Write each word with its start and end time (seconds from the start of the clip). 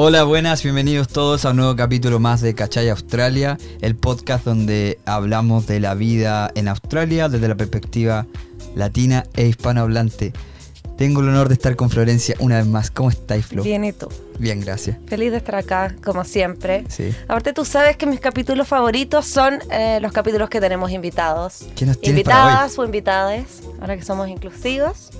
Hola, 0.00 0.22
buenas, 0.22 0.62
bienvenidos 0.62 1.08
todos 1.08 1.44
a 1.44 1.50
un 1.50 1.56
nuevo 1.56 1.74
capítulo 1.74 2.20
más 2.20 2.40
de 2.40 2.54
Cachay 2.54 2.88
Australia, 2.88 3.58
el 3.80 3.96
podcast 3.96 4.44
donde 4.44 5.00
hablamos 5.06 5.66
de 5.66 5.80
la 5.80 5.94
vida 5.94 6.52
en 6.54 6.68
Australia 6.68 7.28
desde 7.28 7.48
la 7.48 7.56
perspectiva 7.56 8.24
latina 8.76 9.24
e 9.34 9.48
hispanohablante. 9.48 10.32
Tengo 10.96 11.20
el 11.20 11.30
honor 11.30 11.48
de 11.48 11.54
estar 11.54 11.74
con 11.74 11.90
Florencia 11.90 12.36
una 12.38 12.58
vez 12.58 12.66
más. 12.66 12.92
¿Cómo 12.92 13.10
estáis, 13.10 13.46
Flo? 13.46 13.64
Bien, 13.64 13.84
¿y 13.84 13.92
tú? 13.92 14.06
Bien, 14.38 14.60
gracias. 14.60 14.98
Feliz 15.06 15.32
de 15.32 15.38
estar 15.38 15.56
acá, 15.56 15.96
como 16.04 16.22
siempre. 16.22 16.84
Sí. 16.88 17.12
Aparte, 17.24 17.52
tú 17.52 17.64
sabes 17.64 17.96
que 17.96 18.06
mis 18.06 18.20
capítulos 18.20 18.68
favoritos 18.68 19.26
son 19.26 19.58
eh, 19.72 19.98
los 20.00 20.12
capítulos 20.12 20.48
que 20.48 20.60
tenemos 20.60 20.92
invitados. 20.92 21.66
¿Qué 21.74 21.86
nos 21.86 22.00
tienes 22.00 22.22
para 22.22 22.38
Invitadas 22.38 22.78
o 22.78 22.84
invitades, 22.84 23.62
ahora 23.80 23.96
que 23.96 24.04
somos 24.04 24.28
inclusivos. 24.28 25.10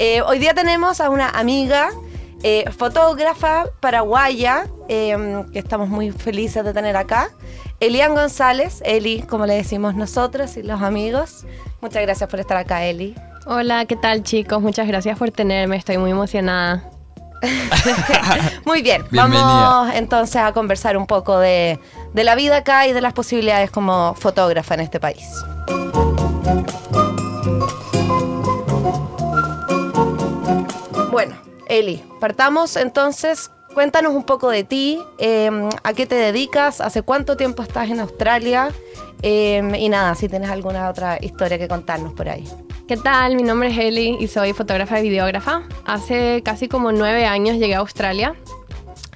Eh, 0.00 0.20
hoy 0.22 0.40
día 0.40 0.52
tenemos 0.52 1.00
a 1.00 1.10
una 1.10 1.30
amiga, 1.30 1.90
eh, 2.42 2.70
fotógrafa 2.70 3.66
paraguaya, 3.80 4.66
eh, 4.88 5.44
que 5.52 5.58
estamos 5.58 5.88
muy 5.88 6.10
felices 6.10 6.64
de 6.64 6.72
tener 6.72 6.96
acá. 6.96 7.30
Elian 7.80 8.14
González, 8.14 8.82
Eli, 8.84 9.22
como 9.22 9.46
le 9.46 9.54
decimos 9.54 9.94
nosotros 9.94 10.56
y 10.56 10.62
los 10.62 10.82
amigos. 10.82 11.44
Muchas 11.80 12.02
gracias 12.02 12.28
por 12.30 12.40
estar 12.40 12.56
acá, 12.56 12.84
Eli. 12.84 13.14
Hola, 13.46 13.84
¿qué 13.84 13.96
tal 13.96 14.22
chicos? 14.22 14.60
Muchas 14.60 14.88
gracias 14.88 15.18
por 15.18 15.30
tenerme, 15.30 15.76
estoy 15.76 15.98
muy 15.98 16.10
emocionada. 16.10 16.90
Muy 18.64 18.80
bien, 18.80 19.04
Bienvenida. 19.10 19.42
vamos 19.42 19.94
entonces 19.94 20.36
a 20.36 20.52
conversar 20.52 20.96
un 20.96 21.06
poco 21.06 21.38
de, 21.38 21.78
de 22.14 22.24
la 22.24 22.34
vida 22.34 22.56
acá 22.56 22.86
y 22.86 22.92
de 22.92 23.02
las 23.02 23.12
posibilidades 23.12 23.70
como 23.70 24.14
fotógrafa 24.14 24.74
en 24.74 24.80
este 24.80 24.98
país. 24.98 25.44
Bueno, 31.12 31.36
Eli, 31.68 32.02
partamos 32.20 32.76
entonces. 32.76 33.50
Cuéntanos 33.74 34.14
un 34.14 34.24
poco 34.24 34.48
de 34.48 34.64
ti, 34.64 34.98
eh, 35.18 35.50
a 35.82 35.92
qué 35.92 36.06
te 36.06 36.14
dedicas, 36.14 36.80
hace 36.80 37.02
cuánto 37.02 37.36
tiempo 37.36 37.62
estás 37.62 37.90
en 37.90 38.00
Australia 38.00 38.70
eh, 39.22 39.62
y 39.78 39.88
nada, 39.90 40.14
si 40.14 40.30
tienes 40.30 40.48
alguna 40.48 40.88
otra 40.88 41.18
historia 41.20 41.58
que 41.58 41.68
contarnos 41.68 42.14
por 42.14 42.28
ahí. 42.28 42.48
¿Qué 42.88 42.96
tal? 42.96 43.36
Mi 43.36 43.42
nombre 43.42 43.68
es 43.70 43.78
Eli 43.78 44.16
y 44.20 44.28
soy 44.28 44.52
fotógrafa 44.52 45.00
y 45.00 45.08
videógrafa. 45.08 45.62
Hace 45.84 46.42
casi 46.44 46.68
como 46.68 46.92
nueve 46.92 47.26
años 47.26 47.58
llegué 47.58 47.74
a 47.74 47.78
Australia 47.78 48.34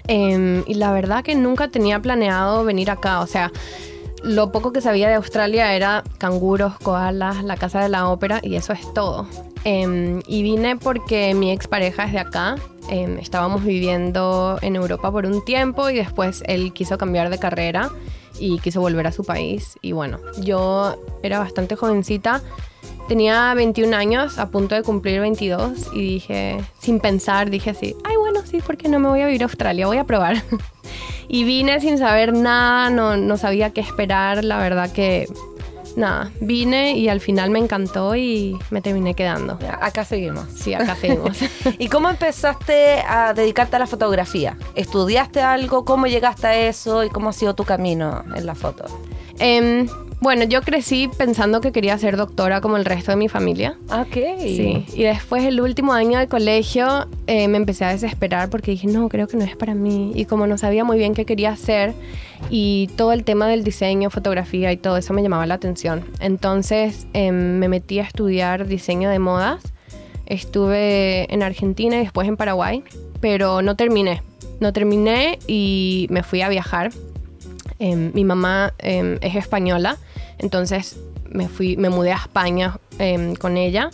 em, 0.08 0.64
y 0.67 0.74
la 0.74 0.92
verdad 0.92 1.22
que 1.22 1.34
nunca 1.34 1.69
tenía 1.69 2.00
planeado 2.00 2.64
venir 2.64 2.91
acá. 2.91 3.20
O 3.20 3.27
sea, 3.27 3.52
lo 4.22 4.52
poco 4.52 4.72
que 4.72 4.80
sabía 4.80 5.08
de 5.08 5.14
Australia 5.14 5.74
era 5.74 6.02
canguros, 6.19 6.78
koalas, 6.80 7.44
la 7.44 7.56
casa 7.56 7.80
de 7.80 7.89
la 7.89 8.08
ópera 8.08 8.41
y 8.42 8.56
eso 8.56 8.72
es 8.72 8.92
todo. 8.92 9.27
Em, 9.64 10.20
y 10.27 10.42
vine 10.42 10.77
porque 10.77 11.34
mi 11.34 11.50
expareja 11.50 12.05
es 12.05 12.12
de 12.12 12.19
acá. 12.19 12.56
Em, 12.89 13.19
estábamos 13.19 13.64
viviendo 13.64 14.58
en 14.62 14.77
Europa 14.77 15.12
por 15.12 15.27
un 15.27 15.44
tiempo 15.44 15.91
y 15.91 15.97
después 15.97 16.42
él 16.47 16.72
quiso 16.72 16.98
cambiar 16.98 17.30
de 17.30 17.39
carrera 17.39 17.91
y 18.39 18.58
quiso 18.58 18.80
volver 18.80 19.06
a 19.06 19.12
su 19.12 19.25
país. 19.25 19.78
Y 19.83 19.92
bueno, 19.92 20.19
yo 20.41 20.97
era 21.22 21.39
bastante 21.39 21.77
jovencita. 21.77 22.42
Tenía 23.06 23.52
21 23.55 23.94
años, 23.97 24.39
a 24.39 24.50
punto 24.50 24.77
de 24.77 24.83
cumplir 24.83 25.20
22, 25.20 25.89
y 25.92 26.00
dije, 26.00 26.61
sin 26.78 27.00
pensar, 27.00 27.50
dije 27.50 27.70
así, 27.70 27.97
ay 28.05 28.17
bueno, 28.17 28.41
sí, 28.45 28.61
¿por 28.61 28.77
qué 28.77 28.89
no 28.89 29.00
me 29.00 29.08
voy 29.08 29.20
a 29.20 29.27
vivir 29.27 29.42
a 29.42 29.47
Australia? 29.47 29.89
Voy 29.89 29.97
a 29.97 30.05
probar. 30.05 30.36
y 31.28 31.42
vine 31.42 31.80
sin 31.80 31.98
saber 31.98 32.33
nada, 32.33 32.89
no, 32.89 33.17
no 33.17 33.36
sabía 33.36 33.70
qué 33.70 33.80
esperar, 33.80 34.45
la 34.45 34.58
verdad 34.58 34.92
que 34.92 35.27
nada, 35.96 36.30
vine 36.41 36.96
y 36.96 37.08
al 37.08 37.20
final 37.20 37.50
me 37.50 37.58
encantó 37.58 38.14
y 38.16 38.58
me 38.70 38.80
terminé 38.80 39.14
quedando. 39.14 39.58
Acá 39.80 40.05
seguimos. 40.05 40.46
Sí, 40.55 40.74
acá 40.74 40.96
seguimos. 40.96 41.38
¿Y 41.78 41.88
cómo 41.88 42.08
empezaste 42.08 43.00
a 43.06 43.34
dedicarte 43.34 43.77
a 43.77 43.78
la 43.78 43.86
fotografía? 43.86 44.56
¿Estudiaste 44.74 45.41
algo? 45.41 45.84
¿Cómo 45.84 46.06
llegaste 46.06 46.46
a 46.46 46.68
eso? 46.68 47.05
¿Y 47.05 47.11
cómo 47.11 47.30
ha 47.30 47.33
sido 47.33 47.55
tu 47.55 47.64
camino 47.64 48.24
en 48.34 48.46
la 48.46 48.55
foto? 48.55 48.84
Em, 49.39 49.89
bueno, 50.20 50.45
yo 50.45 50.61
crecí 50.61 51.08
pensando 51.17 51.63
que 51.63 51.73
quería 51.73 51.97
ser 51.97 52.19
doctora 52.19 52.61
como 52.61 52.77
el 52.77 52.85
resto 52.85 53.11
de 53.11 53.17
mi 53.17 53.29
familia. 53.29 53.79
Ok. 53.91 54.17
Sí, 54.39 54.85
y 54.95 55.03
después 55.05 55.45
el 55.45 55.63
último 55.63 55.95
año 55.95 56.19
de 56.19 56.29
colegio 56.29 57.08
eh, 57.27 57.48
me 57.48 57.57
empecé 57.57 57.86
a 57.86 57.89
desesperar 57.91 58.51
porque 58.51 58.73
dije, 58.73 58.86
no, 58.86 59.08
creo 59.08 59.27
que 59.29 59.39
no 59.39 59.45
es 59.45 59.57
para 59.57 59.75
mí. 59.75 60.13
Y 60.14 60.27
como 60.27 60.47
no 60.47 60.58
sabía 60.58 60.85
muy 60.85 60.98
bien 60.98 61.14
qué 61.14 61.25
quería 61.25 61.53
hacer 61.53 61.95
y 62.51 62.91
todo 62.97 63.13
el 63.13 63.25
tema 63.25 63.48
del 63.48 63.64
diseño, 63.64 64.11
fotografía 64.11 64.70
y 64.73 64.77
todo 64.77 64.98
eso 64.98 65.14
me 65.14 65.23
llamaba 65.23 65.47
la 65.47 65.55
atención. 65.55 66.05
Entonces 66.20 67.07
em, 67.14 67.58
me 67.58 67.69
metí 67.69 67.98
a 67.98 68.02
estudiar 68.02 68.67
diseño 68.67 69.08
de 69.08 69.19
modas. 69.19 69.73
Estuve 70.27 71.33
en 71.33 71.42
Argentina 71.42 71.97
y 71.97 72.01
después 72.01 72.29
en 72.29 72.37
Paraguay, 72.37 72.85
pero 73.20 73.63
no 73.63 73.75
terminé. 73.75 74.23
No 74.61 74.75
terminé 74.75 75.39
y 75.47 76.07
me 76.11 76.23
fui 76.23 76.42
a 76.42 76.51
viajar. 76.51 76.91
Em, 77.80 78.13
mi 78.14 78.24
mamá 78.24 78.74
em, 78.79 79.18
es 79.23 79.35
española, 79.35 79.96
entonces 80.39 80.96
me 81.30 81.48
fui, 81.48 81.77
me 81.79 81.89
mudé 81.89 82.13
a 82.13 82.17
España 82.17 82.79
em, 82.98 83.35
con 83.35 83.57
ella. 83.57 83.91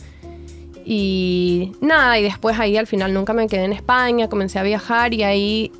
Y 0.85 1.73
nada, 1.81 2.19
y 2.19 2.23
después 2.23 2.59
ahí 2.59 2.77
al 2.77 2.87
final 2.87 3.15
nunca 3.15 3.33
me 3.33 3.47
quedé 3.47 3.65
en 3.65 3.73
España, 3.73 4.29
comencé 4.29 4.59
a 4.59 4.63
viajar 4.63 5.15
y 5.15 5.23
ahí 5.23 5.73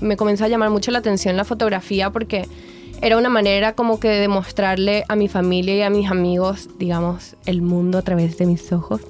me 0.00 0.16
comenzó 0.16 0.44
a 0.44 0.48
llamar 0.48 0.70
mucho 0.70 0.90
la 0.90 0.98
atención 0.98 1.36
la 1.36 1.44
fotografía 1.44 2.10
porque 2.10 2.46
era 3.02 3.16
una 3.16 3.30
manera 3.30 3.74
como 3.74 3.98
que 3.98 4.08
de 4.08 4.28
mostrarle 4.28 5.04
a 5.08 5.16
mi 5.16 5.28
familia 5.28 5.74
y 5.76 5.82
a 5.82 5.90
mis 5.90 6.10
amigos, 6.10 6.68
digamos, 6.78 7.36
el 7.46 7.62
mundo 7.62 7.98
a 7.98 8.02
través 8.02 8.36
de 8.36 8.46
mis 8.46 8.72
ojos. 8.72 9.00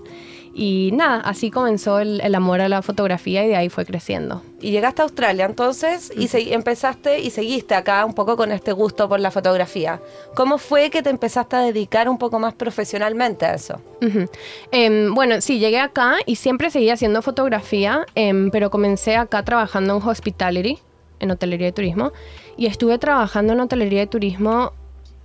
Y 0.52 0.90
nada, 0.92 1.20
así 1.20 1.50
comenzó 1.50 2.00
el, 2.00 2.20
el 2.22 2.34
amor 2.34 2.60
a 2.60 2.68
la 2.68 2.82
fotografía 2.82 3.44
y 3.44 3.48
de 3.48 3.56
ahí 3.56 3.68
fue 3.68 3.86
creciendo. 3.86 4.42
Y 4.60 4.72
llegaste 4.72 5.00
a 5.00 5.04
Australia 5.04 5.46
entonces 5.46 6.12
y 6.16 6.26
se- 6.28 6.52
empezaste 6.52 7.20
y 7.20 7.30
seguiste 7.30 7.74
acá 7.74 8.04
un 8.04 8.14
poco 8.14 8.36
con 8.36 8.50
este 8.50 8.72
gusto 8.72 9.08
por 9.08 9.20
la 9.20 9.30
fotografía. 9.30 10.00
¿Cómo 10.34 10.58
fue 10.58 10.90
que 10.90 11.02
te 11.02 11.10
empezaste 11.10 11.54
a 11.56 11.60
dedicar 11.60 12.08
un 12.08 12.18
poco 12.18 12.38
más 12.40 12.52
profesionalmente 12.54 13.46
a 13.46 13.54
eso? 13.54 13.80
Ujú. 14.02 14.28
Em, 14.72 15.14
bueno, 15.14 15.40
sí, 15.40 15.60
llegué 15.60 15.78
acá 15.78 16.16
y 16.26 16.34
siempre 16.36 16.70
seguí 16.70 16.90
haciendo 16.90 17.22
fotografía, 17.22 18.04
em, 18.16 18.50
pero 18.50 18.70
comencé 18.70 19.16
acá 19.16 19.44
trabajando 19.44 19.96
en 19.96 20.02
hospitality, 20.02 20.78
en 21.20 21.30
hotelería 21.30 21.68
y 21.68 21.72
turismo, 21.72 22.12
y 22.56 22.66
estuve 22.66 22.98
trabajando 22.98 23.52
en 23.52 23.60
hotelería 23.60 24.02
y 24.02 24.06
turismo 24.08 24.72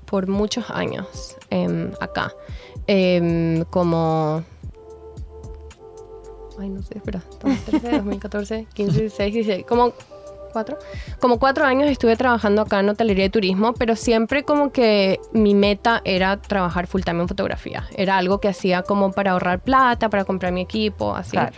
por 0.05 0.27
muchos 0.27 0.69
años 0.69 1.35
em, 1.49 1.91
acá, 1.99 2.31
como... 3.71 4.43
Ay, 6.59 6.69
no 6.69 6.81
sé, 6.81 6.97
espera, 6.97 7.21
2013, 7.43 7.91
2014, 7.97 8.67
15, 8.73 8.99
16, 8.99 9.33
16, 9.33 9.65
como 9.65 9.93
cuatro. 10.55 10.77
Como 11.19 11.37
cuatro 11.37 11.65
años 11.65 11.89
estuve 11.89 12.15
trabajando 12.15 12.61
acá 12.61 12.79
en 12.79 12.87
hotelería 12.87 13.25
y 13.25 13.29
turismo, 13.29 13.73
pero 13.73 13.97
siempre 13.97 14.43
como 14.43 14.71
que 14.71 15.19
mi 15.33 15.53
meta 15.53 16.01
era 16.05 16.37
trabajar 16.37 16.87
full 16.87 17.01
time 17.01 17.21
en 17.21 17.27
fotografía. 17.27 17.87
Era 17.97 18.17
algo 18.17 18.39
que 18.39 18.47
hacía 18.47 18.81
como 18.83 19.11
para 19.11 19.31
ahorrar 19.31 19.59
plata, 19.59 20.09
para 20.09 20.23
comprar 20.23 20.53
mi 20.53 20.61
equipo, 20.61 21.13
así. 21.13 21.31
Claro. 21.31 21.51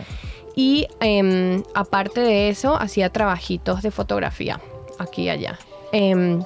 Y 0.56 0.88
em, 0.98 1.62
aparte 1.74 2.20
de 2.20 2.48
eso, 2.48 2.74
hacía 2.74 3.10
trabajitos 3.10 3.82
de 3.82 3.92
fotografía, 3.92 4.60
aquí 4.98 5.22
y 5.22 5.28
allá. 5.28 5.56
Em, 5.92 6.42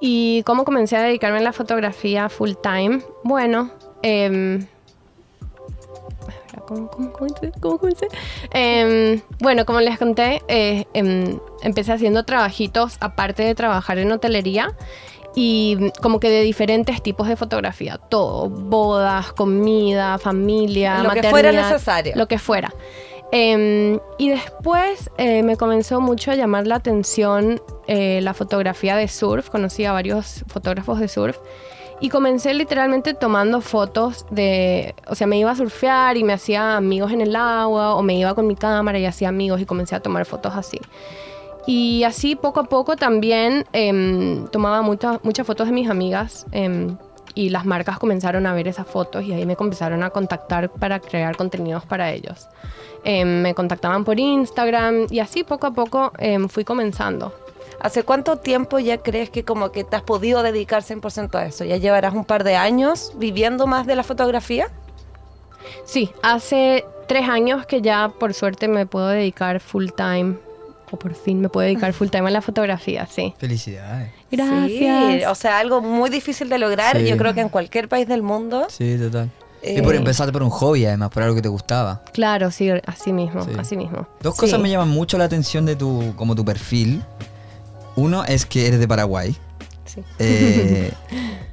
¿Y 0.00 0.42
cómo 0.44 0.64
comencé 0.64 0.96
a 0.96 1.02
dedicarme 1.02 1.38
a 1.38 1.42
la 1.42 1.52
fotografía 1.52 2.28
full 2.30 2.52
time? 2.62 3.02
Bueno, 3.24 3.70
em, 4.02 4.66
¿Cómo, 6.66 6.88
cómo, 6.90 7.12
cómo, 7.12 7.34
cómo 7.60 7.78
comencé? 7.78 8.08
Em, 8.52 9.20
bueno, 9.40 9.64
como 9.66 9.80
les 9.80 9.98
conté, 9.98 10.42
eh, 10.48 10.86
em, 10.94 11.38
empecé 11.62 11.92
haciendo 11.92 12.24
trabajitos 12.24 12.96
aparte 13.00 13.42
de 13.42 13.54
trabajar 13.54 13.98
en 13.98 14.10
hotelería 14.12 14.74
y 15.34 15.92
como 16.02 16.20
que 16.20 16.30
de 16.30 16.42
diferentes 16.42 17.02
tipos 17.02 17.28
de 17.28 17.36
fotografía, 17.36 17.98
todo, 17.98 18.48
bodas, 18.48 19.32
comida, 19.32 20.18
familia, 20.18 21.02
Lo 21.02 21.10
que 21.10 21.22
fuera 21.22 21.50
maternidad, 21.50 21.72
necesario. 21.72 22.12
Lo 22.16 22.26
que 22.26 22.38
fuera. 22.38 22.72
Em, 23.30 24.00
y 24.16 24.30
después 24.30 25.10
eh, 25.18 25.42
me 25.42 25.56
comenzó 25.56 26.00
mucho 26.00 26.30
a 26.30 26.34
llamar 26.34 26.66
la 26.66 26.76
atención 26.76 27.60
eh, 27.86 28.20
la 28.22 28.32
fotografía 28.32 28.96
de 28.96 29.06
surf, 29.06 29.50
conocí 29.50 29.84
a 29.84 29.92
varios 29.92 30.44
fotógrafos 30.48 30.98
de 30.98 31.08
surf 31.08 31.36
y 32.00 32.08
comencé 32.10 32.54
literalmente 32.54 33.14
tomando 33.14 33.60
fotos 33.60 34.26
de, 34.30 34.94
o 35.08 35.14
sea, 35.14 35.26
me 35.26 35.38
iba 35.38 35.50
a 35.50 35.56
surfear 35.56 36.16
y 36.16 36.24
me 36.24 36.32
hacía 36.32 36.76
amigos 36.76 37.12
en 37.12 37.20
el 37.20 37.34
agua 37.34 37.94
o 37.94 38.02
me 38.02 38.18
iba 38.18 38.34
con 38.34 38.46
mi 38.46 38.54
cámara 38.54 38.98
y 38.98 39.06
hacía 39.06 39.28
amigos 39.28 39.60
y 39.60 39.66
comencé 39.66 39.96
a 39.96 40.00
tomar 40.00 40.24
fotos 40.24 40.54
así. 40.54 40.80
Y 41.66 42.04
así 42.04 42.36
poco 42.36 42.60
a 42.60 42.64
poco 42.64 42.96
también 42.96 43.66
em, 43.72 44.46
tomaba 44.48 44.80
muchas 44.80 45.22
muchas 45.22 45.46
fotos 45.46 45.66
de 45.66 45.72
mis 45.72 45.90
amigas 45.90 46.46
em, 46.52 46.96
y 47.34 47.50
las 47.50 47.66
marcas 47.66 47.98
comenzaron 47.98 48.46
a 48.46 48.54
ver 48.54 48.68
esas 48.68 48.86
fotos 48.86 49.24
y 49.24 49.32
ahí 49.32 49.44
me 49.44 49.54
comenzaron 49.54 50.02
a 50.02 50.10
contactar 50.10 50.70
para 50.70 51.00
crear 51.00 51.36
contenidos 51.36 51.84
para 51.84 52.12
ellos. 52.12 52.48
Em, 53.04 53.42
me 53.42 53.54
contactaban 53.54 54.04
por 54.04 54.18
Instagram 54.18 55.08
y 55.10 55.18
así 55.18 55.44
poco 55.44 55.66
a 55.66 55.72
poco 55.72 56.12
fui 56.48 56.64
comenzando. 56.64 57.32
¿Hace 57.80 58.02
cuánto 58.02 58.36
tiempo 58.36 58.78
ya 58.80 58.98
crees 58.98 59.30
que 59.30 59.44
como 59.44 59.70
que 59.70 59.84
te 59.84 59.94
has 59.96 60.02
podido 60.02 60.42
dedicar 60.42 60.82
100% 60.82 61.34
a 61.36 61.46
eso? 61.46 61.64
¿Ya 61.64 61.76
llevarás 61.76 62.12
un 62.14 62.24
par 62.24 62.42
de 62.44 62.56
años 62.56 63.12
viviendo 63.16 63.66
más 63.66 63.86
de 63.86 63.94
la 63.96 64.02
fotografía? 64.02 64.68
Sí, 65.84 66.10
hace 66.22 66.84
tres 67.06 67.28
años 67.28 67.66
que 67.66 67.80
ya 67.80 68.08
por 68.08 68.34
suerte 68.34 68.68
me 68.68 68.86
puedo 68.86 69.08
dedicar 69.08 69.60
full 69.60 69.88
time, 69.96 70.36
o 70.90 70.96
por 70.96 71.14
fin 71.14 71.40
me 71.40 71.48
puedo 71.48 71.66
dedicar 71.66 71.92
full 71.92 72.08
time 72.08 72.26
a 72.28 72.30
la 72.30 72.42
fotografía, 72.42 73.06
sí. 73.06 73.34
Felicidades. 73.38 74.10
Gracias. 74.30 74.66
Sí, 75.20 75.24
o 75.26 75.34
sea, 75.34 75.58
algo 75.58 75.80
muy 75.80 76.10
difícil 76.10 76.48
de 76.48 76.58
lograr, 76.58 76.96
Sí. 76.98 77.06
yo 77.06 77.16
creo 77.16 77.32
que 77.34 77.40
en 77.42 77.48
cualquier 77.48 77.88
país 77.88 78.08
del 78.08 78.22
mundo. 78.22 78.66
Sí, 78.70 78.96
total. 78.98 79.30
y 79.60 79.82
por 79.82 79.92
Eh, 79.94 79.98
empezar 79.98 80.30
por 80.30 80.44
un 80.44 80.50
hobby, 80.50 80.86
además, 80.86 81.10
por 81.10 81.24
algo 81.24 81.34
que 81.34 81.42
te 81.42 81.48
gustaba. 81.48 82.00
Claro, 82.12 82.52
sí, 82.52 82.70
así 82.86 83.12
mismo, 83.12 83.42
Sí. 83.44 83.50
así 83.58 83.76
mismo. 83.76 84.06
Dos 84.22 84.34
Sí. 84.36 84.40
cosas 84.42 84.60
me 84.60 84.70
llaman 84.70 84.88
mucho 84.88 85.18
la 85.18 85.24
atención 85.24 85.66
de 85.66 85.74
tu, 85.74 86.14
como 86.14 86.36
tu 86.36 86.44
perfil. 86.44 87.02
Uno 87.98 88.24
es 88.24 88.46
que 88.46 88.66
eres 88.68 88.78
de 88.80 88.86
Paraguay. 88.86 89.36
Sí. 89.84 90.02
Eh, 90.18 90.92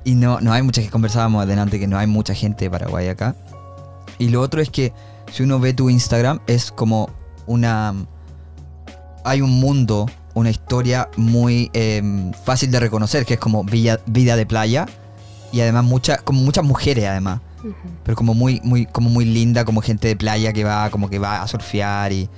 y 0.03 0.15
no, 0.15 0.39
no 0.41 0.53
hay 0.53 0.61
mucha 0.61 0.81
que 0.81 0.89
conversábamos 0.89 1.41
adelante 1.43 1.79
que 1.79 1.87
no 1.87 1.97
hay 1.97 2.05
mucha 2.07 2.33
gente 2.35 2.65
de 2.65 2.69
Paraguay 2.71 3.07
acá. 3.07 3.35
Y 4.19 4.29
lo 4.29 4.41
otro 4.41 4.61
es 4.61 4.69
que 4.69 4.93
si 5.31 5.43
uno 5.43 5.59
ve 5.59 5.73
tu 5.73 5.89
Instagram 5.89 6.39
es 6.47 6.71
como 6.71 7.09
una... 7.47 7.93
Hay 9.23 9.41
un 9.41 9.59
mundo, 9.59 10.05
una 10.35 10.51
historia 10.51 11.09
muy 11.17 11.71
em, 11.73 12.31
fácil 12.33 12.69
de 12.69 12.79
reconocer, 12.79 13.25
que 13.25 13.33
es 13.35 13.39
como 13.39 13.63
villa- 13.63 13.99
vida 14.05 14.35
de 14.35 14.45
playa. 14.45 14.85
Y 15.51 15.61
además 15.61 15.83
mucha, 15.85 16.17
como 16.17 16.41
muchas 16.41 16.63
mujeres 16.63 17.05
además. 17.07 17.39
Pero 18.03 18.15
como 18.15 18.35
muy, 18.35 18.61
muy, 18.63 18.85
como 18.85 19.09
muy 19.09 19.25
linda, 19.25 19.65
como 19.65 19.81
gente 19.81 20.07
de 20.09 20.15
playa 20.15 20.53
que 20.53 20.63
va, 20.63 20.91
como 20.91 21.09
que 21.09 21.17
va 21.17 21.41
a 21.41 21.47
surfear 21.47 22.11
y 22.13 22.29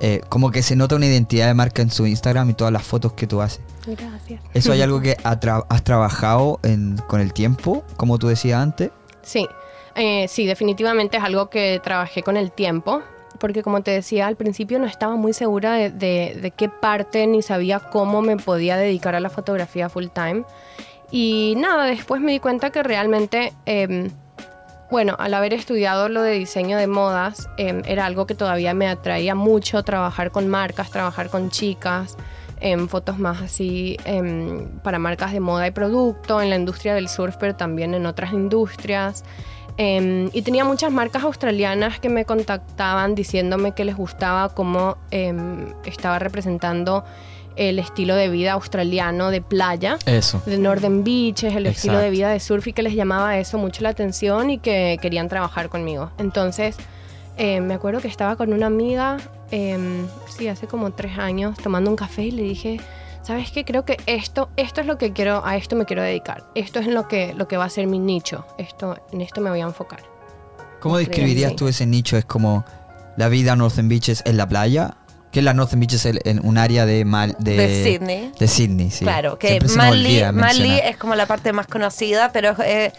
eh, 0.00 0.20
como 0.28 0.50
que 0.50 0.62
se 0.62 0.76
nota 0.76 0.96
una 0.96 1.06
identidad 1.06 1.46
de 1.46 1.54
marca 1.54 1.82
en 1.82 1.90
su 1.90 2.06
Instagram 2.06 2.50
y 2.50 2.54
todas 2.54 2.72
las 2.72 2.82
fotos 2.82 3.12
que 3.14 3.26
tú 3.26 3.40
haces. 3.42 3.60
Gracias. 3.86 4.40
¿Eso 4.54 4.72
hay 4.72 4.82
algo 4.82 5.00
que 5.02 5.16
ha 5.24 5.40
tra- 5.40 5.64
has 5.68 5.82
trabajado 5.84 6.58
en- 6.62 6.96
con 7.08 7.20
el 7.20 7.32
tiempo, 7.32 7.84
como 7.96 8.18
tú 8.18 8.28
decías 8.28 8.60
antes? 8.60 8.90
Sí, 9.22 9.46
eh, 9.94 10.26
sí, 10.28 10.46
definitivamente 10.46 11.16
es 11.16 11.22
algo 11.24 11.48
que 11.50 11.80
trabajé 11.82 12.22
con 12.22 12.36
el 12.36 12.52
tiempo, 12.52 13.02
porque 13.40 13.62
como 13.62 13.82
te 13.82 13.90
decía 13.90 14.26
al 14.26 14.36
principio 14.36 14.78
no 14.78 14.86
estaba 14.86 15.16
muy 15.16 15.32
segura 15.32 15.72
de, 15.74 15.90
de- 15.90 16.38
de 16.40 16.50
qué 16.50 16.68
parte 16.68 17.26
ni 17.26 17.42
sabía 17.42 17.80
cómo 17.80 18.22
me 18.22 18.36
podía 18.36 18.76
dedicar 18.76 19.14
a 19.14 19.20
la 19.20 19.30
fotografía 19.30 19.88
full 19.88 20.06
time. 20.12 20.44
Y 21.10 21.54
nada, 21.56 21.84
después 21.84 22.20
me 22.20 22.32
di 22.32 22.40
cuenta 22.40 22.70
que 22.70 22.82
realmente, 22.82 23.52
em, 23.64 24.10
bueno, 24.90 25.16
al 25.18 25.34
haber 25.34 25.52
estudiado 25.52 26.08
lo 26.08 26.22
de 26.22 26.32
diseño 26.32 26.78
de 26.78 26.86
modas, 26.86 27.48
em, 27.56 27.82
era 27.86 28.06
algo 28.06 28.26
que 28.26 28.34
todavía 28.34 28.74
me 28.74 28.88
atraía 28.88 29.34
mucho, 29.34 29.82
trabajar 29.82 30.30
con 30.30 30.48
marcas, 30.48 30.90
trabajar 30.90 31.28
con 31.28 31.50
chicas, 31.50 32.16
en 32.60 32.88
fotos 32.88 33.18
más 33.18 33.42
así 33.42 33.96
em, 34.04 34.68
para 34.82 34.98
marcas 34.98 35.32
de 35.32 35.40
moda 35.40 35.66
y 35.66 35.70
producto, 35.72 36.40
en 36.40 36.50
la 36.50 36.56
industria 36.56 36.94
del 36.94 37.08
surf, 37.08 37.36
pero 37.38 37.54
también 37.54 37.94
en 37.94 38.06
otras 38.06 38.32
industrias. 38.32 39.24
Em, 39.78 40.30
y 40.32 40.42
tenía 40.42 40.64
muchas 40.64 40.90
marcas 40.90 41.24
australianas 41.24 42.00
que 42.00 42.08
me 42.08 42.24
contactaban 42.24 43.14
diciéndome 43.14 43.72
que 43.72 43.84
les 43.84 43.94
gustaba 43.96 44.48
cómo 44.54 44.96
em, 45.10 45.74
estaba 45.84 46.18
representando 46.18 47.04
el 47.56 47.78
estilo 47.78 48.14
de 48.14 48.28
vida 48.28 48.52
australiano 48.52 49.30
de 49.30 49.40
playa 49.40 49.98
Eso. 50.06 50.42
de 50.46 50.58
Northern 50.58 51.02
Beaches, 51.04 51.54
el 51.54 51.66
estilo 51.66 51.98
de 51.98 52.10
vida 52.10 52.28
de 52.30 52.38
surf 52.40 52.66
y 52.68 52.72
que 52.72 52.82
les 52.82 52.94
llamaba 52.94 53.38
eso 53.38 53.58
mucho 53.58 53.82
la 53.82 53.88
atención 53.90 54.50
y 54.50 54.58
que 54.58 54.98
querían 55.00 55.28
trabajar 55.28 55.68
conmigo. 55.68 56.10
Entonces, 56.18 56.76
eh, 57.38 57.60
me 57.60 57.74
acuerdo 57.74 58.00
que 58.00 58.08
estaba 58.08 58.36
con 58.36 58.52
una 58.52 58.66
amiga, 58.66 59.18
eh, 59.50 60.06
sí, 60.28 60.48
hace 60.48 60.66
como 60.66 60.92
tres 60.92 61.18
años, 61.18 61.56
tomando 61.58 61.90
un 61.90 61.96
café 61.96 62.24
y 62.24 62.30
le 62.30 62.42
dije, 62.42 62.80
¿sabes 63.22 63.50
qué? 63.50 63.64
Creo 63.64 63.84
que 63.84 63.98
esto, 64.06 64.48
esto 64.56 64.80
es 64.80 64.86
lo 64.86 64.98
que 64.98 65.12
quiero, 65.12 65.44
a 65.44 65.56
esto 65.56 65.76
me 65.76 65.84
quiero 65.84 66.02
dedicar. 66.02 66.44
Esto 66.54 66.78
es 66.78 66.86
lo 66.86 67.08
que, 67.08 67.34
lo 67.34 67.48
que 67.48 67.56
va 67.56 67.64
a 67.64 67.70
ser 67.70 67.86
mi 67.86 67.98
nicho. 67.98 68.46
Esto, 68.56 68.96
en 69.12 69.20
esto 69.20 69.40
me 69.40 69.50
voy 69.50 69.60
a 69.60 69.64
enfocar. 69.64 70.00
¿Cómo 70.80 70.98
describirías 70.98 71.56
tú 71.56 71.68
ese 71.68 71.86
nicho? 71.86 72.16
¿Es 72.16 72.24
como 72.24 72.64
la 73.16 73.28
vida 73.28 73.56
Northern 73.56 73.88
Beaches 73.88 74.22
en 74.26 74.36
la 74.36 74.48
playa? 74.48 74.96
¿Qué 75.32 75.40
es 75.40 75.44
la 75.44 75.54
Northern 75.54 75.80
Beaches 75.80 76.06
en 76.06 76.18
en 76.24 76.46
un 76.46 76.56
área 76.58 76.86
de 76.86 77.04
Mal, 77.04 77.36
de, 77.38 77.56
De 77.56 77.84
Sydney. 77.84 78.32
De 78.38 78.48
Sydney, 78.48 78.90
sí. 78.90 79.04
Claro, 79.04 79.38
que 79.38 79.58
mencionar. 79.60 80.80
es 80.84 80.96
como 80.96 81.14
la 81.14 81.26
parte 81.26 81.52
más 81.52 81.66
conocida, 81.66 82.32
pero 82.32 82.50
es, 82.52 82.58
eh, 82.60 82.92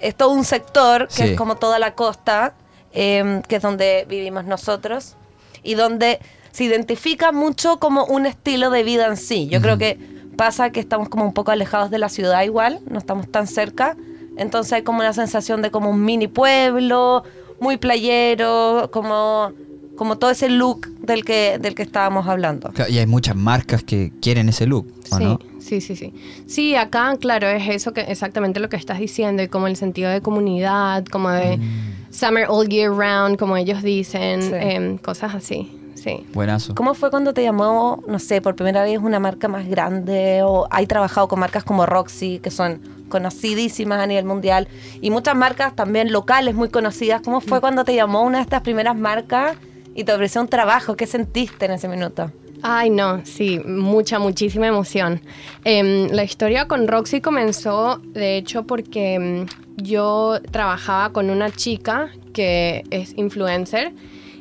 es 0.00 0.14
todo 0.14 0.30
un 0.30 0.44
sector 0.44 1.08
que 1.08 1.14
Sí. 1.14 1.22
es 1.30 1.36
como 1.36 1.56
toda 1.56 1.78
la 1.78 1.94
costa, 1.94 2.54
eh, 2.92 3.42
que 3.48 3.56
es 3.56 3.62
donde 3.62 4.06
vivimos 4.08 4.44
nosotros, 4.44 5.16
y 5.62 5.74
donde 5.74 6.20
se 6.52 6.64
identifica 6.64 7.32
mucho 7.32 7.78
como 7.78 8.04
un 8.04 8.26
estilo 8.26 8.70
de 8.70 8.82
vida 8.82 9.06
en 9.06 9.16
sí. 9.16 9.48
Yo 9.48 9.60
creo 9.60 9.78
que 9.78 9.98
pasa 10.36 10.70
que 10.70 10.80
estamos 10.80 11.08
como 11.08 11.24
un 11.24 11.32
poco 11.34 11.50
alejados 11.50 11.90
de 11.90 11.98
la 11.98 12.08
ciudad 12.08 12.42
igual, 12.42 12.80
no 12.88 12.98
estamos 12.98 13.30
tan 13.30 13.46
cerca, 13.46 13.96
entonces 14.36 14.72
hay 14.72 14.82
como 14.82 15.00
una 15.00 15.12
sensación 15.12 15.60
de 15.60 15.70
como 15.70 15.90
un 15.90 16.04
mini 16.04 16.28
pueblo, 16.28 17.24
muy 17.60 17.76
playero, 17.76 18.90
como, 18.92 19.52
como 19.96 20.16
todo 20.18 20.30
ese 20.30 20.48
look 20.48 20.86
del 21.02 21.24
que, 21.24 21.58
del 21.60 21.74
que 21.74 21.82
estábamos 21.82 22.26
hablando. 22.26 22.70
Claro, 22.70 22.90
Y 22.90 22.98
hay 22.98 23.06
muchas 23.06 23.36
marcas 23.36 23.82
que 23.82 24.12
quieren 24.22 24.48
ese 24.48 24.66
look, 24.66 24.86
¿o 25.10 25.16
Sí, 25.18 25.24
no? 25.24 25.38
sí, 25.60 25.80
sí, 25.80 25.96
sí. 25.96 26.14
Sí, 26.46 26.74
acá, 26.74 27.16
claro, 27.20 27.48
es 27.48 27.68
eso 27.68 27.92
que 27.92 28.00
exactamente 28.02 28.60
lo 28.60 28.68
que 28.68 28.76
estás 28.76 28.98
diciendo, 28.98 29.42
y 29.42 29.48
como 29.48 29.66
el 29.66 29.76
sentido 29.76 30.10
de 30.10 30.20
comunidad, 30.22 31.04
como 31.06 31.30
de 31.30 31.58
Mm. 31.58 32.12
summer 32.12 32.46
all 32.48 32.66
year 32.68 32.90
round, 32.90 33.36
como 33.38 33.56
ellos 33.56 33.82
dicen, 33.82 34.42
Sí. 34.42 34.52
em, 34.54 34.98
cosas 34.98 35.34
así. 35.34 35.76
Sí. 35.94 36.24
Buenazo. 36.32 36.74
¿Cómo 36.74 36.94
fue 36.94 37.10
cuando 37.10 37.34
te 37.34 37.42
llamó, 37.42 38.02
no 38.08 38.18
sé, 38.18 38.40
por 38.40 38.56
primera 38.56 38.82
vez 38.84 38.98
una 39.02 39.18
marca 39.20 39.48
más 39.48 39.68
grande? 39.68 40.40
¿O 40.42 40.66
hay 40.70 40.86
trabajado 40.86 41.28
con 41.28 41.38
marcas 41.40 41.62
como 41.62 41.84
Roxy, 41.84 42.38
que 42.38 42.50
son 42.50 42.80
conocidísimas 43.10 44.00
a 44.00 44.06
nivel 44.06 44.24
mundial? 44.24 44.66
Y 45.02 45.10
muchas 45.10 45.36
marcas 45.36 45.76
también 45.76 46.10
locales 46.10 46.54
muy 46.54 46.70
conocidas. 46.70 47.20
¿Cómo 47.22 47.42
fue 47.42 47.60
cuando 47.60 47.84
te 47.84 47.94
llamó 47.94 48.22
una 48.22 48.38
de 48.38 48.44
estas 48.44 48.62
primeras 48.62 48.96
marcas 48.96 49.58
y 49.94 50.04
te 50.04 50.12
ofreció 50.12 50.40
un 50.40 50.48
trabajo? 50.48 50.96
¿Qué 50.96 51.06
sentiste 51.06 51.66
en 51.66 51.72
ese 51.72 51.88
minuto? 51.88 52.30
Ay, 52.62 52.90
no, 52.90 53.24
sí, 53.24 53.58
mucha, 53.64 54.18
muchísima 54.18 54.66
emoción. 54.66 55.22
Em, 55.64 56.08
la 56.10 56.24
historia 56.24 56.68
con 56.68 56.86
Roxy 56.88 57.20
comenzó, 57.22 57.98
de 58.04 58.36
hecho, 58.36 58.64
porque 58.64 59.14
em, 59.14 59.46
yo 59.76 60.38
trabajaba 60.50 61.12
con 61.12 61.30
una 61.30 61.50
chica 61.50 62.10
que 62.34 62.84
es 62.90 63.14
influencer 63.16 63.92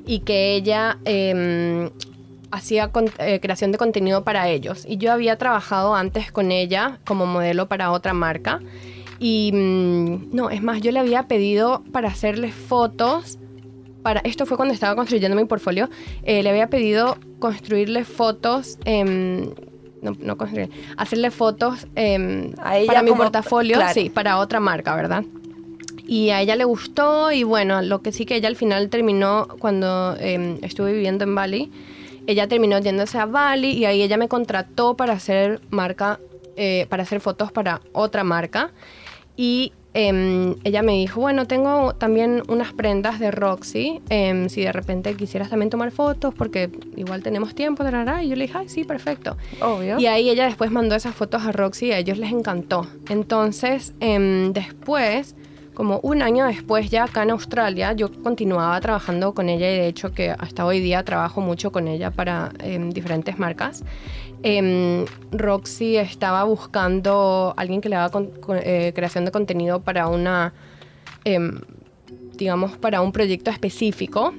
y 0.06 0.20
que 0.20 0.56
ella 0.56 0.98
em, 1.06 1.90
hacía 2.52 2.90
con- 2.90 3.10
eh, 3.20 3.40
creación 3.40 3.72
de 3.72 3.78
contenido 3.78 4.24
para 4.26 4.50
ellos. 4.50 4.84
Y 4.88 4.98
yo 4.98 5.14
había 5.14 5.38
trabajado 5.38 5.96
antes 5.96 6.32
con 6.32 6.52
ella 6.52 7.00
como 7.06 7.26
modelo 7.26 7.68
para 7.70 7.92
otra 7.92 8.14
marca. 8.14 8.60
Y 9.20 9.52
mm, 9.54 10.36
no, 10.36 10.50
es 10.50 10.62
más, 10.62 10.82
yo 10.82 10.92
le 10.92 11.00
había 11.00 11.24
pedido 11.28 11.84
para 11.94 12.10
hacerle 12.10 12.52
fotos 12.52 13.38
para 14.04 14.22
esto 14.22 14.46
fue 14.46 14.58
cuando 14.58 14.74
estaba 14.74 14.96
construyendo 14.96 15.36
mi 15.38 15.46
portfolio. 15.46 15.90
eh, 16.24 16.42
le 16.44 16.50
había 16.50 16.68
pedido 16.70 17.18
construirle 17.40 18.04
fotos. 18.06 18.78
em, 18.86 19.50
no, 20.02 20.16
no 20.18 20.38
construir, 20.38 20.70
hacerle 20.96 21.30
fotos 21.30 21.86
em, 21.96 22.54
para 22.54 23.04
mi 23.04 23.10
como- 23.10 23.24
portafolio, 23.24 23.76
claro. 23.76 23.94
sí, 23.94 24.10
para 24.10 24.38
otra 24.38 24.62
marca, 24.62 24.96
¿verdad? 24.96 25.26
Y 26.08 26.30
a 26.30 26.42
ella 26.42 26.56
le 26.56 26.64
gustó 26.64 27.32
y 27.34 27.44
bueno, 27.44 27.82
lo 27.82 28.02
que 28.02 28.12
sí 28.14 28.26
que 28.26 28.36
ella 28.36 28.48
al 28.48 28.56
final 28.56 28.90
terminó 28.90 29.48
cuando 29.60 30.16
em, 30.20 30.58
estuve 30.64 30.94
viviendo 30.94 31.26
en 31.26 31.36
Bali, 31.36 31.72
ella 32.28 32.48
terminó 32.48 32.80
yéndose 32.80 33.18
a 33.20 33.26
Bali 33.26 33.72
y 33.72 33.86
ahí 33.86 34.02
ella 34.02 34.16
me 34.18 34.28
contrató 34.30 34.96
para 34.96 35.14
hacer 35.14 35.60
marca, 35.70 36.20
eh, 36.56 36.86
para 36.90 37.04
hacer 37.04 37.20
fotos 37.20 37.52
para 37.52 37.82
otra 37.92 38.24
marca. 38.24 38.72
Y 39.36 39.74
em, 39.94 40.56
ella 40.64 40.82
me 40.82 40.94
dijo, 40.94 41.20
bueno, 41.20 41.46
tengo 41.48 41.94
también 41.96 42.44
unas 42.48 42.74
prendas 42.74 43.20
de 43.20 43.32
Roxy, 43.32 44.02
em, 44.10 44.50
si 44.50 44.62
de 44.62 44.72
repente 44.72 45.16
quisieras 45.16 45.50
también 45.50 45.70
tomar 45.70 45.92
fotos, 45.92 46.34
porque 46.34 46.70
igual 46.96 47.24
tenemos 47.24 47.56
tiempo, 47.56 47.84
tarará. 47.84 48.24
y 48.24 48.30
yo 48.30 48.36
le 48.36 48.48
dije, 48.48 48.58
ay, 48.58 48.70
sí, 48.70 48.84
perfecto. 48.84 49.38
Obvio. 49.62 50.00
Y 50.00 50.06
ahí 50.08 50.30
ella 50.30 50.46
después 50.46 50.72
mandó 50.72 50.96
esas 50.96 51.16
fotos 51.16 51.44
a 51.46 51.52
Roxy 51.52 51.88
y 51.88 51.92
a 51.92 51.98
ellos 51.98 52.18
les 52.18 52.32
encantó. 52.32 52.88
Entonces, 53.10 53.94
em, 54.00 54.54
después, 54.54 55.36
como 55.80 56.02
un 56.04 56.22
año 56.22 56.46
después 56.46 56.90
ya 56.90 57.06
acá 57.06 57.24
en 57.24 57.30
Australia, 57.32 57.94
yo 57.94 58.12
continuaba 58.22 58.82
trabajando 58.82 59.34
con 59.34 59.48
ella 59.48 59.72
y 59.72 59.78
de 59.78 59.88
hecho 59.88 60.12
que 60.12 60.30
hasta 60.30 60.66
hoy 60.66 60.82
día 60.82 61.06
trabajo 61.06 61.40
mucho 61.40 61.72
con 61.72 61.88
ella 61.88 62.12
para 62.12 62.52
em, 62.62 62.90
diferentes 62.90 63.40
marcas. 63.40 63.86
Em, 64.44 65.06
Roxy 65.32 65.96
estaba 65.96 66.44
buscando 66.44 67.54
alguien 67.56 67.80
que 67.80 67.88
le 67.88 67.96
haga 67.96 68.10
con- 68.10 68.28
con- 68.42 68.60
eh, 68.62 68.92
creación 68.94 69.24
de 69.24 69.32
contenido 69.32 69.80
para 69.80 70.10
una, 70.10 70.54
em, 71.24 71.62
digamos, 72.36 72.76
para 72.78 73.00
un 73.00 73.14
proyecto 73.14 73.50
específico. 73.50 74.34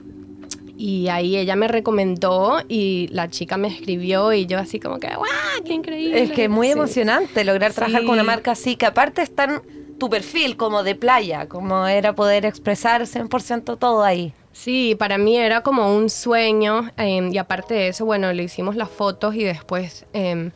Y 0.76 1.08
ahí 1.08 1.38
ella 1.38 1.56
me 1.56 1.68
recomendó 1.68 2.58
y 2.68 3.08
la 3.12 3.30
chica 3.30 3.56
me 3.56 3.68
escribió 3.68 4.34
y 4.34 4.44
yo 4.44 4.58
así 4.58 4.78
como 4.78 4.98
que, 4.98 5.08
¡guau! 5.08 5.24
¡Qué 5.64 5.72
increíble! 5.72 6.22
Es 6.22 6.32
que 6.32 6.50
muy 6.50 6.66
Sí. 6.66 6.72
emocionante 6.74 7.44
lograr 7.44 7.72
trabajar 7.72 8.02
Sí. 8.02 8.06
con 8.06 8.12
una 8.16 8.24
marca 8.24 8.50
así, 8.50 8.76
que 8.76 8.84
aparte 8.84 9.22
está 9.22 9.44
en 9.44 9.79
tu 10.00 10.10
perfil 10.10 10.56
como 10.56 10.82
de 10.82 10.96
playa, 10.96 11.48
como 11.48 11.86
era 11.86 12.12
poder 12.12 12.44
expresar 12.44 13.02
100% 13.02 13.78
todo 13.78 14.02
ahí. 14.02 14.34
Sí, 14.50 14.96
para 14.98 15.16
mí 15.16 15.36
era 15.36 15.62
como 15.62 15.94
un 15.94 16.10
sueño 16.10 16.90
eh, 16.96 17.28
y 17.30 17.38
aparte 17.38 17.74
de 17.74 17.88
eso, 17.88 18.04
bueno, 18.04 18.32
le 18.32 18.42
hicimos 18.42 18.74
las 18.74 18.90
fotos 18.90 19.36
y 19.36 19.44
después 19.44 20.06
eh, 20.12 20.50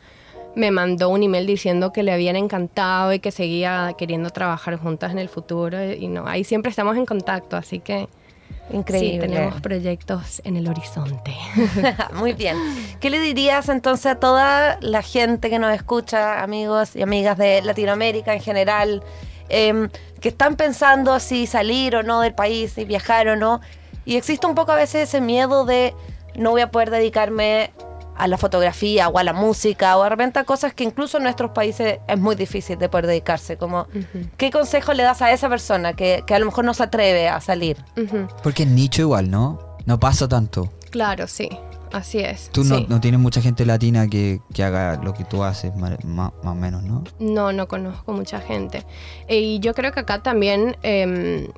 me 0.57 0.71
mandó 0.73 1.11
un 1.11 1.23
email 1.23 1.47
diciendo 1.47 1.93
que 1.93 2.03
le 2.03 2.13
habían 2.13 2.35
encantado 2.35 3.13
y 3.13 3.21
que 3.21 3.31
seguía 3.31 3.95
queriendo 3.97 4.31
trabajar 4.31 4.77
juntas 4.77 5.13
en 5.13 5.21
el 5.21 5.29
futuro 5.29 5.93
y 5.93 6.09
no, 6.09 6.27
ahí 6.27 6.43
siempre 6.43 6.71
estamos 6.71 6.97
en 6.97 7.07
contacto, 7.07 7.57
así 7.57 7.79
que 7.79 8.09
Increíble. 8.73 9.27
Sí, 9.27 9.33
tenemos 9.33 9.61
proyectos 9.61 10.41
en 10.45 10.57
el 10.57 10.67
horizonte. 10.69 11.35
Muy 12.15 12.33
bien. 12.33 12.57
¿Qué 12.99 13.11
le 13.11 13.21
dirías 13.21 13.69
entonces 13.69 14.07
a 14.07 14.15
toda 14.15 14.79
la 14.81 15.03
gente 15.03 15.51
que 15.51 15.59
nos 15.59 15.75
escucha, 15.75 16.43
amigos 16.43 16.97
y 16.97 17.03
amigas 17.03 17.37
de 17.37 17.61
Latinoamérica 17.63 18.33
en 18.33 18.41
general, 18.41 19.03
em, 19.49 19.89
que 20.21 20.29
están 20.29 20.57
pensando 20.57 21.19
si 21.21 21.47
salir 21.47 21.97
o 21.97 22.03
no 22.03 22.21
del 22.21 22.35
país, 22.35 22.73
si 22.73 22.85
viajar 22.85 23.29
o 23.29 23.37
no? 23.37 23.61
Y 24.05 24.17
existe 24.17 24.47
un 24.47 24.55
poco 24.55 24.73
a 24.73 24.77
veces 24.77 25.09
ese 25.09 25.21
miedo 25.21 25.65
de 25.65 25.95
no 26.37 26.51
voy 26.51 26.61
a 26.61 26.71
poder 26.71 26.91
dedicarme 26.91 27.71
a 28.17 28.29
la 28.29 28.39
fotografía 28.39 29.09
o 29.09 29.19
a 29.19 29.25
la 29.25 29.33
música 29.33 29.97
o 29.97 30.03
de 30.05 30.09
repente 30.09 30.39
a 30.39 30.45
cosas 30.45 30.73
que 30.73 30.85
incluso 30.85 31.17
en 31.17 31.25
nuestros 31.25 31.51
países 31.51 31.99
es 32.07 32.19
muy 32.19 32.37
difícil 32.37 32.79
de 32.79 32.89
poder 32.89 33.07
dedicarse. 33.07 33.57
Como, 33.57 33.87
¿Qué 34.37 34.51
consejo 34.51 34.93
le 34.93 35.03
das 35.03 35.21
a 35.23 35.33
esa 35.33 35.49
persona 35.49 35.95
que, 35.95 36.23
que 36.27 36.35
a 36.35 36.39
lo 36.39 36.47
mejor 36.47 36.65
no 36.65 36.75
se 36.75 36.85
atreve 36.85 37.29
a 37.29 37.41
salir? 37.41 37.77
Porque 38.43 38.63
es 38.63 38.69
nicho 38.69 39.03
igual, 39.03 39.31
¿no? 39.31 39.59
No 39.87 39.99
pasa 39.99 40.29
tanto. 40.29 40.73
Claro, 40.91 41.27
sí, 41.27 41.49
así 41.97 42.19
es. 42.21 42.51
Tú 42.51 42.65
no, 42.65 42.77
sí. 42.79 42.87
no 42.89 43.01
tienes 43.01 43.21
mucha 43.21 43.41
gente 43.41 43.65
latina 43.65 44.09
que, 44.09 44.41
que 44.53 44.63
haga 44.65 45.01
lo 45.03 45.15
que 45.15 45.25
tú 45.25 45.43
haces, 45.45 45.75
ma- 45.77 45.97
más, 46.05 46.33
o 46.45 46.55
menos, 46.55 46.83
¿no? 46.83 47.05
No, 47.19 47.53
no 47.53 47.69
conozco 47.69 48.13
mucha 48.13 48.41
gente. 48.41 48.85
Eh, 49.29 49.41
Y 49.41 49.61
yo 49.61 49.75
creo 49.75 49.93
que 49.93 50.01
acá 50.01 50.23
también 50.23 50.77
em, 50.83 51.49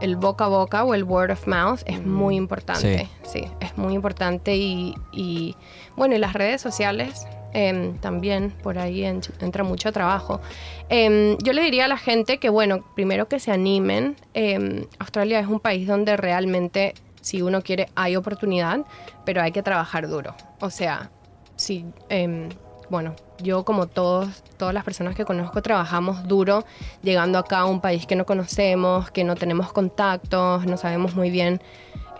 el 0.00 0.16
boca 0.16 0.44
a 0.44 0.48
boca 0.48 0.84
o 0.84 0.94
el 0.94 1.04
word 1.04 1.30
of 1.32 1.46
mouth 1.46 1.80
es 1.86 2.04
muy 2.04 2.36
importante. 2.36 3.08
Sí, 3.24 3.44
es 3.60 3.76
muy 3.78 3.94
importante. 3.94 4.56
Y, 4.56 4.94
y, 5.12 5.56
bueno, 5.96 6.14
y 6.14 6.18
las 6.18 6.32
redes 6.34 6.60
sociales 6.60 7.26
em, 7.52 7.96
también, 7.98 8.52
por 8.62 8.78
ahí 8.78 9.04
en- 9.04 9.22
entra 9.40 9.64
mucho 9.64 9.90
trabajo. 9.92 10.40
Em, 10.90 11.36
yo 11.38 11.52
le 11.54 11.62
diría 11.62 11.86
a 11.86 11.88
la 11.88 11.96
gente 11.98 12.38
que, 12.38 12.48
bueno, 12.50 12.84
primero 12.94 13.28
que 13.28 13.40
se 13.40 13.50
animen. 13.50 14.16
Australia 14.98 15.40
es 15.40 15.46
un 15.46 15.60
país 15.60 15.86
donde 15.88 16.16
realmente, 16.16 16.94
si 17.26 17.42
uno 17.42 17.60
quiere, 17.60 17.88
hay 17.96 18.14
oportunidad, 18.14 18.84
pero 19.24 19.42
hay 19.42 19.50
que 19.50 19.60
trabajar 19.60 20.06
duro. 20.08 20.36
O 20.60 20.70
sea, 20.70 21.10
si, 21.56 21.84
em, 22.08 22.50
bueno, 22.88 23.16
yo 23.42 23.64
como 23.64 23.88
todos, 23.88 24.44
todas 24.56 24.72
las 24.72 24.84
personas 24.84 25.16
que 25.16 25.24
conozco 25.24 25.60
trabajamos 25.60 26.28
duro 26.28 26.64
llegando 27.02 27.40
acá 27.40 27.58
a 27.58 27.66
un 27.66 27.80
país 27.80 28.06
que 28.06 28.14
no 28.14 28.26
conocemos, 28.26 29.10
que 29.10 29.24
no 29.24 29.34
tenemos 29.34 29.72
contactos, 29.72 30.66
no 30.66 30.76
sabemos 30.76 31.16
muy 31.16 31.30
bien 31.30 31.60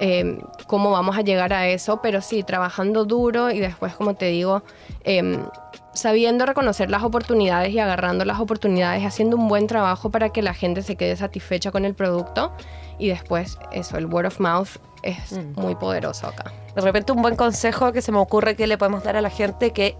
em, 0.00 0.40
cómo 0.66 0.90
vamos 0.90 1.16
a 1.16 1.22
llegar 1.22 1.52
a 1.52 1.68
eso, 1.68 2.02
pero 2.02 2.20
sí, 2.20 2.42
trabajando 2.42 3.04
duro 3.04 3.52
y 3.52 3.60
después, 3.60 3.94
como 3.94 4.14
te 4.14 4.26
digo, 4.26 4.64
em, 5.04 5.38
sabiendo 5.94 6.46
reconocer 6.46 6.90
las 6.90 7.04
oportunidades 7.04 7.72
y 7.72 7.78
agarrando 7.78 8.24
las 8.24 8.40
oportunidades, 8.40 9.04
haciendo 9.04 9.36
un 9.36 9.46
buen 9.48 9.68
trabajo 9.68 10.10
para 10.10 10.30
que 10.30 10.42
la 10.42 10.52
gente 10.52 10.82
se 10.82 10.96
quede 10.96 11.14
satisfecha 11.16 11.70
con 11.70 11.84
el 11.84 11.94
producto 11.94 12.52
y 12.98 13.08
después 13.08 13.58
eso, 13.72 13.96
el 13.98 14.06
word 14.06 14.26
of 14.26 14.40
mouth 14.40 14.68
es 15.02 15.32
Mm. 15.32 15.60
muy 15.60 15.74
poderoso 15.74 16.26
acá. 16.26 16.52
De 16.74 16.80
repente 16.80 17.12
un 17.12 17.22
buen 17.22 17.36
consejo 17.36 17.92
que 17.92 18.02
se 18.02 18.12
me 18.12 18.18
ocurre 18.18 18.56
que 18.56 18.66
le 18.66 18.76
podemos 18.78 19.02
dar 19.04 19.16
a 19.16 19.20
la 19.20 19.30
gente 19.30 19.72
que 19.72 19.96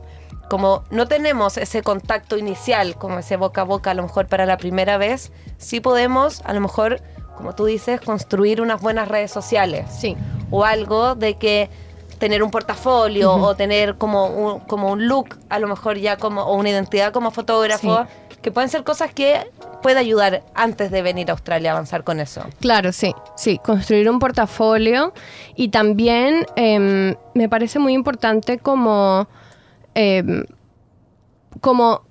como 0.49 0.85
no 0.91 1.09
tenemos 1.09 1.57
ese 1.57 1.83
contacto 1.83 2.37
inicial, 2.39 2.97
como 2.97 3.19
ese 3.19 3.37
boca 3.37 3.63
a 3.63 3.65
boca 3.65 3.91
a 3.91 3.95
lo 3.95 4.03
mejor 4.05 4.27
para 4.29 4.47
la 4.47 4.57
primera 4.57 4.97
vez, 4.97 5.33
sí 5.59 5.81
podemos 5.81 6.41
a 6.45 6.53
lo 6.53 6.61
mejor, 6.61 7.01
como 7.37 7.55
tú 7.55 7.65
dices, 7.65 8.01
construir 8.01 8.61
unas 8.61 8.81
buenas 8.81 9.09
redes 9.09 9.31
sociales 9.33 9.87
Sí, 9.91 10.17
o 10.51 10.65
algo 10.65 11.15
de 11.17 11.35
que 11.37 11.69
tener 12.19 12.43
un 12.43 12.51
portafolio 12.51 13.33
o 13.35 13.55
tener 13.55 13.97
como 13.97 14.27
un, 14.27 14.61
como 14.61 14.91
un 14.93 15.07
look 15.07 15.37
a 15.49 15.59
lo 15.59 15.69
mejor 15.69 15.99
ya 15.99 16.17
como 16.17 16.43
o 16.43 16.55
una 16.57 16.71
identidad 16.71 17.13
como 17.13 17.31
fotógrafo 17.31 18.07
que 18.43 18.51
pueden 18.53 18.71
ser 18.71 18.85
cosas 18.85 19.13
que 19.13 19.51
puede 19.83 19.99
ayudar 19.99 20.43
antes 20.55 20.91
de 20.91 21.03
venir 21.03 21.29
a 21.31 21.33
Australia 21.33 21.71
a 21.71 21.75
avanzar 21.75 22.05
con 22.05 22.21
eso. 22.21 22.43
Claro, 22.61 22.93
sí, 22.93 23.13
sí, 23.37 23.59
construir 23.59 24.09
un 24.09 24.19
portafolio. 24.19 25.13
Y 25.57 25.69
también 25.69 26.47
em, 26.57 27.15
me 27.35 27.49
parece 27.49 27.79
muy 27.79 27.93
importante 27.93 28.59
como, 28.59 29.29
em, 29.95 30.45
como 31.61 32.03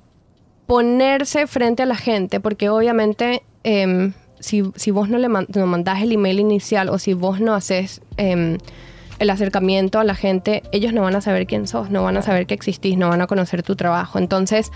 ponerse 0.67 1.47
frente 1.47 1.83
a 1.83 1.85
la 1.85 1.95
gente, 1.95 2.39
porque 2.39 2.69
obviamente 2.69 3.43
em, 3.63 4.13
si, 4.39 4.63
si 4.75 4.91
vos 4.91 5.09
no 5.09 5.17
le 5.17 5.29
man- 5.29 5.47
no 5.55 5.65
mandás 5.67 6.01
el 6.01 6.11
email 6.11 6.39
inicial 6.39 6.89
o 6.89 6.97
si 6.99 7.13
vos 7.13 7.39
no 7.39 7.53
haces 7.53 8.01
el 9.19 9.29
acercamiento 9.29 9.99
a 9.99 10.03
la 10.03 10.15
gente, 10.15 10.63
ellos 10.71 10.93
no 10.93 11.01
van 11.01 11.15
a 11.15 11.21
saber 11.21 11.47
quién 11.47 11.67
sos, 11.67 11.89
no 11.89 12.03
van 12.03 12.17
a 12.17 12.21
saber 12.21 12.47
que 12.47 12.53
existís, 12.53 12.97
no 12.97 13.09
van 13.09 13.21
a 13.21 13.27
conocer 13.27 13.63
tu 13.63 13.75
trabajo. 13.75 14.19
Entonces, 14.19 14.71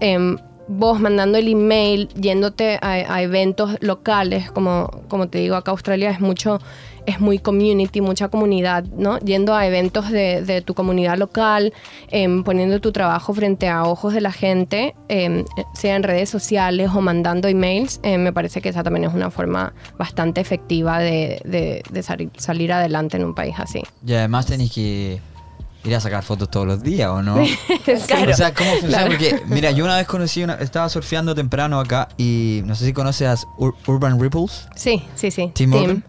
em, 0.00 0.36
vos 0.68 1.00
mandando 1.00 1.38
el 1.38 1.48
email, 1.48 2.08
yéndote 2.08 2.78
a, 2.82 2.92
a 3.14 3.22
eventos 3.22 3.76
locales, 3.80 4.50
como, 4.50 4.90
como 5.08 5.28
te 5.28 5.38
digo, 5.38 5.56
acá 5.56 5.70
Australia 5.70 6.10
es 6.10 6.20
mucho, 6.20 6.60
es 7.08 7.20
muy 7.20 7.38
community, 7.38 8.00
mucha 8.00 8.28
comunidad, 8.28 8.84
¿no? 8.84 9.18
Yendo 9.20 9.54
a 9.54 9.66
eventos 9.66 10.10
de, 10.10 10.42
de 10.42 10.60
tu 10.62 10.74
comunidad 10.74 11.16
local, 11.18 11.72
em, 12.10 12.44
poniendo 12.44 12.80
tu 12.80 12.92
trabajo 12.92 13.32
frente 13.34 13.68
a 13.68 13.84
ojos 13.84 14.12
de 14.14 14.20
la 14.20 14.30
gente, 14.32 14.94
em, 15.08 15.44
sea 15.74 15.96
en 15.96 16.02
redes 16.02 16.28
sociales 16.30 16.90
o 16.94 17.00
mandando 17.00 17.48
emails, 17.48 17.98
em, 18.02 18.20
me 18.22 18.32
parece 18.32 18.60
que 18.60 18.68
esa 18.68 18.82
también 18.82 19.04
es 19.08 19.14
una 19.14 19.30
forma 19.30 19.72
bastante 19.98 20.40
efectiva 20.40 20.98
de, 21.00 21.40
de- 21.44 21.82
de 21.90 22.02
sali- 22.02 22.30
salir 22.36 22.72
adelante 22.72 23.16
en 23.16 23.24
un 23.24 23.34
país 23.34 23.54
así. 23.58 23.82
Y 24.06 24.12
además 24.14 24.46
tenés 24.46 24.70
que 24.72 25.20
ir 25.84 25.94
a 25.94 26.00
sacar 26.00 26.22
fotos 26.22 26.50
todos 26.50 26.66
los 26.66 26.82
días, 26.82 27.08
¿o 27.08 27.22
no? 27.22 27.36
Claro. 28.06 28.32
O 28.32 28.34
sea, 28.34 28.52
¿cómo 28.52 28.70
funciona? 28.72 28.98
Claro. 28.98 29.10
Porque, 29.10 29.40
mira, 29.46 29.70
yo 29.70 29.84
una 29.84 29.96
vez 29.96 30.06
conocí, 30.06 30.42
una, 30.42 30.54
estaba 30.56 30.88
surfeando 30.90 31.34
temprano 31.34 31.80
acá 31.80 32.08
y 32.18 32.60
no 32.66 32.74
sé 32.74 32.84
si 32.84 32.92
conoces 32.92 33.28
a 33.28 33.34
Ur- 33.56 33.74
Urban 33.86 34.20
Ripples, 34.20 34.68
Sí, 34.74 35.02
sí, 35.14 35.30
sí. 35.30 35.50
Tim. 35.54 36.02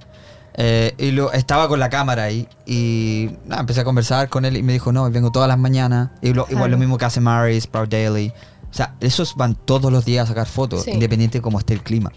Eh, 0.62 0.94
y 0.98 1.12
lo, 1.12 1.32
estaba 1.32 1.70
con 1.70 1.80
la 1.80 1.90
cámara 1.90 2.24
ahí 2.24 2.46
y 2.66 3.30
nada, 3.46 3.62
empecé 3.62 3.80
a 3.80 3.84
conversar 3.86 4.28
con 4.28 4.44
él 4.44 4.58
y 4.58 4.62
me 4.64 4.74
dijo, 4.74 4.92
no, 4.92 5.10
vengo 5.10 5.32
todas 5.32 5.48
las 5.48 5.58
mañanas. 5.58 6.10
Y 6.22 6.34
lo- 6.34 6.48
igual 6.50 6.70
lo 6.72 6.78
mismo 6.78 6.98
que 6.98 7.06
hace 7.06 7.22
Mary, 7.22 7.60
Sprout 7.62 7.90
Daily. 7.90 8.34
O 8.70 8.74
sea, 8.74 8.94
esos 9.00 9.36
van 9.36 9.56
todos 9.56 9.90
los 9.92 10.04
días 10.04 10.26
a 10.26 10.28
sacar 10.28 10.48
fotos, 10.48 10.84
Sí. 10.84 10.92
independiente 10.92 11.38
de 11.38 11.42
cómo 11.42 11.60
esté 11.60 11.74
el 11.76 11.82
clima. 11.82 12.12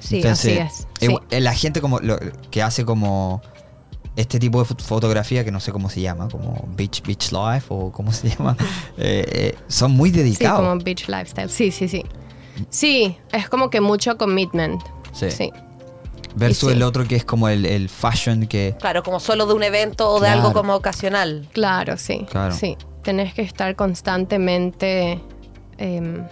Sí, 0.00 0.22
así 0.26 0.50
es. 0.50 0.86
Sí. 1.00 1.06
igual- 1.06 1.22
eh, 1.30 1.40
La 1.40 1.54
gente 1.54 1.80
como 1.80 1.98
lo- 2.00 2.18
que 2.50 2.62
hace 2.62 2.84
como 2.84 3.40
este 4.16 4.38
tipo 4.38 4.62
de 4.62 4.68
fot- 4.68 4.82
fotografía, 4.82 5.42
que 5.44 5.50
no 5.50 5.58
sé 5.60 5.72
cómo 5.72 5.88
se 5.88 6.00
llama, 6.02 6.28
como 6.28 6.68
Beach, 6.76 7.02
beach 7.06 7.32
Life 7.32 7.66
o 7.70 7.90
cómo 7.90 8.12
se 8.12 8.28
llama, 8.38 8.54
eh, 8.98 9.24
eh, 9.32 9.54
son 9.68 9.92
muy 9.92 10.10
Sí, 10.10 10.16
dedicados. 10.18 10.60
como 10.60 10.78
beach 10.84 11.08
lifestyle. 11.08 11.48
Sí, 11.48 11.70
sí, 11.70 11.88
sí. 11.88 12.04
Sí, 12.68 13.16
es 13.32 13.48
como 13.48 13.70
que 13.70 13.80
mucho 13.80 14.18
commitment. 14.18 14.82
Sí. 15.12 15.30
Sí. 15.30 15.50
Versus 16.36 16.70
sí. 16.70 16.76
el 16.76 16.82
otro 16.82 17.06
que 17.06 17.16
es 17.16 17.24
como 17.24 17.48
el, 17.48 17.64
el 17.66 17.88
fashion 17.88 18.46
que... 18.46 18.76
Claro, 18.78 19.02
como 19.02 19.18
solo 19.20 19.46
de 19.46 19.54
un 19.54 19.62
evento 19.62 20.08
o 20.10 20.14
de 20.20 20.26
Claro. 20.26 20.40
algo 20.40 20.52
como 20.52 20.74
ocasional. 20.74 21.48
Claro, 21.52 21.96
sí. 21.96 22.26
Claro. 22.30 22.54
Sí. 22.54 22.76
Tenés 23.02 23.34
que 23.34 23.42
estar 23.42 23.74
constantemente 23.76 25.20
em, 25.78 26.24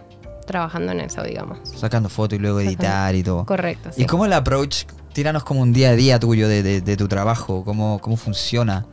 trabajando 0.47 0.93
en 0.93 1.01
eso, 1.01 1.23
digamos. 1.23 1.59
Sacando 1.77 2.09
fotos 2.09 2.39
y 2.39 2.43
luego 2.43 2.59
Sacando- 2.61 2.71
editar 2.71 3.15
y 3.15 3.23
todo. 3.23 3.47
Correcto. 3.47 3.91
Sí. 3.93 4.03
¿Y 4.03 4.07
cómo 4.07 4.27
el 4.27 4.33
approach? 4.33 4.85
Tíranos 5.13 5.45
como 5.45 5.61
un 5.63 5.73
día 5.73 5.91
a 5.91 5.95
día 5.97 6.19
tuyo 6.21 6.47
de, 6.49 6.63
de- 6.63 6.81
de 6.83 6.97
tu 6.97 7.09
trabajo. 7.09 7.65
¿Cómo, 7.65 7.99
¿Cómo 8.01 8.17
funciona? 8.17 8.85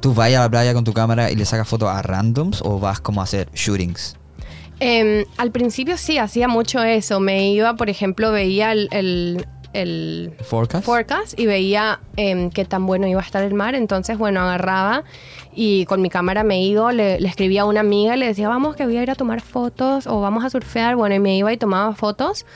¿Tú 0.00 0.14
vas 0.14 0.28
a 0.34 0.40
la 0.40 0.50
playa 0.50 0.74
con 0.74 0.84
tu 0.84 0.92
cámara 0.92 1.30
y 1.30 1.36
le 1.36 1.44
sacas 1.44 1.68
fotos 1.68 1.88
a 1.88 2.00
randoms 2.02 2.60
o 2.62 2.78
vas 2.78 3.00
como 3.00 3.20
a 3.20 3.24
hacer 3.24 3.48
shootings? 3.52 4.16
Em, 4.80 5.24
al 5.36 5.50
principio 5.52 5.96
sí, 5.96 6.18
hacía 6.18 6.48
mucho 6.48 6.82
eso. 6.82 7.20
Me 7.20 7.50
iba, 7.50 7.74
por 7.74 7.88
ejemplo, 7.90 8.32
veía 8.32 8.72
el, 8.72 8.88
el- 8.92 9.46
el 9.72 10.32
¿Forecast? 10.42 10.84
forecast 10.84 11.38
y 11.38 11.46
veía 11.46 12.00
em, 12.16 12.50
qué 12.50 12.64
tan 12.64 12.86
bueno 12.86 13.06
iba 13.06 13.20
a 13.20 13.24
estar 13.24 13.42
el 13.42 13.54
mar. 13.54 13.74
Entonces, 13.74 14.18
bueno, 14.18 14.40
agarraba 14.40 15.04
y 15.54 15.84
con 15.86 16.02
mi 16.02 16.08
cámara 16.10 16.44
me 16.44 16.62
iba, 16.62 16.92
le, 16.92 17.20
le 17.20 17.28
escribía 17.28 17.62
a 17.62 17.64
una 17.64 17.80
amiga 17.80 18.16
y 18.16 18.18
le 18.18 18.26
decía, 18.26 18.48
vamos 18.48 18.76
que 18.76 18.84
voy 18.84 18.96
a 18.96 19.02
ir 19.02 19.10
a 19.10 19.14
tomar 19.14 19.40
fotos 19.40 20.06
o 20.06 20.20
vamos 20.20 20.44
a 20.44 20.50
surfear. 20.50 20.96
Bueno, 20.96 21.14
y 21.14 21.18
me 21.18 21.36
iba 21.36 21.52
y 21.52 21.56
tomaba 21.56 21.94
fotos. 21.94 22.46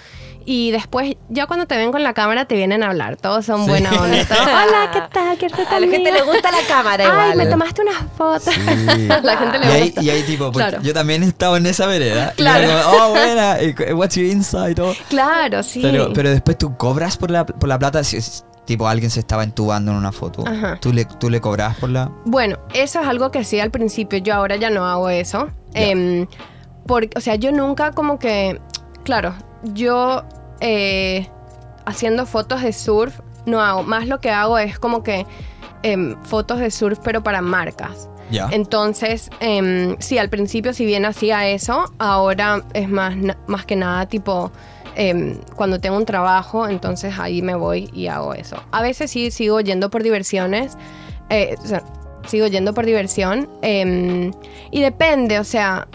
Y 0.48 0.70
después, 0.70 1.16
ya 1.28 1.46
cuando 1.46 1.66
te 1.66 1.76
ven 1.76 1.90
con 1.90 2.04
la 2.04 2.14
cámara, 2.14 2.44
te 2.44 2.54
vienen 2.54 2.84
a 2.84 2.90
hablar. 2.90 3.16
Todos 3.16 3.44
son 3.44 3.64
Sí. 3.64 3.68
buena 3.68 3.90
onda. 3.90 4.24
Todos, 4.28 4.40
Hola, 4.42 4.90
¿qué 4.92 5.00
tal? 5.12 5.36
¿Qué 5.38 5.48
tal? 5.48 5.66
A 5.68 5.80
la 5.80 5.86
gente 5.88 6.12
le 6.12 6.22
gusta 6.22 6.52
la 6.52 6.58
cámara 6.68 7.24
Ay, 7.30 7.36
me 7.36 7.46
tomaste 7.46 7.82
unas 7.82 7.96
fotos. 8.16 8.54
Sí. 8.54 9.08
La 9.24 9.36
gente 9.38 9.58
le 9.58 9.78
y 9.78 9.82
gusta. 9.86 10.02
y 10.02 10.10
ahí 10.10 10.22
tipo, 10.22 10.52
porque 10.52 10.68
Claro. 10.68 10.82
yo 10.84 10.94
también 10.94 11.24
he 11.24 11.26
estado 11.26 11.56
en 11.56 11.66
esa 11.66 11.86
vereda. 11.88 12.32
Y 12.34 12.36
Claro. 12.36 12.62
era 12.64 12.82
como, 12.84 12.96
oh, 12.96 13.10
buena, 13.10 13.56
y 13.60 13.92
what's 13.92 14.14
your 14.14 14.24
insight? 14.24 14.70
y 14.70 14.74
todo. 14.76 14.94
Claro, 15.08 15.62
sí. 15.64 15.80
Pero, 15.82 16.12
pero 16.12 16.30
después 16.30 16.56
tú 16.56 16.76
cobras 16.76 17.16
por 17.16 17.32
la, 17.32 17.44
por 17.44 17.68
la 17.68 17.76
plata. 17.78 18.04
Si, 18.04 18.18
tipo, 18.66 18.86
alguien 18.86 19.10
se 19.10 19.18
estaba 19.18 19.42
entubando 19.42 19.90
en 19.90 19.96
una 19.96 20.12
foto. 20.12 20.44
Ajá. 20.46 20.78
¿Tú 20.80 20.92
le, 20.92 21.06
¿Tú 21.06 21.28
le 21.28 21.40
cobras 21.40 21.76
por 21.78 21.90
la...? 21.90 22.12
Bueno, 22.24 22.56
eso 22.72 23.00
es 23.00 23.06
algo 23.08 23.32
que 23.32 23.42
sí 23.42 23.58
al 23.58 23.72
principio, 23.72 24.18
yo 24.20 24.34
ahora 24.34 24.54
ya 24.54 24.70
no 24.70 24.86
hago 24.86 25.08
eso. 25.10 25.48
Em, 25.74 26.28
porque, 26.86 27.10
o 27.16 27.20
sea, 27.20 27.34
yo 27.34 27.50
nunca 27.50 27.90
como 27.90 28.18
que, 28.20 28.60
claro, 29.04 29.34
yo 29.74 30.22
eh, 30.60 31.28
haciendo 31.84 32.26
fotos 32.26 32.62
de 32.62 32.72
surf 32.72 33.20
no 33.46 33.60
hago, 33.60 33.82
más 33.82 34.08
lo 34.08 34.20
que 34.20 34.30
hago 34.30 34.58
es 34.58 34.78
como 34.78 35.02
que 35.02 35.26
em, 35.82 36.16
fotos 36.24 36.58
de 36.58 36.70
surf 36.70 36.98
pero 37.02 37.22
para 37.22 37.40
marcas. 37.40 38.08
Ya. 38.30 38.48
Entonces, 38.50 39.30
em, 39.38 39.96
sí, 40.00 40.18
al 40.18 40.28
principio 40.28 40.72
si 40.72 40.84
bien 40.84 41.04
hacía 41.04 41.48
eso, 41.48 41.84
ahora 41.98 42.64
es 42.74 42.88
más, 42.88 43.14
más 43.46 43.64
que 43.66 43.76
nada 43.76 44.06
tipo 44.06 44.50
em, 44.96 45.38
cuando 45.54 45.78
tengo 45.78 45.96
un 45.96 46.06
trabajo, 46.06 46.68
entonces 46.68 47.18
ahí 47.18 47.40
me 47.42 47.54
voy 47.54 47.88
y 47.92 48.08
hago 48.08 48.34
eso. 48.34 48.56
A 48.72 48.82
veces 48.82 49.10
sí 49.10 49.30
sigo 49.30 49.60
yendo 49.60 49.90
por 49.90 50.02
diversiones, 50.02 50.76
eh, 51.28 51.54
o 51.62 51.66
sea, 51.66 51.84
sigo 52.26 52.46
yendo 52.48 52.74
por 52.74 52.84
diversión 52.84 53.48
y 53.62 54.80
depende, 54.80 55.38
o 55.38 55.44
sea, 55.44 55.86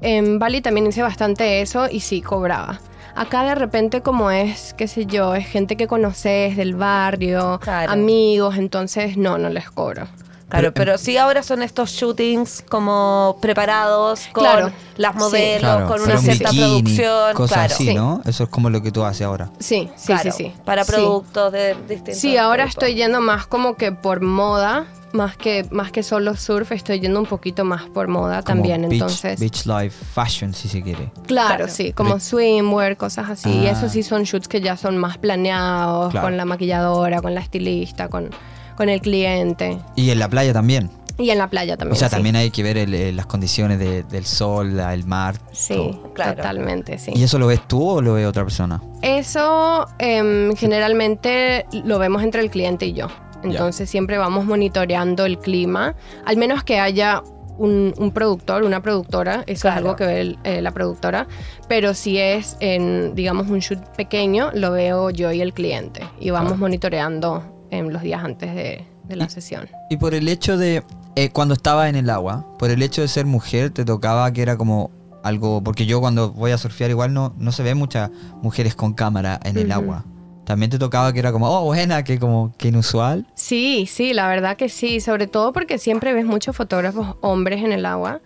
en 0.00 0.38
Bali 0.38 0.60
también 0.60 0.86
hice 0.86 1.02
bastante 1.02 1.60
eso 1.60 1.88
y 1.90 2.00
sí 2.00 2.20
cobraba. 2.20 2.80
Acá 3.14 3.42
de 3.44 3.54
repente 3.54 4.00
como 4.00 4.30
es, 4.30 4.74
qué 4.74 4.86
sé 4.88 5.06
yo, 5.06 5.34
es 5.34 5.46
gente 5.46 5.76
que 5.76 5.86
conoces 5.86 6.56
del 6.56 6.74
barrio, 6.76 7.58
Claro. 7.62 7.90
amigos, 7.92 8.56
entonces 8.56 9.16
no, 9.16 9.38
no 9.38 9.48
les 9.48 9.70
cobro. 9.70 10.06
Claro, 10.48 10.72
Pero- 10.72 10.72
pero, 10.72 10.98
sí 10.98 11.18
ahora 11.18 11.42
son 11.42 11.62
estos 11.62 11.90
shootings 11.90 12.64
como 12.70 13.36
preparados 13.42 14.28
con 14.32 14.44
Claro. 14.44 14.70
las 14.96 15.12
Sí. 15.12 15.18
modelos, 15.18 15.60
Claro, 15.60 15.86
con 15.88 16.00
una 16.00 16.14
un 16.14 16.20
cierta 16.22 16.50
bikini, 16.50 16.82
producción. 16.82 17.34
Cosas 17.34 17.54
claro. 17.58 17.74
así, 17.74 17.86
Sí. 17.88 17.94
¿no? 17.94 18.22
Eso 18.24 18.44
es 18.44 18.48
como 18.48 18.70
lo 18.70 18.80
que 18.82 18.90
tú 18.90 19.04
haces 19.04 19.26
ahora. 19.26 19.50
Sí, 19.58 19.90
sí, 19.96 20.06
Claro, 20.06 20.22
sí, 20.22 20.30
sí. 20.44 20.54
Para 20.64 20.84
Sí. 20.84 20.92
productos 20.92 21.52
de 21.52 21.74
distintos 21.86 22.16
Sí, 22.16 22.38
ahora 22.38 22.64
tipos. 22.64 22.76
estoy 22.82 22.94
yendo 22.94 23.20
más 23.20 23.46
como 23.46 23.74
que 23.76 23.92
por 23.92 24.22
moda, 24.22 24.86
más 25.12 25.36
que, 25.36 25.66
más 25.70 25.90
que 25.92 26.02
solo 26.02 26.36
surf, 26.36 26.72
estoy 26.72 27.00
yendo 27.00 27.18
un 27.20 27.26
poquito 27.26 27.64
más 27.64 27.88
por 27.88 28.08
moda 28.08 28.42
Como 28.42 28.56
también, 28.62 28.82
beach, 28.82 28.92
entonces. 28.92 29.40
Beach 29.40 29.66
life 29.66 30.04
fashion, 30.14 30.52
si 30.54 30.68
se 30.68 30.82
quiere. 30.82 31.10
Claro, 31.26 31.56
Claro. 31.56 31.68
sí, 31.68 31.92
como 31.92 32.10
Pero- 32.10 32.20
swimwear, 32.20 32.96
cosas 32.96 33.30
así. 33.30 33.48
Y 33.50 33.66
Ah. 33.66 33.70
eso 33.72 33.88
sí 33.88 34.02
son 34.02 34.24
shoots 34.24 34.48
que 34.48 34.60
ya 34.60 34.76
son 34.76 34.96
más 34.98 35.18
planeados, 35.18 36.10
Claro. 36.10 36.26
con 36.26 36.36
la 36.36 36.44
maquilladora, 36.44 37.20
con 37.22 37.34
la 37.34 37.40
estilista, 37.40 38.08
con, 38.08 38.30
con 38.76 38.88
el 38.88 39.00
cliente. 39.00 39.78
Y 39.96 40.10
en 40.10 40.18
la 40.18 40.28
playa 40.28 40.52
también. 40.52 40.90
Y 41.20 41.30
en 41.30 41.38
la 41.38 41.48
playa 41.50 41.76
también. 41.76 41.96
O 41.96 41.98
sea, 41.98 42.08
sí. 42.08 42.14
también 42.14 42.36
hay 42.36 42.52
que 42.52 42.62
ver 42.62 42.78
el- 42.78 42.94
eh, 42.94 43.10
las 43.12 43.26
condiciones 43.26 43.80
de- 43.80 44.04
del 44.04 44.24
sol, 44.24 44.78
el 44.78 45.04
mar. 45.04 45.34
Sí, 45.50 45.74
todo. 45.74 46.12
Claro. 46.14 46.36
totalmente, 46.36 46.96
sí. 46.98 47.10
¿Y 47.12 47.24
eso 47.24 47.40
lo 47.40 47.48
ves 47.48 47.66
tú 47.66 47.88
o 47.88 48.00
lo 48.00 48.14
ve 48.14 48.24
otra 48.24 48.44
persona? 48.44 48.80
Eso 49.02 49.88
em, 49.98 50.54
generalmente 50.54 51.66
lo 51.84 51.98
vemos 51.98 52.22
entre 52.22 52.40
el 52.42 52.50
cliente 52.50 52.86
y 52.86 52.92
yo. 52.92 53.08
Entonces 53.42 53.88
siempre 53.88 54.18
vamos 54.18 54.44
monitoreando 54.44 55.24
el 55.26 55.38
clima, 55.38 55.94
al 56.24 56.36
menos 56.36 56.64
que 56.64 56.80
haya 56.80 57.22
un, 57.56 57.92
un 57.98 58.12
productor, 58.12 58.62
una 58.62 58.82
productora, 58.82 59.42
eso 59.46 59.62
Claro. 59.62 59.74
es 59.74 59.78
algo 59.84 59.96
que 59.96 60.06
ve 60.06 60.20
el- 60.20 60.38
eh, 60.44 60.60
la 60.62 60.70
productora, 60.72 61.26
pero 61.68 61.92
si 61.94 62.18
es 62.18 62.56
en, 62.60 63.14
digamos, 63.16 63.48
un 63.48 63.58
shoot 63.58 63.80
pequeño, 63.96 64.50
lo 64.54 64.70
veo 64.72 65.10
yo 65.10 65.32
y 65.32 65.40
el 65.40 65.52
cliente 65.52 66.02
y 66.20 66.30
vamos 66.30 66.50
Claro. 66.52 66.60
monitoreando 66.60 67.42
em, 67.70 67.88
los 67.88 68.00
días 68.02 68.22
antes 68.24 68.54
de, 68.54 68.84
de 69.04 69.16
la 69.16 69.24
Y- 69.24 69.30
sesión. 69.30 69.68
Y 69.90 69.96
por 69.96 70.14
el 70.14 70.28
hecho 70.28 70.56
de, 70.56 70.82
eh, 71.16 71.30
cuando 71.30 71.54
estaba 71.54 71.88
en 71.88 71.96
el 71.96 72.08
agua, 72.10 72.46
por 72.58 72.70
el 72.70 72.80
hecho 72.82 73.02
de 73.02 73.08
ser 73.08 73.26
mujer, 73.26 73.70
te 73.70 73.84
tocaba 73.84 74.32
que 74.32 74.40
era 74.42 74.56
como 74.56 74.90
algo, 75.24 75.62
porque 75.62 75.84
yo 75.84 76.00
cuando 76.00 76.30
voy 76.32 76.52
a 76.52 76.58
surfear 76.58 76.90
igual 76.90 77.12
no, 77.12 77.34
no 77.38 77.50
se 77.52 77.62
ve 77.64 77.74
muchas 77.74 78.10
mujeres 78.40 78.74
con 78.76 78.94
cámara 78.94 79.38
en 79.44 79.58
el 79.58 79.66
Ujú. 79.66 79.74
agua. 79.74 80.04
También 80.48 80.70
te 80.70 80.78
tocaba 80.78 81.12
que 81.12 81.18
era 81.18 81.30
como, 81.30 81.46
oh, 81.46 81.64
buena, 81.64 82.02
que 82.04 82.18
como 82.18 82.54
que 82.56 82.68
inusual. 82.68 83.26
Sí, 83.34 83.86
sí, 83.86 84.14
la 84.14 84.26
verdad 84.28 84.56
que 84.56 84.70
sí, 84.70 84.98
sobre 84.98 85.26
todo 85.26 85.52
porque 85.52 85.76
siempre 85.76 86.14
ves 86.14 86.24
muchos 86.24 86.56
fotógrafos 86.56 87.16
hombres 87.20 87.62
en 87.62 87.70
el 87.70 87.84
agua 87.84 88.22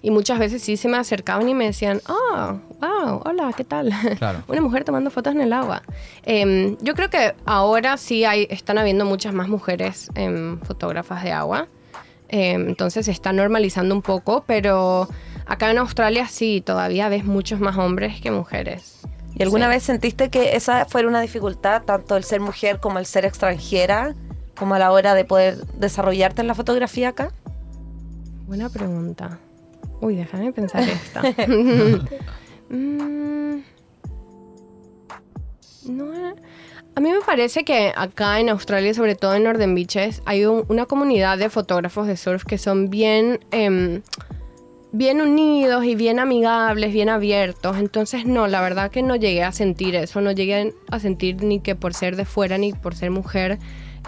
y 0.00 0.12
muchas 0.12 0.38
veces 0.38 0.62
sí 0.62 0.76
se 0.76 0.86
me 0.86 0.98
acercaban 0.98 1.48
y 1.48 1.54
me 1.54 1.64
decían, 1.64 2.00
oh, 2.08 2.60
wow, 2.80 3.22
hola, 3.24 3.52
¿qué 3.56 3.64
tal? 3.64 3.90
Claro. 4.18 4.44
Una 4.48 4.60
mujer 4.60 4.84
tomando 4.84 5.10
fotos 5.10 5.34
en 5.34 5.40
el 5.40 5.52
agua. 5.52 5.82
Em, 6.22 6.76
yo 6.80 6.94
creo 6.94 7.10
que 7.10 7.34
ahora 7.44 7.96
sí 7.96 8.24
hay, 8.24 8.46
están 8.50 8.78
habiendo 8.78 9.04
muchas 9.04 9.34
más 9.34 9.48
mujeres 9.48 10.10
em, 10.14 10.60
fotógrafas 10.60 11.24
de 11.24 11.32
agua, 11.32 11.66
Em, 12.28 12.68
entonces 12.68 13.06
se 13.06 13.12
está 13.12 13.32
normalizando 13.32 13.94
un 13.94 14.02
poco, 14.02 14.44
pero 14.46 15.08
acá 15.46 15.70
en 15.70 15.78
Australia 15.78 16.26
sí, 16.26 16.62
todavía 16.64 17.08
ves 17.08 17.24
muchos 17.24 17.60
más 17.60 17.76
hombres 17.76 18.20
que 18.20 18.30
mujeres. 18.30 19.02
¿Y 19.36 19.42
alguna 19.42 19.66
Sí. 19.66 19.70
vez 19.70 19.82
sentiste 19.82 20.30
que 20.30 20.56
esa 20.56 20.84
fuera 20.86 21.08
una 21.08 21.20
dificultad, 21.20 21.82
tanto 21.82 22.16
el 22.16 22.24
ser 22.24 22.40
mujer 22.40 22.78
como 22.80 22.98
el 22.98 23.06
ser 23.06 23.24
extranjera, 23.24 24.14
como 24.56 24.74
a 24.74 24.78
la 24.78 24.92
hora 24.92 25.14
de 25.14 25.24
poder 25.24 25.56
desarrollarte 25.78 26.40
en 26.42 26.46
la 26.48 26.54
fotografía 26.54 27.08
acá? 27.10 27.32
Buena 28.46 28.68
pregunta. 28.68 29.38
Uy, 30.00 30.16
déjame 30.16 30.52
pensar 30.52 30.82
esta. 30.82 31.22
Mm, 32.70 33.58
no, 35.86 36.04
a 36.96 37.00
mí 37.00 37.10
me 37.12 37.20
parece 37.26 37.62
que 37.64 37.92
acá 37.94 38.40
en 38.40 38.48
Australia, 38.48 38.94
sobre 38.94 39.14
todo 39.16 39.34
en 39.34 39.44
Northern 39.44 39.74
Beaches, 39.74 40.22
hay 40.24 40.46
un- 40.46 40.64
una 40.68 40.86
comunidad 40.86 41.36
de 41.38 41.50
fotógrafos 41.50 42.06
de 42.06 42.16
surf 42.16 42.44
que 42.44 42.56
son 42.56 42.88
bien, 42.88 43.38
em, 43.50 44.00
bien 44.94 45.20
unidos 45.20 45.84
y 45.84 45.96
bien 45.96 46.20
amigables, 46.20 46.92
bien 46.92 47.08
abiertos. 47.08 47.76
Entonces, 47.78 48.26
no, 48.26 48.46
la 48.46 48.60
verdad 48.60 48.90
que 48.90 49.02
no 49.02 49.16
llegué 49.16 49.42
a 49.42 49.50
sentir 49.50 49.96
eso. 49.96 50.20
No 50.20 50.30
llegué 50.30 50.72
a 50.88 51.00
sentir 51.00 51.42
ni 51.42 51.60
que 51.60 51.74
por 51.74 51.94
ser 51.94 52.14
de 52.14 52.24
fuera 52.24 52.58
ni 52.58 52.72
por 52.72 52.94
ser 52.94 53.10
mujer, 53.10 53.58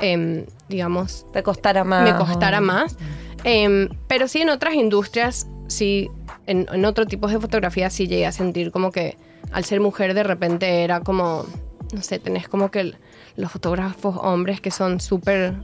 em, 0.01 0.47
digamos, 0.69 1.27
¿Te 1.33 1.43
costara 1.43 1.83
más? 1.83 2.11
me 2.11 2.17
costara 2.17 2.61
más. 2.61 2.97
Em, 3.43 3.89
pero 4.07 4.29
sí 4.29 4.43
en 4.43 4.49
otras 4.49 4.75
industrias, 4.75 5.49
sí, 5.67 6.09
en, 6.47 6.67
en 6.73 6.85
otro 6.85 7.05
tipo 7.07 7.27
de 7.27 7.41
fotografía 7.41 7.91
sí 7.91 8.07
llegué 8.07 8.27
a 8.27 8.33
sentir 8.33 8.71
como 8.71 8.93
que 8.93 9.17
al 9.51 9.65
ser 9.65 9.81
mujer 9.81 10.15
de 10.15 10.23
repente 10.23 10.85
era 10.85 11.01
como, 11.01 11.45
no 11.93 12.03
sé, 12.03 12.21
tenés 12.21 12.49
como 12.49 12.71
que 12.71 12.95
los 13.35 13.51
fotógrafos 13.51 14.17
hombres 14.23 14.61
que 14.61 14.71
son 14.71 15.01
súper... 15.01 15.55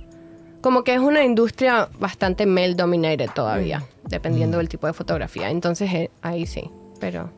Como 0.63 0.85
que 0.85 0.95
es 0.95 1.01
una 1.01 1.23
industria 1.25 1.89
bastante 1.99 2.47
male 2.47 2.75
dominated 2.75 3.29
todavía, 3.35 3.83
dependiendo 4.09 4.59
del 4.59 4.69
tipo 4.69 4.87
de 4.87 4.93
fotografía. 4.95 5.51
Entonces 5.51 5.93
eh, 5.93 6.11
ahí 6.23 6.47
sí, 6.47 6.71
pero... 7.01 7.31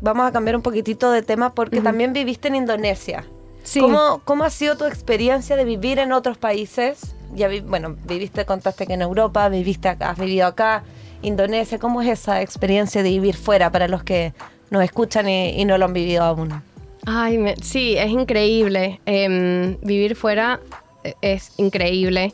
Vamos 0.00 0.26
a 0.26 0.32
cambiar 0.32 0.56
un 0.56 0.62
poquitito 0.62 1.10
de 1.12 1.22
tema 1.22 1.54
porque 1.54 1.80
también 1.80 2.12
viviste 2.12 2.48
en 2.48 2.54
Indonesia. 2.56 3.24
Sí. 3.62 3.80
¿Cómo, 3.80 4.22
¿Cómo 4.24 4.44
ha 4.44 4.50
sido 4.50 4.76
tu 4.76 4.86
experiencia 4.86 5.54
de 5.56 5.64
vivir 5.64 5.98
en 5.98 6.12
otros 6.12 6.38
países? 6.38 7.14
Ya 7.34 7.46
vi- 7.48 7.60
bueno, 7.60 7.96
viviste, 8.06 8.44
contaste 8.46 8.86
que 8.86 8.94
en 8.94 9.02
Europa, 9.02 9.48
viviste 9.50 9.88
acá, 9.88 10.10
has 10.10 10.18
vivido 10.18 10.46
acá, 10.46 10.82
Indonesia. 11.22 11.78
¿Cómo 11.78 12.00
es 12.00 12.08
esa 12.08 12.40
experiencia 12.40 13.02
de 13.02 13.10
vivir 13.10 13.36
fuera 13.36 13.70
para 13.70 13.86
los 13.88 14.02
que 14.02 14.32
nos 14.70 14.82
escuchan 14.82 15.28
y, 15.28 15.50
y 15.60 15.64
no 15.66 15.76
lo 15.76 15.84
han 15.84 15.92
vivido 15.92 16.22
aún? 16.24 16.62
Ay, 17.04 17.36
me- 17.36 17.56
sí, 17.56 17.96
es 17.98 18.08
increíble. 18.08 19.00
Em, 19.04 19.76
vivir 19.82 20.16
fuera 20.16 20.60
eh, 21.04 21.14
es 21.20 21.52
increíble. 21.58 22.32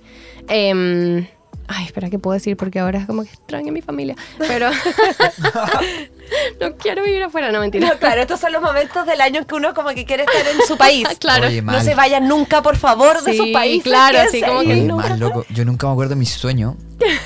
Em, 0.48 1.26
ay, 1.68 1.84
espera, 1.84 2.08
¿qué 2.10 2.18
puedo 2.18 2.34
decir? 2.34 2.56
Porque 2.56 2.78
ahora 2.78 2.98
es 3.00 3.06
como 3.06 3.22
que 3.22 3.30
extraño 3.30 3.68
a 3.70 3.72
mi 3.72 3.82
familia. 3.82 4.14
Pero 4.38 4.70
no 6.60 6.76
quiero 6.76 7.02
vivir 7.04 7.22
afuera, 7.22 7.50
no 7.52 7.60
mentira. 7.60 7.88
No, 7.88 7.98
claro, 7.98 8.20
estos 8.22 8.40
son 8.40 8.52
los 8.52 8.62
momentos 8.62 9.06
del 9.06 9.20
año 9.20 9.40
en 9.40 9.44
que 9.46 9.54
uno 9.54 9.74
como 9.74 9.90
que 9.90 10.04
quiere 10.04 10.24
estar 10.24 10.46
en 10.46 10.66
su 10.66 10.76
país. 10.76 11.06
Claro. 11.18 11.46
Oye, 11.48 11.62
No 11.62 11.80
se 11.80 11.94
vayan 11.94 12.28
nunca, 12.28 12.62
por 12.62 12.76
favor, 12.76 13.22
de 13.22 13.32
Sí, 13.32 13.38
su 13.38 13.52
país. 13.52 13.82
claro, 13.82 14.18
así 14.20 14.40
como 14.42 14.60
que 14.60 14.72
Oye, 14.72 14.82
nunca- 14.82 15.08
mal 15.10 15.18
loco. 15.20 15.44
Yo 15.50 15.64
nunca 15.64 15.86
me 15.86 15.92
acuerdo 15.92 16.10
de 16.10 16.16
mi 16.16 16.26
sueño. 16.26 16.76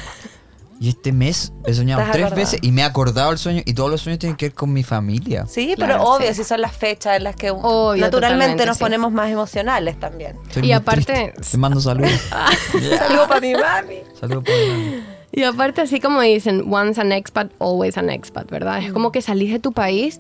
Y 0.83 0.89
este 0.89 1.13
mes 1.13 1.53
he 1.67 1.75
soñado 1.75 2.01
¿Estás 2.01 2.13
tres 2.15 2.25
acordado? 2.25 2.41
veces 2.47 2.59
y 2.63 2.73
me 2.73 2.81
he 2.81 2.85
acordado 2.85 3.31
el 3.33 3.37
sueño 3.39 3.61
y 3.67 3.75
todos 3.75 3.91
los 3.91 4.01
sueños 4.01 4.19
tienen 4.19 4.37
que 4.37 4.47
ver 4.47 4.55
con 4.55 4.73
mi 4.73 4.83
familia. 4.83 5.45
Sí, 5.47 5.75
Claro, 5.77 5.93
pero 5.99 6.05
obvio, 6.11 6.29
sí. 6.29 6.37
si 6.37 6.45
son 6.45 6.63
las 6.63 6.75
fechas 6.75 7.19
en 7.19 7.25
las 7.25 7.37
que 7.37 7.51
Obvio, 7.51 8.01
naturalmente 8.01 8.65
nos 8.65 8.79
sí. 8.79 8.83
ponemos 8.85 9.13
más 9.13 9.31
emocionales 9.31 10.01
también. 10.01 10.39
Estoy 10.49 10.67
Y 10.67 10.73
aparte- 10.73 11.05
triste. 11.35 11.51
Te 11.51 11.59
mando 11.59 11.81
saludos. 11.83 12.11
Saludos 12.99 13.29
para 13.29 13.41
mi 13.43 13.53
mami. 13.53 13.97
Saludos 14.19 14.43
para 14.45 14.57
mi 14.57 14.69
mami. 14.91 15.03
Y 15.33 15.43
aparte, 15.45 15.83
así 15.83 16.01
como 16.01 16.23
dicen, 16.23 16.65
once 16.73 16.99
an 17.01 17.13
expat, 17.13 17.53
always 17.61 17.99
an 17.99 18.09
expat, 18.09 18.51
¿verdad? 18.51 18.79
Es 18.83 18.91
como 18.93 19.13
que 19.13 19.21
salís 19.23 19.53
de 19.53 19.59
tu 19.61 19.73
país, 19.73 20.19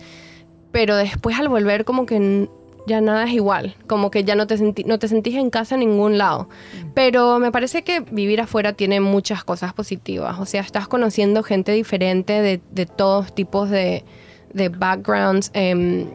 pero 0.73 0.95
después 0.95 1.39
al 1.39 1.49
volver 1.49 1.85
como 1.87 2.05
que 2.07 2.49
ya 2.87 3.01
nada 3.01 3.25
es 3.25 3.33
igual, 3.33 3.75
como 3.87 4.11
que 4.11 4.25
ya 4.25 4.35
no 4.35 4.47
te, 4.47 4.57
senti- 4.57 4.85
no 4.85 4.99
te 4.99 5.09
sentís 5.09 5.35
en 5.37 5.51
casa 5.51 5.75
en 5.75 5.81
ningún 5.81 6.19
lado. 6.19 6.49
Pero 6.95 7.39
me 7.39 7.53
parece 7.53 7.83
que 7.83 8.01
vivir 8.01 8.41
afuera 8.41 8.73
tiene 8.73 9.01
muchas 9.01 9.45
cosas 9.45 9.73
positivas, 9.73 10.39
o 10.39 10.47
sea, 10.47 10.61
estás 10.63 10.89
conociendo 10.89 11.43
gente 11.43 11.73
diferente 11.73 12.41
de, 12.43 12.61
de 12.73 12.87
todos 12.87 13.35
tipos 13.35 13.71
de, 13.71 14.05
de 14.53 14.69
backgrounds. 14.69 15.51
em, 15.55 16.07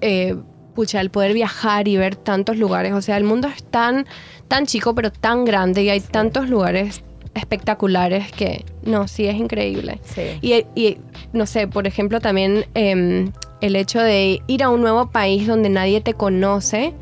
eh, 0.00 0.36
pucha, 0.74 1.00
el 1.00 1.10
poder 1.10 1.32
viajar 1.34 1.88
y 1.88 1.96
ver 1.96 2.14
tantos 2.14 2.56
lugares, 2.56 2.92
o 2.92 3.02
sea, 3.02 3.16
el 3.16 3.24
mundo 3.24 3.48
es 3.48 3.64
tan, 3.64 4.06
tan 4.46 4.64
chico 4.66 4.94
pero 4.94 5.10
tan 5.10 5.44
grande 5.44 5.82
y 5.82 5.90
hay 5.90 5.98
tantos 6.00 6.48
lugares 6.48 7.02
espectaculares 7.34 8.30
que 8.32 8.64
no, 8.84 9.08
sí 9.08 9.26
es 9.26 9.34
increíble. 9.36 10.00
Sí. 10.04 10.22
Y, 10.40 10.64
y, 10.80 10.98
no 11.32 11.46
sé, 11.46 11.66
por 11.66 11.86
ejemplo, 11.86 12.20
también 12.20 12.64
em, 12.74 13.32
el 13.60 13.76
hecho 13.76 14.00
de 14.00 14.42
ir 14.46 14.62
a 14.62 14.70
un 14.70 14.80
nuevo 14.80 15.10
país 15.10 15.46
donde 15.46 15.68
nadie 15.68 16.00
te 16.00 16.14
conoce 16.14 16.94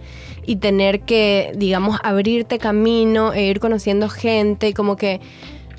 y 0.47 0.57
tener 0.57 1.01
que, 1.01 1.53
digamos, 1.57 1.99
abrirte 2.03 2.59
camino 2.59 3.33
e 3.33 3.43
ir 3.47 3.61
conociendo 3.61 4.09
gente 4.09 4.69
y 4.69 4.73
como 4.73 4.97
que, 4.97 5.21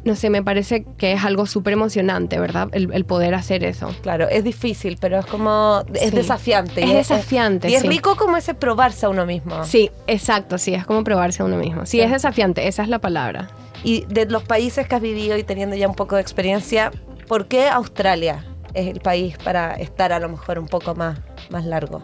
no 0.03 0.15
sé, 0.15 0.29
me 0.29 0.43
parece 0.43 0.85
que 0.97 1.13
es 1.13 1.23
algo 1.23 1.45
súper 1.45 1.73
emocionante, 1.73 2.39
¿verdad? 2.39 2.67
El, 2.73 2.93
el 2.93 3.05
poder 3.05 3.33
hacer 3.33 3.63
eso. 3.63 3.89
Claro, 4.01 4.27
es 4.29 4.43
difícil, 4.43 4.97
pero 4.99 5.19
es 5.19 5.25
como, 5.25 5.83
es 5.93 6.09
Sí. 6.11 6.15
desafiante. 6.15 6.83
Es 6.83 6.93
desafiante, 6.93 7.69
Y 7.69 7.75
es 7.75 7.81
sí. 7.81 7.87
rico 7.87 8.15
como 8.17 8.37
ese 8.37 8.53
probarse 8.53 9.05
a 9.05 9.09
uno 9.09 9.25
mismo. 9.25 9.63
Sí, 9.63 9.89
exacto, 10.05 10.57
sí, 10.57 10.73
es 10.73 10.85
como 10.85 11.03
probarse 11.03 11.41
a 11.41 11.45
uno 11.45 11.57
mismo. 11.57 11.85
Sí, 11.85 11.97
Sí. 11.97 12.01
es 12.01 12.11
desafiante, 12.11 12.67
esa 12.67 12.83
es 12.83 12.89
la 12.89 12.99
palabra. 12.99 13.49
Y 13.83 14.05
de 14.09 14.25
los 14.25 14.43
países 14.43 14.87
que 14.87 14.95
has 14.95 15.01
vivido 15.01 15.37
y 15.37 15.43
teniendo 15.43 15.75
ya 15.75 15.87
un 15.87 15.95
poco 15.95 16.15
de 16.15 16.21
experiencia, 16.21 16.91
¿por 17.27 17.47
qué 17.47 17.67
Australia 17.69 18.43
es 18.77 18.87
el 18.87 18.99
país 18.99 19.37
para 19.43 19.73
estar 19.73 20.13
a 20.13 20.19
lo 20.19 20.29
mejor 20.29 20.59
un 20.59 20.67
poco 20.67 20.93
más, 20.93 21.19
más 21.49 21.65
largo? 21.65 22.01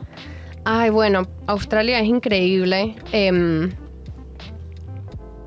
Ay, 0.65 0.89
bueno, 0.89 1.27
Australia 1.45 1.99
es 1.99 2.07
increíble. 2.07 2.95
Em, 3.11 3.71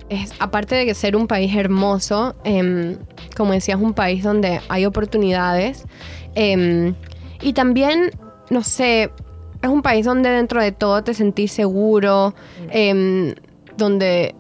es, 0.09 0.33
aparte 0.39 0.77
de 0.77 0.87
que 0.87 0.95
ser 0.95 1.17
un 1.17 1.27
país 1.27 1.55
hermoso, 1.57 2.37
em, 2.45 2.97
como 3.37 3.53
decías, 3.53 3.81
un 3.81 3.93
país 3.93 4.23
donde 4.23 4.61
hay 4.69 4.87
oportunidades. 4.87 5.85
em, 6.39 6.95
y 7.41 7.55
también, 7.55 8.11
no 8.51 8.63
sé, 8.63 9.11
es 9.63 9.69
un 9.71 9.81
país 9.81 10.05
donde 10.05 10.29
dentro 10.29 10.61
de 10.61 10.71
todo 10.71 11.03
te 11.03 11.15
sentís 11.15 11.51
seguro, 11.51 12.35
em, 12.71 13.35
donde... 13.79 14.35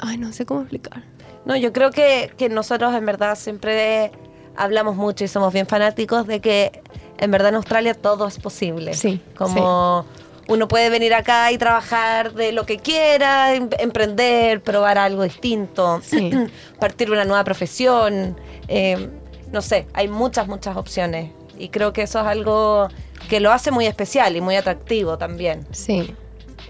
Ay, 0.00 0.18
no 0.18 0.32
sé 0.32 0.44
cómo 0.44 0.62
explicar. 0.62 1.04
No, 1.44 1.56
yo 1.56 1.72
creo 1.72 1.92
que, 1.92 2.32
que 2.36 2.48
nosotros 2.48 2.92
en 2.92 3.06
verdad 3.06 3.36
siempre 3.36 4.10
hablamos 4.56 4.96
mucho 4.96 5.24
y 5.24 5.28
somos 5.28 5.52
bien 5.52 5.66
fanáticos 5.66 6.26
de 6.26 6.40
que 6.40 6.82
en 7.18 7.30
verdad 7.30 7.50
en 7.50 7.54
Australia 7.56 7.94
todo 7.94 8.26
es 8.26 8.38
posible. 8.38 8.94
Sí, 8.94 9.20
Como 9.36 10.04
uno 10.48 10.68
puede 10.68 10.90
venir 10.90 11.12
acá 11.14 11.50
y 11.50 11.58
trabajar 11.58 12.32
de 12.34 12.52
lo 12.52 12.66
que 12.66 12.78
quiera, 12.78 13.54
em- 13.54 13.68
emprender, 13.78 14.62
probar 14.62 14.96
algo 14.98 15.22
distinto, 15.24 16.00
Sí. 16.02 16.30
partir 16.80 17.10
una 17.10 17.24
nueva 17.24 17.42
profesión. 17.44 18.36
eh, 18.68 19.08
no 19.52 19.62
sé, 19.62 19.86
hay 19.94 20.08
muchas, 20.08 20.48
muchas 20.48 20.76
opciones. 20.76 21.30
Y 21.58 21.68
creo 21.70 21.92
que 21.92 22.02
eso 22.02 22.20
es 22.20 22.26
algo 22.26 22.88
que 23.28 23.40
lo 23.40 23.50
hace 23.52 23.70
muy 23.70 23.86
especial 23.86 24.36
y 24.36 24.40
muy 24.40 24.56
atractivo 24.56 25.16
también. 25.18 25.66
Sí. 25.70 26.14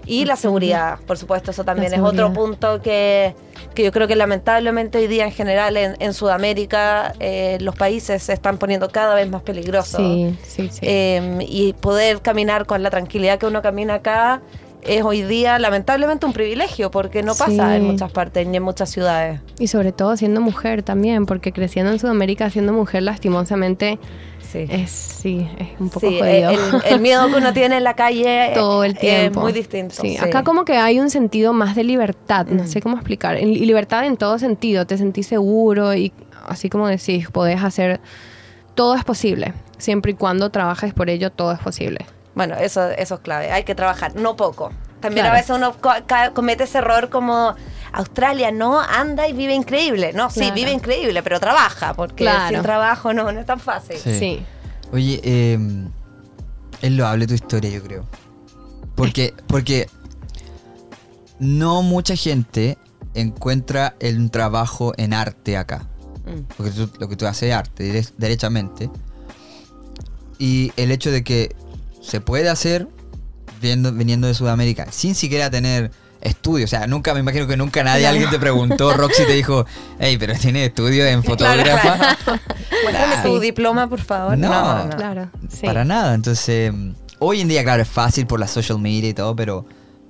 Y 0.07 0.23
la 0.25 0.37
seguridad, 0.37 0.99
por 1.05 1.17
supuesto, 1.17 1.51
eso 1.51 1.63
también 1.65 1.93
es 1.93 1.99
otro 1.99 2.31
punto 2.31 2.81
que, 2.81 3.35
que 3.75 3.83
yo 3.83 3.91
creo 3.91 4.07
que 4.07 4.15
lamentablemente 4.15 4.97
hoy 4.97 5.07
día 5.07 5.25
en 5.25 5.31
general 5.33 5.75
en, 5.75 5.95
en 5.99 6.13
Sudamérica 6.13 7.13
eh, 7.19 7.57
los 7.59 7.75
países 7.75 8.23
se 8.23 8.31
están 8.33 8.57
poniendo 8.57 8.89
cada 8.89 9.13
vez 9.15 9.29
más 9.29 9.41
peligrosos. 9.41 9.99
Sí, 9.99 10.35
sí, 10.43 10.69
sí. 10.71 10.79
Eh, 10.81 11.45
y 11.49 11.73
poder 11.73 12.21
caminar 12.21 12.65
con 12.65 12.81
la 12.83 12.89
tranquilidad 12.89 13.37
que 13.37 13.45
uno 13.47 13.61
camina 13.61 13.95
acá 13.95 14.41
es 14.83 15.03
hoy 15.03 15.23
día 15.23 15.59
lamentablemente 15.59 16.25
un 16.25 16.31
privilegio 16.31 16.89
porque 16.91 17.21
no 17.21 17.35
pasa 17.35 17.71
Sí. 17.71 17.75
en 17.75 17.83
muchas 17.83 18.09
partes 18.11 18.47
ni 18.47 18.55
en 18.55 18.63
muchas 18.63 18.89
ciudades. 18.89 19.41
Y 19.59 19.67
sobre 19.67 19.91
todo 19.91 20.15
siendo 20.15 20.39
mujer 20.39 20.83
también, 20.83 21.25
porque 21.25 21.51
creciendo 21.51 21.91
en 21.91 21.99
Sudamérica 21.99 22.49
siendo 22.49 22.71
mujer 22.71 23.03
lastimosamente 23.03 23.99
Sí. 24.51 24.65
es 24.69 24.89
sí, 24.91 25.47
es 25.57 25.67
un 25.79 25.89
poco 25.89 26.07
Sí, 26.09 26.19
jodido. 26.19 26.49
el, 26.51 26.59
el 26.93 26.99
miedo 27.01 27.27
que 27.27 27.35
uno 27.35 27.51
tiene 27.53 27.77
en 27.77 27.83
la 27.83 27.95
calle 27.95 28.51
todo 28.55 28.83
el 28.83 28.93
es 28.93 28.99
tiempo. 28.99 29.41
muy 29.41 29.51
distinto. 29.51 29.95
Sí, 30.01 30.17
sí. 30.17 30.23
acá 30.23 30.43
como 30.43 30.63
que 30.65 30.77
hay 30.77 30.99
un 30.99 31.09
sentido 31.09 31.53
más 31.53 31.75
de 31.75 31.83
libertad, 31.83 32.45
no 32.47 32.63
Mm. 32.63 32.67
sé 32.67 32.81
cómo 32.81 32.95
explicar. 32.95 33.37
Y 33.39 33.65
libertad 33.65 34.05
en 34.05 34.15
todo 34.17 34.39
sentido, 34.39 34.85
te 34.87 34.97
sentís 34.97 35.27
seguro 35.27 35.93
y 35.93 36.13
así 36.47 36.69
como 36.69 36.87
decís, 36.87 37.29
podés 37.29 37.61
hacer, 37.63 37.99
todo 38.75 38.95
es 38.95 39.03
posible. 39.03 39.53
Siempre 39.77 40.13
y 40.13 40.15
cuando 40.15 40.49
trabajes 40.49 40.93
por 40.93 41.09
ello, 41.09 41.29
todo 41.31 41.51
es 41.51 41.59
posible. 41.59 42.05
Bueno, 42.33 42.55
eso, 42.55 42.89
eso 42.91 43.15
es 43.15 43.21
clave. 43.21 43.51
Hay 43.51 43.63
que 43.63 43.75
trabajar, 43.75 44.15
no 44.15 44.35
poco. 44.35 44.71
También 44.99 45.25
Claro. 45.25 45.35
a 45.35 45.39
veces 45.39 45.55
uno 45.55 45.73
co- 45.79 46.33
comete 46.33 46.63
ese 46.63 46.79
error 46.79 47.09
como 47.09 47.55
Australia 47.93 48.51
no 48.51 48.79
anda 48.81 49.27
y 49.27 49.33
vive 49.33 49.53
increíble. 49.53 50.11
No, 50.13 50.29
sí, 50.29 50.51
vive 50.51 50.71
increíble, 50.71 51.21
pero 51.23 51.39
trabaja, 51.39 51.93
porque 51.93 52.23
Claro. 52.25 52.49
sin 52.55 52.61
trabajo 52.63 53.13
no, 53.13 53.31
no 53.31 53.39
es 53.39 53.45
tan 53.45 53.59
fácil. 53.59 53.97
Sí. 53.97 54.17
Sí. 54.19 54.45
Oye, 54.91 55.19
eh, 55.23 55.59
es 56.81 56.91
loable 56.91 57.27
tu 57.27 57.33
historia, 57.33 57.69
yo 57.69 57.83
creo. 57.83 58.05
Porque, 58.95 59.33
porque 59.47 59.87
no 61.39 61.81
mucha 61.83 62.15
gente 62.15 62.77
encuentra 63.13 63.95
el 63.99 64.29
trabajo 64.31 64.93
en 64.97 65.13
arte 65.13 65.57
acá. 65.57 65.85
Mm. 66.25 66.41
Porque 66.57 66.71
tú- 66.71 66.89
lo 66.99 67.07
que 67.07 67.15
tú 67.15 67.25
haces 67.27 67.49
es 67.49 67.55
arte, 67.55 68.03
derechamente. 68.17 68.89
Y 70.39 70.71
el 70.77 70.91
hecho 70.91 71.11
de 71.11 71.23
que 71.23 71.55
se 72.01 72.21
puede 72.21 72.49
hacer 72.49 72.87
viendo, 73.61 73.91
viniendo 73.91 74.27
de 74.27 74.33
Sudamérica 74.33 74.87
sin 74.91 75.15
siquiera 75.15 75.49
tener 75.49 75.91
estudios. 76.21 76.67
O 76.67 76.75
sea, 76.75 76.87
nunca, 76.87 77.13
me 77.13 77.19
imagino 77.19 77.47
que 77.47 77.57
nunca 77.57 77.83
nadie, 77.83 78.07
alguien 78.07 78.29
te 78.29 78.39
preguntó, 78.39 78.93
Roxy 78.93 79.25
te 79.25 79.33
dijo, 79.33 79.65
hey, 79.99 80.17
pero 80.19 80.33
tiene 80.35 80.65
estudio 80.65 81.05
en 81.05 81.23
fotógrafa. 81.23 82.17
Claro. 82.89 83.29
tu 83.29 83.39
diploma, 83.39 83.89
por 83.89 83.99
favor. 83.99 84.37
No. 84.37 84.49
No, 84.49 84.85
no. 84.85 84.95
Claro. 84.95 85.29
sí. 85.49 85.65
Para 85.65 85.83
nada. 85.83 86.13
Entonces, 86.13 86.71
mm, 86.71 86.91
hoy 87.19 87.41
en 87.41 87.47
día, 87.47 87.63
claro, 87.63 87.81
es 87.81 87.87
fácil 87.87 88.25
por 88.27 88.39
la 88.39 88.47
social 88.47 88.79
media 88.79 89.09
y 89.09 89.13
todo, 89.13 89.35
pero, 89.35 89.65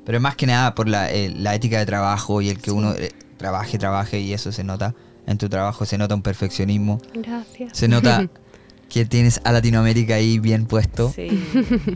pero 0.05 0.19
más 0.19 0.35
que 0.35 0.45
nada 0.45 0.75
por 0.75 0.87
la, 0.87 1.09
eh, 1.11 1.33
la 1.35 1.55
ética 1.55 1.79
de 1.79 1.85
trabajo 1.85 2.41
y 2.41 2.49
el 2.49 2.59
que 2.59 2.71
uno 2.71 2.93
eh, 2.93 3.13
trabaje, 3.37 3.77
trabaje 3.77 4.19
y 4.19 4.33
eso 4.33 4.51
se 4.51 4.63
nota. 4.63 4.93
En 5.25 5.37
tu 5.37 5.49
trabajo 5.49 5.85
se 5.85 5.97
nota 5.97 6.13
un 6.13 6.21
perfeccionismo. 6.21 6.99
Gracias. 7.13 7.77
Se 7.77 7.87
nota 7.87 8.27
que 8.89 9.05
tienes 9.05 9.41
a 9.43 9.51
Latinoamérica 9.51 10.15
ahí 10.15 10.39
bien 10.39 10.65
puesto. 10.65 11.11
Sí. 11.15 11.27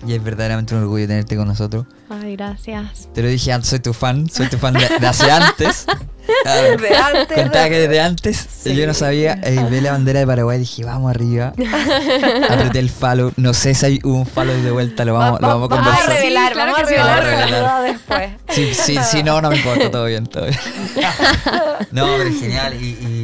Y 0.07 0.13
es 0.13 0.23
verdaderamente 0.23 0.75
un 0.75 0.81
orgullo 0.81 1.07
tenerte 1.07 1.35
con 1.35 1.47
nosotros. 1.47 1.85
Ay, 2.09 2.35
gracias. 2.35 3.07
Te 3.13 3.21
lo 3.21 3.27
dije 3.29 3.51
antes, 3.53 3.69
soy 3.69 3.79
tu 3.79 3.93
fan, 3.93 4.29
soy 4.29 4.47
tu 4.47 4.57
fan 4.57 4.73
de, 4.73 4.87
de 4.99 5.07
hace 5.07 5.29
antes. 5.31 5.85
Claro. 6.43 6.77
De 6.77 6.95
antes. 6.95 7.35
Contaba 7.37 7.67
que 7.67 7.79
desde 7.79 7.99
antes 7.99 8.37
Sí. 8.63 8.75
yo 8.75 8.85
no 8.87 8.93
sabía, 8.93 9.39
eh, 9.43 9.65
ve 9.69 9.81
la 9.81 9.91
bandera 9.91 10.19
de 10.21 10.27
Paraguay 10.27 10.59
dije, 10.59 10.85
vamos 10.85 11.09
arriba. 11.09 11.51
Apreté 12.49 12.79
el 12.79 12.89
follow, 12.89 13.33
no 13.37 13.53
sé 13.53 13.73
si 13.73 13.85
hay 13.85 13.99
hubo 14.03 14.15
un 14.17 14.25
follow 14.25 14.55
de 14.61 14.71
vuelta, 14.71 15.03
lo 15.03 15.15
vamos, 15.15 15.41
lo 15.41 15.47
vamos 15.47 15.69
a 15.71 15.75
vamos 15.75 15.87
a 15.87 15.95
conversar. 15.97 16.15
revelar, 16.15 16.47
Sí, 16.49 16.53
claro 16.53 16.71
vamos 16.71 16.79
a 16.79 16.81
que 16.83 16.87
sí, 16.87 16.93
revelar, 16.95 17.23
vamos 17.23 17.33
a 17.33 17.45
revelar. 17.45 17.83
después. 17.83 18.29
Sí, 18.49 18.73
sí, 18.73 18.97
sí, 19.11 19.23
no, 19.23 19.41
no 19.41 19.49
me 19.49 19.57
importa, 19.57 19.91
todo 19.91 20.05
bien, 20.05 20.25
todo 20.27 20.45
bien. 20.45 20.57
No, 21.91 22.05
pero 22.17 22.29
es 22.29 22.39
genial. 22.39 22.75
Y, 22.81 22.85
y- 22.85 23.20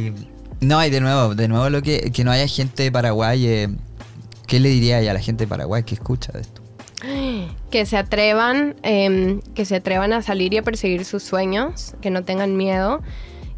no, 0.60 0.84
y 0.84 0.90
de 0.90 1.00
nuevo, 1.00 1.34
de 1.34 1.48
nuevo 1.48 1.70
lo 1.70 1.82
que, 1.82 2.10
que 2.10 2.24
no 2.24 2.30
haya 2.30 2.46
gente 2.48 2.82
de 2.82 2.92
Paraguay, 2.92 3.46
eh, 3.46 3.68
¿qué 4.46 4.58
le 4.58 4.70
diría 4.70 4.98
a 4.98 5.14
la 5.14 5.20
gente 5.20 5.44
de 5.44 5.48
Paraguay 5.48 5.84
que 5.84 5.94
escucha 5.94 6.32
de 6.32 6.40
esto? 6.40 6.62
Que 7.70 7.84
se 7.84 7.98
atrevan, 7.98 8.76
em, 8.82 9.42
que 9.54 9.66
se 9.66 9.76
atrevan 9.76 10.14
a 10.14 10.22
salir 10.22 10.54
y 10.54 10.56
a 10.56 10.62
perseguir 10.62 11.04
sus 11.04 11.22
sueños, 11.22 11.94
que 12.00 12.08
no 12.08 12.24
tengan 12.24 12.56
miedo, 12.56 13.02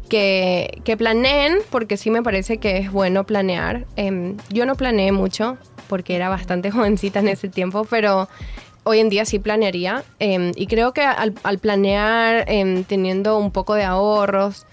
que, 0.09 0.81
que 0.83 0.97
planeen, 0.97 1.59
porque 1.69 1.95
sí 1.95 2.11
me 2.11 2.21
parece 2.21 2.57
que 2.57 2.77
es 2.77 2.91
bueno 2.91 3.25
planear. 3.25 3.85
Em, 3.95 4.35
yo 4.49 4.65
no 4.65 4.75
planeé 4.75 5.13
mucho, 5.13 5.57
porque 5.87 6.15
era 6.15 6.27
bastante 6.27 6.71
jovencita 6.71 7.21
en 7.21 7.29
ese 7.29 7.47
tiempo, 7.47 7.85
pero 7.89 8.27
hoy 8.83 8.99
en 8.99 9.07
día 9.09 9.23
sí 9.23 9.39
planearía. 9.39 10.03
em, 10.19 10.51
y 10.55 10.67
creo 10.67 10.91
que 10.93 11.01
al, 11.01 11.59
planear, 11.59 12.45
teniendo 12.87 13.37
un 13.37 13.51
poco 13.51 13.75
de 13.75 13.85
ahorros, 13.85 14.65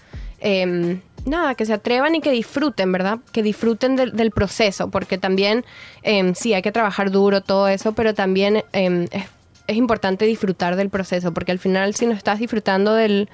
nada, 1.25 1.55
que 1.55 1.65
se 1.65 1.73
atrevan 1.73 2.15
y 2.15 2.21
que 2.21 2.31
disfruten, 2.31 2.91
¿verdad? 2.91 3.19
Que 3.31 3.43
disfruten 3.43 3.95
del, 3.95 4.15
del 4.15 4.31
proceso, 4.31 4.89
porque 4.89 5.17
también 5.17 5.65
em, 6.03 6.33
sí 6.35 6.53
hay 6.53 6.61
que 6.61 6.71
trabajar 6.71 7.11
duro, 7.11 7.41
todo 7.41 7.67
eso, 7.67 7.93
pero 7.93 8.13
también 8.13 8.63
em, 8.73 9.03
es, 9.11 9.25
es 9.67 9.77
importante 9.77 10.25
disfrutar 10.25 10.75
del 10.75 10.89
proceso, 10.89 11.33
porque 11.33 11.51
al 11.51 11.59
final 11.59 11.93
si 11.95 12.05
no 12.05 12.13
estás 12.13 12.39
disfrutando 12.39 12.93
del, 12.93 13.29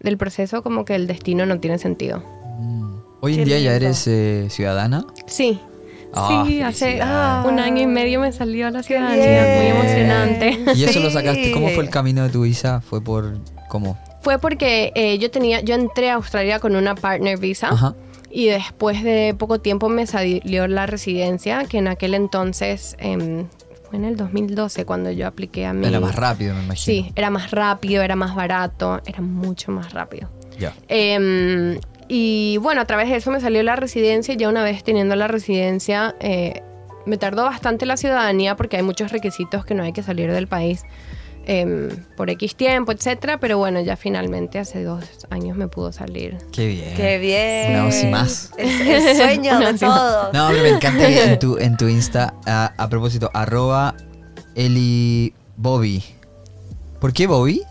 del 0.00 0.18
proceso, 0.18 0.62
como 0.62 0.84
que 0.84 0.94
el 0.94 1.06
destino 1.06 1.46
no 1.46 1.58
tiene 1.60 1.78
sentido. 1.78 2.22
Hoy 3.20 3.38
en 3.38 3.44
día 3.44 3.58
ya 3.60 3.74
eres 3.74 4.06
eh, 4.08 4.48
ciudadana. 4.50 5.04
Sí. 5.26 5.60
Ah, 6.12 6.44
sí, 6.46 6.60
hace 6.60 6.84
felicidades. 6.86 7.46
un 7.52 7.60
año 7.60 7.82
y 7.82 7.86
medio 7.86 8.20
me 8.20 8.32
salió 8.32 8.68
la 8.70 8.80
Qué 8.80 8.88
ciudadanía, 8.88 9.54
muy 9.56 9.66
emocionante. 9.66 10.58
¿Y 10.74 10.84
eso 10.84 11.00
lo 11.00 11.08
sacaste? 11.08 11.52
¿Cómo 11.52 11.68
fue 11.68 11.84
el 11.84 11.90
camino 11.90 12.24
de 12.24 12.30
tu 12.30 12.42
visa? 12.42 12.80
¿Fue 12.80 13.00
por 13.00 13.38
cómo? 13.68 13.96
Fue 14.22 14.38
porque 14.38 14.92
eh, 14.94 15.18
yo 15.18 15.30
tenía, 15.30 15.60
yo 15.60 15.74
entré 15.74 16.10
a 16.10 16.14
Australia 16.14 16.60
con 16.60 16.76
una 16.76 16.94
partner 16.94 17.38
visa. 17.38 17.68
Ajá. 17.68 17.94
Y 18.30 18.46
después 18.46 19.02
de 19.02 19.34
poco 19.38 19.60
tiempo 19.60 19.90
me 19.90 20.06
salió 20.06 20.66
la 20.66 20.86
residencia, 20.86 21.64
que 21.66 21.78
en 21.78 21.88
aquel 21.88 22.14
entonces, 22.14 22.96
em, 22.98 23.46
fue 23.88 23.98
en 23.98 24.06
el 24.06 24.16
2012 24.16 24.86
cuando 24.86 25.10
yo 25.10 25.26
apliqué 25.26 25.66
a 25.66 25.74
mi... 25.74 25.86
Era 25.86 26.00
más 26.00 26.16
rápido, 26.16 26.54
me 26.54 26.64
imagino. 26.64 27.04
Sí, 27.04 27.12
era 27.14 27.28
más 27.28 27.50
rápido, 27.50 28.02
era 28.02 28.16
más 28.16 28.34
barato, 28.34 29.02
era 29.04 29.20
mucho 29.20 29.70
más 29.70 29.92
rápido. 29.92 30.30
Ya. 30.58 30.72
Em, 30.88 31.78
y 32.08 32.56
bueno, 32.58 32.80
a 32.80 32.86
través 32.86 33.10
de 33.10 33.16
eso 33.16 33.30
me 33.30 33.40
salió 33.40 33.62
la 33.62 33.76
residencia 33.76 34.32
y 34.32 34.38
ya 34.38 34.48
una 34.48 34.62
vez 34.62 34.82
teniendo 34.82 35.14
la 35.14 35.28
residencia, 35.28 36.14
eh, 36.20 36.62
me 37.04 37.18
tardó 37.18 37.44
bastante 37.44 37.84
la 37.84 37.98
ciudadanía 37.98 38.56
porque 38.56 38.78
hay 38.78 38.82
muchos 38.82 39.12
requisitos 39.12 39.66
que 39.66 39.74
no 39.74 39.82
hay 39.82 39.92
que 39.92 40.02
salir 40.02 40.32
del 40.32 40.46
país 40.46 40.84
em, 41.46 41.88
por 42.16 42.30
X 42.30 42.54
tiempo, 42.56 42.92
etcétera. 42.92 43.38
Pero 43.38 43.58
bueno, 43.58 43.80
ya 43.80 43.96
finalmente 43.96 44.58
hace 44.58 44.82
dos 44.82 45.04
años 45.30 45.56
me 45.56 45.68
pudo 45.68 45.92
salir. 45.92 46.38
Qué 46.52 46.66
bien. 46.66 46.94
Qué 46.96 47.18
bien. 47.18 47.70
Una 47.72 47.84
voz 47.84 48.02
y 48.02 48.06
más. 48.06 48.50
Es 48.56 48.80
el 48.80 49.16
sueño 49.42 49.58
de 49.58 49.74
todos. 49.74 50.32
No, 50.32 50.48
pero 50.50 50.62
me 50.62 50.68
encanta 50.70 51.06
que 51.06 51.24
en 51.24 51.38
tu, 51.38 51.58
en 51.60 51.76
tu 51.76 51.88
Insta, 51.88 52.34
a, 52.46 52.72
a 52.76 52.88
propósito, 52.88 53.30
arroba 53.34 53.94
Eli 54.54 55.34
Bobby. 55.56 56.02
¿Por 57.00 57.12
qué 57.12 57.26
Bobby? 57.26 57.62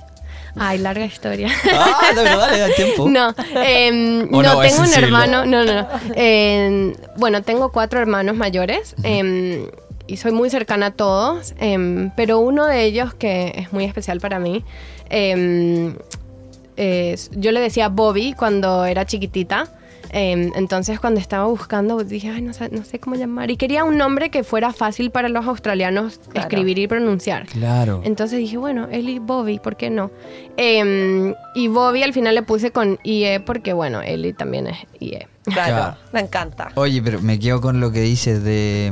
Ay, 0.56 0.80
larga 0.80 1.06
historia. 1.06 1.50
Ah, 1.74 2.12
no, 2.14 2.24
dale, 2.24 2.60
da 2.60 2.70
tiempo. 2.76 3.10
No, 3.10 3.30
¿O 3.30 3.34
no, 3.34 4.54
no? 4.54 4.60
Tengo 4.60 4.82
un 4.82 4.94
hermano, 4.94 5.46
no, 5.46 5.64
no, 5.64 5.74
no. 5.74 5.88
Em, 6.16 6.94
bueno, 7.18 7.42
tengo 7.42 7.72
cuatro 7.72 8.00
hermanos 8.00 8.36
mayores 8.36 8.96
y 10.08 10.18
soy 10.18 10.32
muy 10.32 10.50
cercana 10.50 10.88
a 10.88 10.92
todos, 10.92 11.54
em, 11.60 12.12
pero 12.16 12.40
uno 12.40 12.66
de 12.66 12.84
ellos 12.84 13.14
que 13.14 13.54
es 13.56 13.72
muy 13.74 13.86
especial 13.86 14.20
para 14.20 14.40
mí, 14.40 14.64
em, 15.10 15.96
es- 16.78 17.30
yo 17.36 17.52
le 17.52 17.60
decía 17.60 17.90
Bobby 17.90 18.34
cuando 18.34 18.86
era 18.86 19.06
chiquitita. 19.06 19.66
Em, 20.14 20.52
entonces 20.56 21.00
cuando 21.00 21.22
estaba 21.22 21.46
buscando 21.46 22.04
dije, 22.04 22.30
ay, 22.30 22.42
no 22.42 22.52
sé, 22.52 22.68
no 22.70 22.84
sé 22.84 23.00
cómo 23.00 23.16
llamar. 23.16 23.50
Y 23.50 23.56
quería 23.56 23.86
un 23.86 23.98
nombre 23.98 24.30
que 24.30 24.44
fuera 24.44 24.74
fácil 24.74 25.10
para 25.10 25.30
los 25.30 25.46
australianos 25.48 26.20
Claro. 26.30 26.50
escribir 26.50 26.80
y 26.80 26.88
pronunciar. 26.88 27.46
Claro. 27.46 28.02
Entonces 28.04 28.40
dije, 28.40 28.58
bueno, 28.58 28.90
Eli 28.92 29.20
Bobby, 29.20 29.60
¿por 29.60 29.78
qué 29.78 29.90
no? 29.90 30.12
Em, 30.58 31.34
y 31.56 31.70
Bobby 31.70 32.04
al 32.04 32.12
final 32.12 32.36
le 32.36 32.42
puse 32.44 32.72
con 32.72 33.00
IE 33.04 33.40
porque, 33.40 33.72
bueno, 33.72 34.02
Eli 34.02 34.34
también 34.34 34.68
es 34.68 34.78
IE. 35.00 35.28
Claro, 35.46 35.76
Claro. 35.76 35.96
me 36.12 36.20
encanta. 36.20 36.72
Oye, 36.76 37.02
pero 37.02 37.22
me 37.22 37.40
quedo 37.40 37.62
con 37.62 37.80
lo 37.80 37.92
que 37.94 38.02
dices 38.02 38.44
de, 38.44 38.92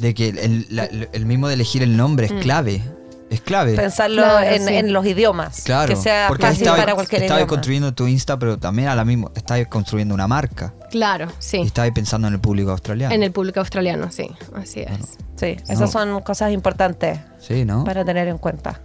de 0.00 0.14
que 0.14 0.28
el, 0.30 0.66
la- 0.70 0.84
el 0.86 1.26
mismo 1.26 1.46
de 1.48 1.54
elegir 1.54 1.82
el 1.82 1.96
nombre 1.96 2.26
es 2.26 2.32
clave. 2.32 2.82
Es 3.30 3.40
clave. 3.40 3.76
Pensarlo 3.76 4.22
Claro, 4.24 4.44
en, 4.44 4.66
sí. 4.66 4.74
en 4.74 4.92
los 4.92 5.06
idiomas. 5.06 5.60
Claro. 5.62 5.88
Que 5.94 5.94
sea 6.00 6.24
porque 6.26 6.42
fácil 6.46 6.62
estaba, 6.62 6.78
para 6.78 6.94
cualquier 6.96 7.22
estaba 7.22 7.38
idioma. 7.38 7.48
construyendo 7.48 7.94
tu 7.94 8.08
Insta, 8.08 8.36
pero 8.40 8.58
también 8.58 8.88
a 8.88 8.96
la 8.96 9.04
misma, 9.04 9.30
estabas 9.36 9.68
construyendo 9.68 10.14
una 10.14 10.26
marca. 10.26 10.74
Claro, 10.90 11.26
Y 11.26 11.32
sí. 11.38 11.60
estabas 11.60 11.92
pensando 11.92 12.26
en 12.26 12.34
el 12.34 12.40
público 12.40 12.72
australiano. 12.72 13.14
En 13.14 13.22
el 13.22 13.30
público 13.30 13.60
australiano, 13.60 14.10
sí. 14.10 14.28
Así 14.56 14.80
es. 14.80 14.90
Sí, 15.36 15.56
No. 15.68 15.72
esas 15.74 15.92
son 15.92 16.20
cosas 16.22 16.50
importantes 16.52 17.20
Sí, 17.38 17.64
¿no? 17.64 17.84
para 17.84 18.04
tener 18.04 18.26
en 18.26 18.38
cuenta. 18.38 18.80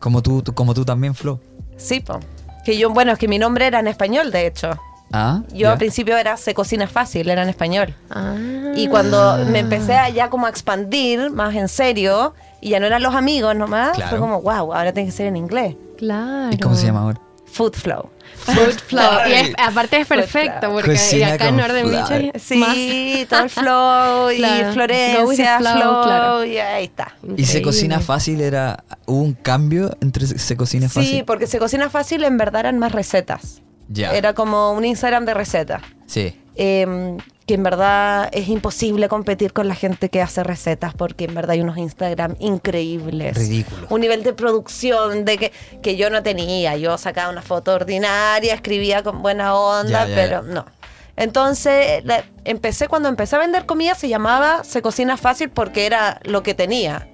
Como 0.00 0.20
tú, 0.20 0.42
tú- 0.42 0.52
como 0.52 0.74
tú 0.74 0.84
también, 0.84 1.14
Flo. 1.14 1.40
Sí, 1.76 2.00
po. 2.00 2.18
Que 2.64 2.76
yo, 2.76 2.90
bueno, 2.90 3.12
es 3.12 3.18
que 3.20 3.28
mi 3.28 3.38
nombre 3.38 3.68
era 3.68 3.78
en 3.78 3.86
español, 3.86 4.32
de 4.32 4.48
hecho. 4.48 4.70
Ah, 5.18 5.42
Yo 5.54 5.70
al 5.70 5.78
principio 5.78 6.16
era 6.16 6.36
Se 6.36 6.52
Cocina 6.54 6.86
Fácil, 6.86 7.28
era 7.28 7.42
en 7.42 7.48
español. 7.48 7.94
Ah. 8.10 8.34
Y 8.74 8.88
cuando 8.88 9.38
me 9.50 9.60
empecé 9.60 9.94
a 9.94 10.08
ya 10.10 10.28
como 10.30 10.46
a 10.46 10.50
expandir 10.50 11.30
más 11.30 11.54
en 11.54 11.68
serio, 11.68 12.34
y 12.60 12.70
ya 12.70 12.80
no 12.80 12.86
eran 12.86 13.02
los 13.02 13.14
amigos 13.14 13.54
nomás, 13.56 13.92
Claro. 13.96 14.10
fue 14.10 14.18
como, 14.18 14.42
wow, 14.42 14.74
ahora 14.74 14.92
tiene 14.92 15.08
que 15.08 15.16
ser 15.16 15.26
en 15.26 15.36
inglés. 15.36 15.74
Claro. 15.96 16.50
¿Y 16.52 16.58
cómo 16.58 16.74
se 16.74 16.86
llama 16.86 17.00
ahora? 17.02 17.20
Food 17.46 17.72
Flow. 17.74 18.10
Food 18.36 18.78
flow. 18.88 19.28
Y 19.28 19.32
es- 19.32 19.52
aparte 19.58 19.98
es 20.00 20.06
perfecto 20.06 20.70
porque 20.70 20.92
y 20.92 20.96
Cocina 20.96 21.32
acá 21.32 21.48
en 21.48 21.56
Northern 21.56 21.90
Beach 21.90 22.32
Sí, 22.40 22.56
más- 22.58 23.28
todo 23.28 23.42
el 23.44 23.50
flow 23.50 24.30
y 24.32 24.36
Claro. 24.36 24.72
Florencia, 24.72 25.58
flow, 25.58 25.72
flow, 25.72 26.02
claro. 26.04 26.44
y 26.44 26.58
ahí 26.58 26.84
está. 26.84 27.16
¿Y 27.36 27.44
se 27.46 27.62
cocina 27.62 27.98
fácil? 28.00 28.40
era 28.42 28.84
¿Hubo 29.06 29.22
un 29.22 29.32
cambio 29.32 29.96
entre 30.00 30.26
se 30.26 30.38
se 30.38 30.56
cocina 30.56 30.88
fácil? 30.88 31.10
Sí, 31.10 31.22
porque 31.22 31.46
Se 31.46 31.58
Cocina 31.58 31.88
Fácil 31.88 32.24
en 32.24 32.36
verdad 32.36 32.60
eran 32.60 32.78
más 32.78 32.92
recetas. 32.92 33.62
Ya. 33.88 34.12
Era 34.14 34.32
como 34.34 34.72
un 34.72 34.84
Instagram 34.84 35.24
de 35.24 35.34
recetas. 35.34 35.82
Sí. 36.06 36.40
Eh, 36.56 37.16
que 37.46 37.54
en 37.54 37.62
verdad 37.62 38.28
es 38.32 38.48
imposible 38.48 39.08
competir 39.08 39.52
con 39.52 39.68
la 39.68 39.76
gente 39.76 40.08
que 40.08 40.20
hace 40.20 40.42
recetas 40.42 40.94
porque 40.94 41.26
en 41.26 41.34
verdad 41.34 41.52
hay 41.52 41.60
unos 41.60 41.78
Instagram 41.78 42.34
increíbles. 42.40 43.36
Ridículo. 43.36 43.86
Un 43.90 44.00
nivel 44.00 44.24
de 44.24 44.32
producción 44.32 45.24
de 45.24 45.38
que, 45.38 45.52
que 45.80 45.96
yo 45.96 46.10
no 46.10 46.24
tenía. 46.24 46.76
Yo 46.76 46.98
sacaba 46.98 47.30
una 47.30 47.42
foto 47.42 47.72
ordinaria, 47.72 48.52
escribía 48.54 49.04
con 49.04 49.22
buena 49.22 49.54
onda, 49.54 50.06
Ya, 50.06 50.08
ya, 50.08 50.14
pero 50.16 50.42
ya. 50.46 50.52
no. 50.54 50.66
Entonces, 51.14 52.04
la- 52.04 52.24
empecé 52.44 52.88
cuando 52.88 53.08
empecé 53.08 53.36
a 53.36 53.38
vender 53.38 53.64
comida 53.64 53.94
se 53.94 54.08
llamaba 54.08 54.64
Se 54.64 54.82
Cocina 54.82 55.16
Fácil 55.16 55.48
porque 55.50 55.86
era 55.86 56.20
lo 56.24 56.42
que 56.42 56.54
tenía. 56.54 57.08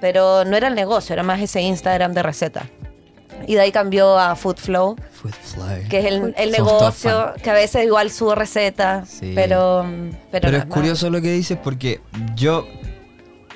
Pero 0.00 0.44
no 0.44 0.56
era 0.56 0.68
el 0.68 0.74
negocio, 0.74 1.12
era 1.12 1.22
más 1.22 1.40
ese 1.40 1.60
Instagram 1.60 2.14
de 2.14 2.22
recetas. 2.22 2.64
Y 3.48 3.54
de 3.54 3.62
ahí 3.62 3.72
cambió 3.72 4.18
a 4.18 4.36
Food 4.36 4.58
Flow 4.58 4.94
Food 5.10 5.32
flow. 5.32 5.66
que 5.88 6.00
es 6.00 6.04
el, 6.04 6.34
el 6.36 6.50
negocio, 6.52 7.32
que 7.42 7.48
a 7.50 7.54
veces 7.54 7.84
igual 7.84 8.10
subo 8.10 8.34
recetas, 8.34 9.08
Sí. 9.08 9.32
pero, 9.34 9.86
pero, 10.30 10.42
Pero 10.42 10.50
no 10.52 10.58
es 10.58 10.64
curioso 10.66 11.08
lo 11.10 11.20
que 11.22 11.32
dices 11.32 11.56
porque 11.64 12.00
yo 12.36 12.66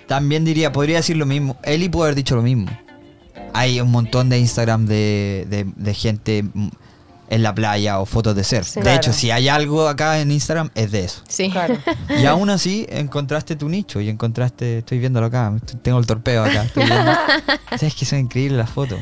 también 0.07 0.45
diría, 0.45 0.73
podría 0.73 0.97
decir 0.97 1.17
lo 1.17 1.27
mismo. 1.27 1.57
Eli 1.63 1.89
puede 1.89 2.09
haber 2.09 2.15
dicho 2.17 2.35
lo 2.37 2.43
mismo. 2.43 2.67
Hay 3.55 3.81
un 3.81 3.91
montón 3.91 4.29
de 4.29 4.39
Instagram 4.39 4.87
de, 4.87 5.47
de- 5.49 5.71
de 5.77 5.95
gente 5.95 6.45
en 7.29 7.43
la 7.43 7.55
playa 7.55 7.99
o 8.01 8.07
fotos 8.07 8.35
de 8.35 8.45
surf. 8.45 8.67
Sí. 8.67 8.81
de 8.81 8.83
Claro. 8.83 8.97
hecho, 8.97 9.13
si 9.13 9.31
hay 9.31 9.49
algo 9.49 9.89
acá 9.89 10.21
en 10.21 10.31
Instagram, 10.31 10.71
es 10.75 10.91
de 10.91 11.05
eso. 11.05 11.23
Sí. 11.29 11.51
Claro. 11.51 11.77
Y 12.21 12.27
aún 12.27 12.51
así 12.51 12.87
encontraste 12.91 13.57
tu 13.57 13.69
nicho 13.69 14.01
y 14.01 14.09
encontraste, 14.09 14.79
estoy 14.79 14.99
viéndolo 14.99 15.27
acá, 15.27 15.53
tengo 15.83 15.99
el 15.99 16.07
torpeo 16.07 16.45
acá. 16.45 16.65
Estoy 16.65 16.85
viendo. 16.87 17.13
¿Sabes 17.71 17.95
que 17.95 18.05
son 18.07 18.21
increíbles 18.21 18.59
las 18.59 18.71
fotos? 18.71 18.99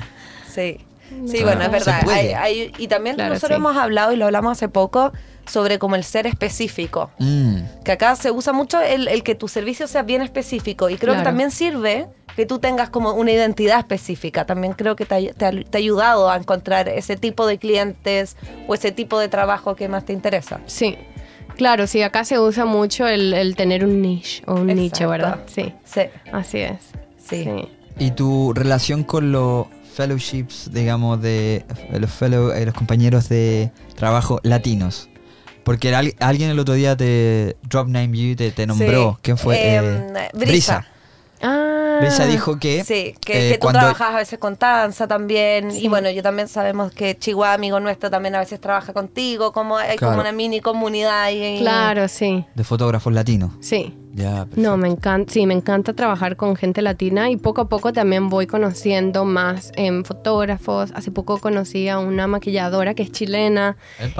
Sí, 0.50 0.78
sí 1.26 1.38
Claro. 1.38 1.44
bueno, 1.58 1.62
es 1.64 1.70
verdad. 1.70 2.08
Hay- 2.08 2.28
hay- 2.32 2.72
y 2.78 2.88
también 2.88 3.16
Claro, 3.16 3.34
nosotros 3.34 3.56
sí. 3.56 3.60
hemos 3.60 3.76
hablado 3.76 4.12
y 4.12 4.16
lo 4.16 4.26
hablamos 4.26 4.52
hace 4.52 4.68
poco 4.68 5.12
sobre 5.46 5.78
como 5.78 5.96
el 5.96 6.04
ser 6.04 6.26
específico. 6.26 7.10
Mm, 7.18 7.56
Que 7.84 7.92
acá 7.92 8.14
se 8.16 8.30
usa 8.30 8.52
mucho 8.52 8.80
el, 8.80 9.08
el 9.08 9.22
que 9.22 9.34
tu 9.34 9.48
servicio 9.48 9.86
sea 9.88 10.02
bien 10.02 10.22
específico 10.22 10.88
y 10.90 10.96
creo 10.96 11.16
que 11.16 11.22
también 11.22 11.50
sirve 11.50 12.06
que 12.36 12.46
tú 12.46 12.60
tengas 12.60 12.90
como 12.90 13.12
una 13.14 13.32
identidad 13.32 13.80
específica. 13.80 14.46
También 14.46 14.72
creo 14.74 14.94
que 14.94 15.04
te, 15.04 15.14
ha- 15.16 15.32
te 15.32 15.44
ha, 15.46 15.50
te 15.50 15.76
ha 15.76 15.80
ayudado 15.80 16.30
a 16.30 16.36
encontrar 16.36 16.88
ese 16.88 17.16
tipo 17.16 17.46
de 17.46 17.58
clientes 17.58 18.36
o 18.68 18.74
ese 18.74 18.92
tipo 18.92 19.18
de 19.18 19.28
trabajo 19.28 19.74
que 19.74 19.88
más 19.88 20.04
te 20.04 20.12
interesa. 20.12 20.60
Sí. 20.66 20.96
Claro, 21.56 21.86
sí, 21.88 22.00
acá 22.02 22.24
se 22.24 22.38
usa 22.38 22.64
mucho 22.64 23.06
el, 23.08 23.34
el 23.34 23.56
tener 23.56 23.84
un 23.84 24.00
niche 24.00 24.42
o 24.46 24.52
un 24.54 24.70
Exacto. 24.70 24.80
nicho, 24.82 25.08
¿verdad? 25.10 25.40
Sí. 25.46 25.74
Sí, 25.84 26.02
Así 26.32 26.58
es. 26.60 26.76
sí. 27.18 27.44
Sí. 27.44 27.68
¿Y 27.98 28.12
tu 28.12 28.52
relación 28.54 29.02
con 29.02 29.32
los 29.32 29.66
fellowships, 29.94 30.70
digamos, 30.72 31.20
de 31.20 31.64
los, 31.98 32.10
fellow, 32.10 32.50
eh, 32.52 32.64
los 32.66 32.74
compañeros 32.74 33.28
de 33.28 33.70
trabajo 33.96 34.40
latinos? 34.42 35.08
Porque 35.64 35.94
al- 35.94 36.14
alguien 36.20 36.50
el 36.50 36.58
otro 36.58 36.74
día 36.74 36.96
te 36.96 37.56
drop 37.68 37.86
name 37.88 38.16
you, 38.16 38.34
te, 38.36 38.50
te 38.50 38.66
nombró. 38.66 39.12
Sí. 39.14 39.18
¿Quién 39.22 39.38
fue? 39.38 39.74
Em, 39.76 40.16
Eh, 40.16 40.30
Brisa. 40.34 40.86
Ah. 41.42 41.98
Brisa 42.00 42.26
dijo 42.26 42.58
que, 42.58 42.82
Sí, 42.84 43.14
que, 43.24 43.48
eh, 43.48 43.52
que 43.52 43.54
tú 43.58 43.60
cuando- 43.62 43.80
trabajas 43.80 44.14
a 44.14 44.16
veces 44.18 44.38
con 44.38 44.56
Tanza 44.56 45.06
también. 45.06 45.70
Sí. 45.70 45.84
Y 45.84 45.88
bueno, 45.88 46.10
yo 46.10 46.22
también 46.22 46.48
sabemos 46.48 46.92
que 46.92 47.16
Chihuahua, 47.18 47.54
amigo 47.54 47.78
nuestro, 47.80 48.10
también 48.10 48.34
a 48.34 48.38
veces 48.40 48.60
trabaja 48.60 48.92
contigo. 48.92 49.52
Como 49.52 49.76
hay 49.76 49.96
Claro. 49.96 50.12
como 50.12 50.22
una 50.22 50.32
mini 50.32 50.60
comunidad 50.60 51.22
ahí. 51.22 51.58
Claro, 51.60 52.08
sí. 52.08 52.44
de 52.54 52.64
fotógrafos 52.64 53.12
latinos. 53.12 53.52
Sí. 53.60 53.94
Ya, 54.12 54.46
No, 54.56 54.76
me 54.76 54.88
encanta, 54.88 55.32
sí, 55.32 55.46
me 55.46 55.54
encanta 55.54 55.92
trabajar 55.92 56.36
con 56.36 56.56
gente 56.56 56.82
latina 56.82 57.30
y 57.30 57.36
poco 57.36 57.60
a 57.60 57.68
poco 57.68 57.92
también 57.92 58.28
voy 58.28 58.46
conociendo 58.46 59.24
más 59.24 59.70
em, 59.76 60.02
fotógrafos. 60.04 60.90
Hace 60.94 61.10
poco 61.12 61.38
conocí 61.38 61.88
a 61.88 61.98
una 62.00 62.26
maquilladora 62.26 62.94
que 62.94 63.04
es 63.04 63.12
chilena. 63.12 63.76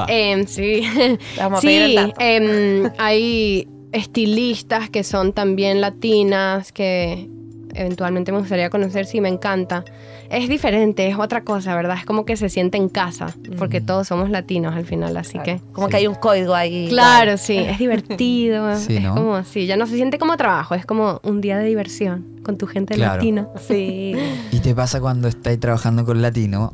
Em, 0.09 0.47
sí, 0.47 0.83
Vamos 1.37 1.59
a 1.59 1.63
pedir 1.63 1.83
el 1.83 1.91
sí. 1.91 1.97
dato. 1.97 2.15
em, 2.21 2.91
hay 2.99 3.69
estilistas 3.93 4.91
que 4.91 5.03
son 5.03 5.33
también 5.33 5.81
latinas 5.81 6.71
que 6.73 7.29
eventualmente 7.75 8.33
me 8.33 8.39
gustaría 8.39 8.71
conocer. 8.71 9.07
Sí, 9.07 9.21
me 9.21 9.29
encanta. 9.29 9.85
Es 10.31 10.49
diferente, 10.49 11.09
es 11.09 11.19
otra 11.19 11.43
cosa, 11.43 11.75
¿verdad? 11.75 11.97
Es 11.99 12.05
como 12.07 12.25
que 12.25 12.37
se 12.37 12.49
siente 12.49 12.79
en 12.79 12.89
casa 12.89 13.35
porque 13.59 13.81
todos 13.81 14.07
somos 14.07 14.31
latinos 14.31 14.77
al 14.77 14.87
final, 14.87 15.17
así 15.17 15.33
Claro. 15.33 15.45
que. 15.45 15.61
Como 15.73 15.89
Sí. 15.89 15.91
que 15.91 15.97
hay 15.97 16.07
un 16.07 16.15
código 16.15 16.55
ahí. 16.55 16.87
Claro, 16.89 17.37
sí, 17.37 17.57
es 17.59 17.79
divertido. 17.81 18.75
Sí, 18.77 18.97
es 18.97 19.03
¿no? 19.03 19.15
como 19.17 19.35
así, 19.35 19.67
ya 19.67 19.77
no 19.77 19.87
se 19.87 19.97
siente 19.97 20.19
como 20.19 20.37
trabajo, 20.37 20.75
es 20.77 20.87
como 20.87 21.21
un 21.25 21.41
día 21.41 21.59
de 21.59 21.65
diversión 21.67 22.25
con 22.45 22.57
tu 22.59 22.67
gente 22.69 22.95
Claro. 22.95 23.15
latina. 23.17 23.49
Sí. 23.67 24.13
¿Y 24.53 24.61
te 24.61 24.73
pasa 24.75 25.01
cuando 25.01 25.27
estáis 25.27 25.59
trabajando 25.59 26.05
con 26.05 26.23
latino 26.23 26.73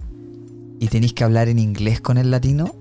y 0.79 0.89
tenéis 0.89 1.15
que 1.15 1.25
hablar 1.25 1.49
en 1.49 1.59
inglés 1.59 2.03
con 2.03 2.19
el 2.19 2.31
latino? 2.31 2.75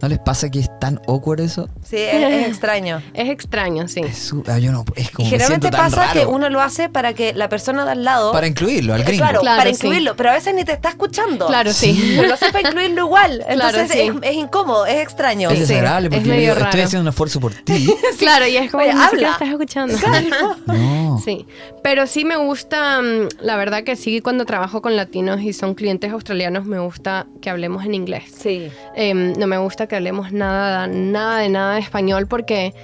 ¿No 0.00 0.08
les 0.08 0.18
pasa 0.20 0.48
que 0.50 0.60
es 0.60 0.68
tan 0.78 1.00
awkward 1.08 1.40
eso? 1.40 1.68
Sí, 1.82 1.96
es, 1.96 2.14
es 2.42 2.46
extraño. 2.48 3.02
Es 3.14 3.28
extraño, 3.30 3.88
sí. 3.88 4.00
Es, 4.00 4.18
su- 4.18 4.44
ah, 4.46 4.58
yo 4.58 4.70
no, 4.72 4.84
es 4.94 5.10
como 5.10 5.26
Y 5.26 5.30
generalmente 5.30 5.70
tan 5.70 5.80
pasa 5.90 6.12
que 6.12 6.20
raro. 6.20 6.30
uno 6.30 6.48
lo 6.50 6.60
hace 6.60 6.88
para 6.88 7.14
que 7.14 7.32
la 7.34 7.48
persona 7.48 7.84
de 7.84 7.92
al 7.92 8.04
lado. 8.04 8.30
Para 8.32 8.46
incluirlo, 8.46 8.94
al 8.94 9.00
Eh, 9.00 9.04
gringo. 9.04 9.22
Claro, 9.24 9.40
Claro, 9.40 9.58
para 9.58 9.70
sí. 9.70 9.76
incluirlo, 9.76 10.14
pero 10.16 10.30
a 10.30 10.34
veces 10.34 10.54
ni 10.54 10.64
te 10.64 10.72
está 10.72 10.90
escuchando. 10.90 11.46
Claro, 11.48 11.72
sí. 11.72 12.14
Pero 12.16 12.28
lo 12.28 12.34
hace 12.34 12.52
para 12.52 12.68
incluirlo 12.68 13.06
igual. 13.06 13.44
Claro, 13.46 13.78
Entonces 13.78 13.90
sí. 13.90 13.98
es, 14.22 14.30
es 14.30 14.36
incómodo, 14.36 14.86
es 14.86 15.00
extraño. 15.02 15.48
Es 15.50 15.54
Sí, 15.54 15.60
desagradable 15.62 16.08
es 16.08 16.14
porque 16.14 16.28
yo 16.28 16.34
medio 16.34 16.40
digo, 16.42 16.52
estoy 16.64 16.72
raro. 16.72 16.84
haciendo 16.86 17.02
un 17.02 17.08
esfuerzo 17.08 17.40
por 17.40 17.54
ti. 17.54 17.94
Claro, 18.18 18.46
y 18.46 18.56
es 18.56 18.70
como 18.70 18.82
Oye, 18.82 18.92
habla. 18.92 19.30
estás 19.32 19.48
escuchando. 19.48 19.96
no. 20.66 21.07
Sí, 21.16 21.46
pero 21.82 22.06
sí 22.06 22.26
me 22.26 22.36
gusta, 22.36 23.00
mm, 23.00 23.28
la 23.40 23.56
verdad 23.56 23.84
que 23.84 23.96
sí, 23.96 24.20
cuando 24.20 24.44
trabajo 24.44 24.82
con 24.82 24.96
latinos 24.96 25.40
y 25.40 25.54
son 25.54 25.74
clientes 25.74 26.12
australianos, 26.12 26.66
me 26.66 26.78
gusta 26.78 27.26
que 27.40 27.48
hablemos 27.48 27.84
en 27.86 27.94
inglés. 27.94 28.24
Sí. 28.36 28.68
Em, 28.94 29.32
no 29.38 29.46
me 29.46 29.56
gusta 29.56 29.86
que 29.86 29.96
hablemos 29.96 30.32
nada, 30.32 30.86
nada 30.86 31.38
de 31.38 31.48
nada 31.48 31.74
de 31.76 31.80
español 31.80 32.26
porque 32.26 32.74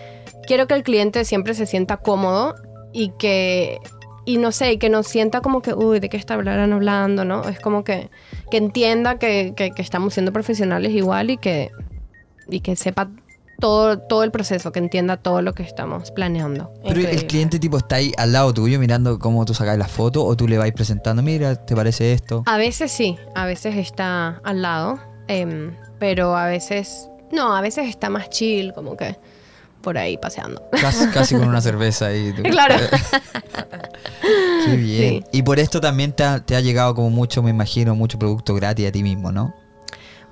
quiero 0.46 0.66
que 0.66 0.74
el 0.74 0.82
cliente 0.82 1.24
siempre 1.26 1.52
se 1.54 1.66
sienta 1.66 1.98
cómodo 1.98 2.54
y 2.92 3.10
que, 3.18 3.78
y 4.24 4.38
no 4.38 4.52
sé, 4.52 4.78
que 4.78 4.88
no 4.88 5.02
sienta 5.02 5.40
como 5.42 5.60
que, 5.60 5.74
uy, 5.74 6.00
¿de 6.00 6.08
qué 6.08 6.16
está 6.16 6.34
hablarán 6.34 6.72
hablando? 6.72 7.24
¿no? 7.26 7.44
Es 7.48 7.60
como 7.60 7.84
que, 7.84 8.08
que 8.50 8.56
entienda 8.56 9.18
que, 9.18 9.52
que- 9.56 9.72
que 9.72 9.82
estamos 9.82 10.14
siendo 10.14 10.32
profesionales 10.32 10.92
igual 10.92 11.30
y 11.30 11.37
que, 11.37 11.70
y 12.48 12.60
que 12.60 12.76
sepa 12.76 13.10
todo, 13.64 13.98
todo 13.98 14.24
el 14.24 14.31
proceso, 14.31 14.72
que 14.72 14.79
entienda 14.79 15.16
todo 15.16 15.40
lo 15.40 15.55
que 15.55 15.62
estamos 15.62 16.11
planeando. 16.11 16.70
Pero 16.87 17.00
el 17.00 17.27
cliente 17.27 17.59
tipo 17.59 17.79
está 17.79 17.96
ahí 17.96 18.12
al 18.18 18.31
lado 18.31 18.53
tuyo 18.53 18.79
mirando 18.79 19.18
cómo 19.18 19.42
tú 19.46 19.55
sacas 19.55 19.79
la 19.79 19.88
foto 19.88 20.22
o 20.22 20.37
tú 20.37 20.46
le 20.46 20.59
vais 20.59 20.74
presentando, 20.74 21.22
mira, 21.22 21.57
¿te 21.57 21.74
parece 21.74 22.12
esto? 22.12 22.42
A 22.44 22.59
veces 22.59 22.92
sí, 22.92 23.16
a 23.35 23.46
veces 23.46 23.77
está 23.77 24.42
al 24.44 24.61
lado, 24.61 24.98
em, 25.29 25.74
pero 25.98 26.37
a 26.37 26.44
veces 26.46 27.09
no, 27.33 27.57
a 27.57 27.62
veces 27.62 27.88
está 27.88 28.11
más 28.11 28.29
chill, 28.29 28.74
como 28.74 28.98
que 28.98 29.16
por 29.81 29.96
ahí 29.96 30.18
paseando. 30.18 30.62
Casi, 30.79 31.07
casi 31.14 31.35
con 31.35 31.48
una 31.48 31.62
cerveza 31.62 32.09
ahí. 32.09 32.35
Claro. 32.35 32.74
Qué 34.66 34.77
bien. 34.77 35.22
Sí. 35.22 35.24
Y 35.33 35.42
por 35.42 35.59
esto 35.59 35.81
también 35.81 36.12
te 36.12 36.22
ha, 36.22 36.44
te 36.44 36.55
ha 36.55 36.61
llegado 36.61 36.94
como 36.94 37.09
mucho, 37.09 37.42
me 37.42 37.48
imagino, 37.48 37.94
mucho 37.94 38.18
producto 38.18 38.55
gratis 38.55 38.88
a 38.88 38.92
ti 38.92 39.03
mismo, 39.03 39.33
¿no? 39.33 39.55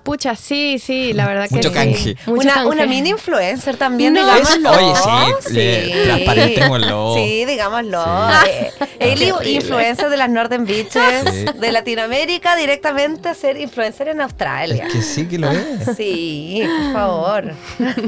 Pucha, 0.03 0.35
sí, 0.35 0.81
sí, 0.81 1.13
la 1.13 1.27
verdad 1.29 1.49
que 1.49 1.55
Mucho 1.55 1.69
sí. 1.69 1.75
canje. 1.75 2.17
Mucho 2.27 2.41
una, 2.43 2.55
canje. 2.55 2.69
una 2.69 2.87
mini 2.87 3.11
influencer 3.11 3.77
también, 3.77 4.13
No. 4.15 4.21
digámoslo. 4.21 4.71
Oye, 4.73 5.35
sí, 5.47 5.55
le- 5.55 6.05
transparentémoslo. 6.05 7.15
Sí, 7.23 7.45
digámoslo. 7.45 8.05
Sí. 8.43 8.51
Eh, 8.51 8.73
Eli, 8.99 9.25
Qué 9.27 9.33
horrible. 9.33 9.53
influencer 9.55 10.11
de 10.11 10.17
las 10.17 10.29
Northern 10.29 10.65
Beaches, 10.67 11.25
Sí. 11.33 11.45
de 11.59 11.73
Latinoamérica, 11.73 12.57
directamente 12.57 13.29
a 13.29 13.35
ser 13.35 13.61
influencer 13.61 14.09
en 14.09 14.21
Australia. 14.23 14.87
Es 14.89 14.93
que 14.93 15.03
sí 15.03 15.27
que 15.29 15.39
lo 15.39 15.51
es. 15.51 15.97
Sí, 15.97 16.63
por 16.85 16.93
favor. 16.93 17.55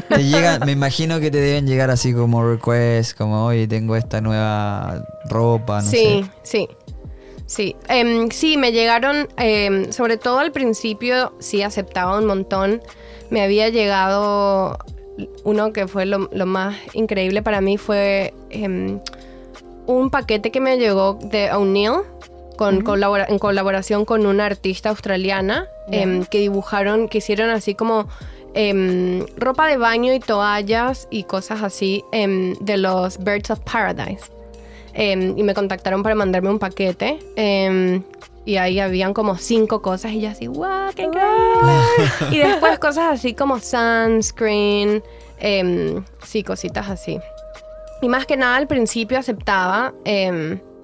Te 0.09 0.25
llegan, 0.25 0.63
me 0.67 0.73
imagino 0.73 1.21
que 1.21 1.31
te 1.31 1.39
deben 1.41 1.67
llegar 1.67 1.91
así 1.91 2.13
como 2.13 2.45
requests, 2.45 3.15
como 3.15 3.47
oye, 3.47 3.69
tengo 3.69 3.95
esta 3.95 4.21
nueva 4.21 5.05
ropa, 5.27 5.81
no 5.81 5.91
sí, 5.91 5.97
sé. 5.97 6.25
sí. 6.43 6.69
Sí, 6.69 6.69
Em, 7.89 8.31
sí, 8.31 8.57
me 8.57 8.73
llegaron, 8.73 9.29
em, 9.37 9.93
sobre 9.93 10.17
todo 10.17 10.39
al 10.39 10.51
principio, 10.53 11.35
sí 11.41 11.63
aceptaba 11.63 12.19
un 12.19 12.27
montón. 12.27 12.83
Me 13.31 13.43
había 13.43 13.69
llegado 13.69 14.79
uno 15.45 15.73
que 15.73 15.87
fue 15.87 16.07
lo, 16.07 16.29
lo 16.33 16.47
más 16.47 16.77
increíble 16.93 17.43
para 17.43 17.61
mí, 17.61 17.79
fue 17.79 18.35
em, 18.51 18.99
un 19.87 20.11
paquete 20.11 20.51
que 20.51 20.61
me 20.61 20.79
llegó 20.79 21.19
de 21.23 21.53
O'Neill 21.53 22.01
con 22.57 22.83
colabora- 22.83 23.27
en 23.29 23.39
colaboración 23.39 24.05
con 24.05 24.27
una 24.27 24.47
artista 24.47 24.89
australiana 24.89 25.69
que 26.31 26.39
dibujaron, 26.39 27.09
que 27.09 27.19
hicieron 27.19 27.51
así 27.51 27.75
como 27.75 28.09
ropa 29.37 29.67
de 29.69 29.77
baño 29.77 30.15
y 30.15 30.21
toallas 30.21 31.07
y 31.11 31.25
cosas 31.25 31.63
así 31.63 32.03
de 32.13 32.77
los 32.79 33.19
Birds 33.23 33.51
of 33.51 33.61
Paradise. 33.61 34.25
Em, 34.95 35.37
y 35.37 35.43
me 35.43 35.55
contactaron 35.55 36.03
para 36.03 36.15
mandarme 36.15 36.51
un 36.51 36.59
paquete. 36.59 37.19
em, 37.37 38.03
y 38.47 38.57
ahí 38.59 38.79
habían 38.79 39.15
como 39.15 39.39
cinco 39.39 39.81
cosas 39.81 40.13
y 40.13 40.21
yo 40.21 40.29
así, 40.29 40.47
¡guau! 40.47 40.93
¡Qué 40.95 41.03
increíble! 41.05 41.73
y 42.31 42.39
después 42.39 42.79
cosas 42.79 43.07
así 43.13 43.33
como 43.35 43.59
sunscreen, 43.59 45.03
em, 45.41 46.05
sí, 46.23 46.43
cositas 46.43 46.91
así. 46.91 47.19
Y 48.03 48.09
más 48.09 48.27
que 48.27 48.37
nada 48.37 48.57
al 48.57 48.67
principio 48.67 49.19
aceptaba. 49.19 49.95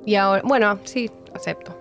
y 0.06 0.14
ahora, 0.14 0.42
bueno, 0.44 0.78
sí, 0.84 1.10
acepto. 1.34 1.79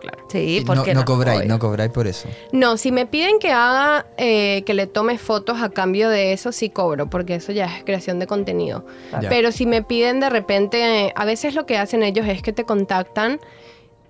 Claro. 0.00 0.18
Sí, 0.28 0.58
Y 0.58 0.60
¿por 0.64 0.76
no, 0.76 1.04
cobráis, 1.04 1.46
no 1.46 1.58
cobráis 1.58 1.90
por 1.90 2.06
eso. 2.06 2.28
No, 2.52 2.76
si 2.76 2.92
me 2.92 3.06
piden 3.06 3.38
que 3.38 3.50
haga, 3.50 4.06
eh, 4.16 4.62
que 4.64 4.74
le 4.74 4.86
tome 4.86 5.18
fotos 5.18 5.60
a 5.60 5.70
cambio 5.70 6.08
de 6.08 6.32
eso, 6.32 6.52
sí 6.52 6.70
cobro, 6.70 7.08
porque 7.10 7.36
eso 7.36 7.52
ya 7.52 7.66
es 7.66 7.84
creación 7.84 8.18
de 8.18 8.26
contenido. 8.26 8.84
Pero 9.28 9.52
si 9.52 9.66
me 9.66 9.82
piden 9.82 10.20
de 10.20 10.30
repente, 10.30 11.06
eh, 11.06 11.12
a 11.16 11.24
veces 11.24 11.54
lo 11.54 11.66
que 11.66 11.78
hacen 11.78 12.02
ellos 12.02 12.26
es 12.28 12.42
que 12.42 12.52
te 12.52 12.64
contactan, 12.64 13.40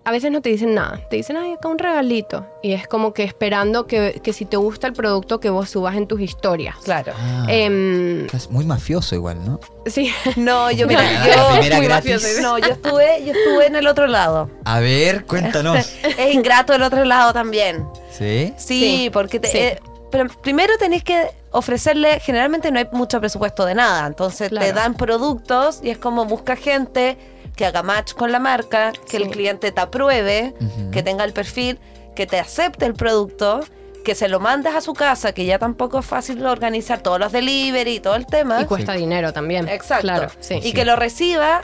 a 0.09 0.11
veces 0.11 0.31
no 0.33 0.41
te 0.41 0.49
dicen 0.49 0.75
nada, 0.75 1.01
te 1.11 1.17
dicen, 1.17 1.37
ay, 1.37 1.53
acá 1.53 1.69
un 1.69 1.79
regalito. 1.79 2.47
Y 2.63 2.73
es 2.73 2.89
como 2.89 3.13
que 3.13 3.25
esperando 3.25 3.87
que, 3.87 4.21
que 4.23 4.33
si 4.33 4.45
te 4.47 4.57
gusta 4.57 4.87
el 4.87 4.93
producto, 4.95 5.39
que 5.39 5.51
vos 5.51 5.69
subas 5.71 5.97
en 5.97 6.07
tus 6.07 6.21
historias. 6.21 6.77
Claro. 6.83 7.13
Ah, 7.17 7.45
Em, 7.49 8.27
es 8.33 8.51
muy 8.51 8.65
mafioso 8.65 9.15
igual, 9.15 9.45
¿no? 9.45 9.61
sí, 9.87 10.11
No, 10.37 10.71
yo 10.71 10.87
mira, 10.87 11.01
Ah, 11.03 11.61
yo, 11.63 11.77
muy 11.79 11.89
mafioso. 11.89 12.27
no, 12.41 12.59
yo 12.59 12.67
estuve, 12.73 13.25
yo 13.25 13.33
estuve 13.33 13.67
en 13.67 13.77
el 13.77 13.87
otro 13.87 14.07
lado. 14.07 14.51
A 14.65 14.81
ver, 14.81 15.25
cuéntanos. 15.27 15.77
Es 16.19 16.35
ingrato 16.35 16.73
el 16.73 16.83
otro 16.83 17.05
lado 17.05 17.33
también. 17.33 17.87
¿Sí? 18.11 18.53
Sí, 18.57 18.81
Sí, 18.81 19.11
porque 19.13 19.39
te- 19.41 19.49
sí. 19.49 19.59
eh, 19.59 19.79
pero 20.11 20.27
primero 20.43 20.73
tenés 20.79 21.05
que 21.05 21.31
ofrecerle, 21.51 22.19
generalmente 22.21 22.71
no 22.73 22.79
hay 22.79 22.89
mucho 22.93 23.21
presupuesto 23.21 23.67
de 23.67 23.75
nada, 23.75 24.07
entonces 24.07 24.49
te 24.51 24.73
dan 24.73 24.95
productos 24.95 25.81
y 25.83 25.91
es 25.91 25.99
como 25.99 26.25
busca 26.25 26.57
gente 26.57 27.19
que 27.59 27.67
haga 27.67 27.83
match 27.83 28.15
con 28.15 28.31
la 28.33 28.39
marca, 28.39 28.93
que 29.11 29.17
el 29.19 29.29
cliente 29.31 29.73
te 29.73 29.81
apruebe, 29.81 30.55
que 30.93 31.03
tenga 31.03 31.25
el 31.25 31.33
perfil, 31.33 31.81
que 32.15 32.25
te 32.27 32.39
acepte 32.39 32.87
el 32.87 32.95
producto, 32.95 33.61
que 34.05 34.15
se 34.15 34.29
lo 34.29 34.39
mandes 34.39 34.75
a 34.77 34.81
su 34.81 34.95
casa, 34.95 35.33
que 35.33 35.45
ya 35.45 35.59
tampoco 35.59 35.99
es 35.99 36.07
fácil 36.07 36.47
organizar 36.47 37.01
todos 37.01 37.19
los 37.19 37.33
delivery 37.33 37.97
y 37.97 38.01
todo 38.01 38.15
el 38.15 38.27
tema. 38.27 38.63
y 38.63 38.65
cuesta 38.65 38.93
dinero 38.93 39.33
también. 39.33 39.69
Exacto. 39.69 40.03
Claro, 40.03 40.31
sí. 40.39 40.55
Y 40.55 40.63
Sí. 40.63 40.73
que 40.73 40.85
lo 40.85 40.95
reciba, 40.95 41.63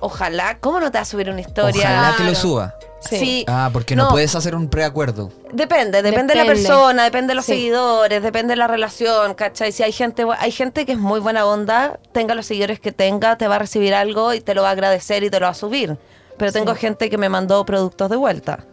ojalá, 0.00 0.58
¿cómo 0.60 0.80
no 0.80 0.90
te 0.90 0.96
va 0.98 1.02
a 1.02 1.04
subir 1.04 1.28
una 1.28 1.42
historia? 1.42 1.82
Ojalá 1.90 2.14
que 2.16 2.24
lo 2.24 2.34
suba. 2.34 2.74
Sí. 3.08 3.44
Ah, 3.48 3.70
porque 3.72 3.96
no, 3.96 4.04
No. 4.04 4.10
puedes 4.10 4.34
hacer 4.34 4.54
un 4.54 4.68
preacuerdo. 4.68 5.30
Depende, 5.52 6.02
depende, 6.02 6.34
de 6.34 6.38
la 6.40 6.44
Depende. 6.44 6.68
persona, 6.68 7.04
depende 7.04 7.28
de 7.32 7.34
los 7.36 7.44
Sí. 7.44 7.52
seguidores, 7.52 8.22
depende 8.22 8.52
de 8.52 8.56
la 8.56 8.66
relación, 8.66 9.34
¿cachai? 9.34 9.72
Si 9.72 9.82
hay 9.82 9.92
gente, 9.92 10.24
hay 10.38 10.50
gente 10.52 10.84
que 10.86 10.92
es 10.92 10.98
muy 10.98 11.20
buena 11.20 11.46
onda, 11.46 11.98
tenga 12.12 12.34
los 12.34 12.46
seguidores 12.46 12.80
que 12.80 12.92
tenga, 12.92 13.36
te 13.36 13.48
va 13.48 13.56
a 13.56 13.58
recibir 13.58 13.94
algo 13.94 14.34
y 14.34 14.40
te 14.40 14.54
lo 14.54 14.62
va 14.62 14.68
a 14.68 14.72
agradecer 14.72 15.22
y 15.24 15.30
te 15.30 15.38
lo 15.40 15.46
va 15.46 15.50
a 15.50 15.54
subir. 15.54 15.96
Pero 16.38 16.50
tengo 16.52 16.74
gente 16.74 17.08
que 17.10 17.18
me 17.18 17.28
mandó 17.28 17.64
productos 17.64 18.10
de 18.10 18.16
vuelta. 18.16 18.64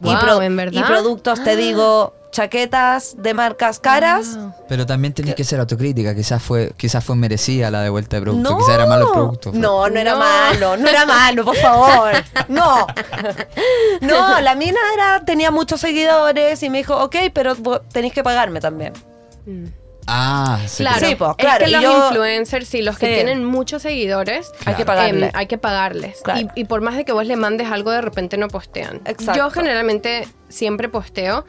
Guau, 0.00 0.40
¿en 0.42 0.56
verdad? 0.56 0.80
y 0.80 0.82
productos, 0.82 1.42
te 1.44 1.56
digo, 1.56 2.14
chaquetas 2.30 3.14
de 3.18 3.34
marcas 3.34 3.78
caras. 3.80 4.38
Pero 4.68 4.86
también 4.86 5.12
tenés 5.12 5.34
que 5.34 5.44
ser 5.44 5.60
autocrítica. 5.60 6.14
Quizás 6.14 6.42
fue, 6.42 6.72
quizás 6.76 7.04
fue 7.04 7.16
merecida 7.16 7.70
la 7.70 7.82
de 7.82 7.90
vuelta 7.90 8.16
de 8.16 8.22
producto. 8.22 8.56
Quizás 8.58 8.74
era 8.74 8.86
malo 8.86 9.06
el 9.08 9.12
producto. 9.12 9.50
No, 9.52 9.88
no 9.88 9.98
era 10.00 10.12
No. 10.12 10.18
malo, 10.18 10.76
no 10.76 10.88
era 10.88 11.06
malo, 11.06 11.44
por 11.44 11.56
favor. 11.56 12.12
No. 12.48 12.86
No, 14.00 14.40
la 14.40 14.54
mina 14.54 14.78
era, 14.94 15.24
tenía 15.24 15.50
muchos 15.50 15.80
seguidores 15.80 16.62
y 16.62 16.70
me 16.70 16.78
dijo, 16.78 16.96
ok, 17.02 17.16
pero 17.34 17.54
vos 17.56 17.80
tenéis 17.92 18.12
que 18.14 18.22
pagarme 18.22 18.60
también. 18.60 18.92
Mm. 19.46 19.66
Ah, 20.12 20.58
sí. 20.66 20.82
Claro, 20.82 21.06
Sí, 21.06 21.14
pues, 21.14 21.30
es 21.30 21.36
claro, 21.36 21.64
que 21.64 21.70
y 21.70 21.74
los 21.74 21.82
yo- 21.82 22.06
influencers, 22.08 22.66
sí, 22.68 22.82
los 22.82 22.98
que 22.98 23.06
Sí. 23.06 23.14
tienen 23.14 23.44
muchos 23.44 23.82
seguidores, 23.82 24.50
Hay 24.66 24.74
que 24.74 24.84
Claro. 24.84 24.86
pagarle. 24.86 25.26
em, 25.26 25.32
hay 25.34 25.46
que 25.46 25.56
pagarles. 25.58 26.20
Claro. 26.22 26.40
Y, 26.56 26.60
y 26.62 26.64
por 26.64 26.80
más 26.80 26.96
de 26.96 27.04
que 27.04 27.12
vos 27.12 27.26
le 27.26 27.36
mandes 27.36 27.70
algo, 27.70 27.90
de 27.92 28.00
repente 28.00 28.36
no 28.36 28.48
postean. 28.48 29.00
Exacto. 29.04 29.34
Yo 29.38 29.50
generalmente 29.50 30.26
siempre 30.48 30.88
posteo, 30.88 31.44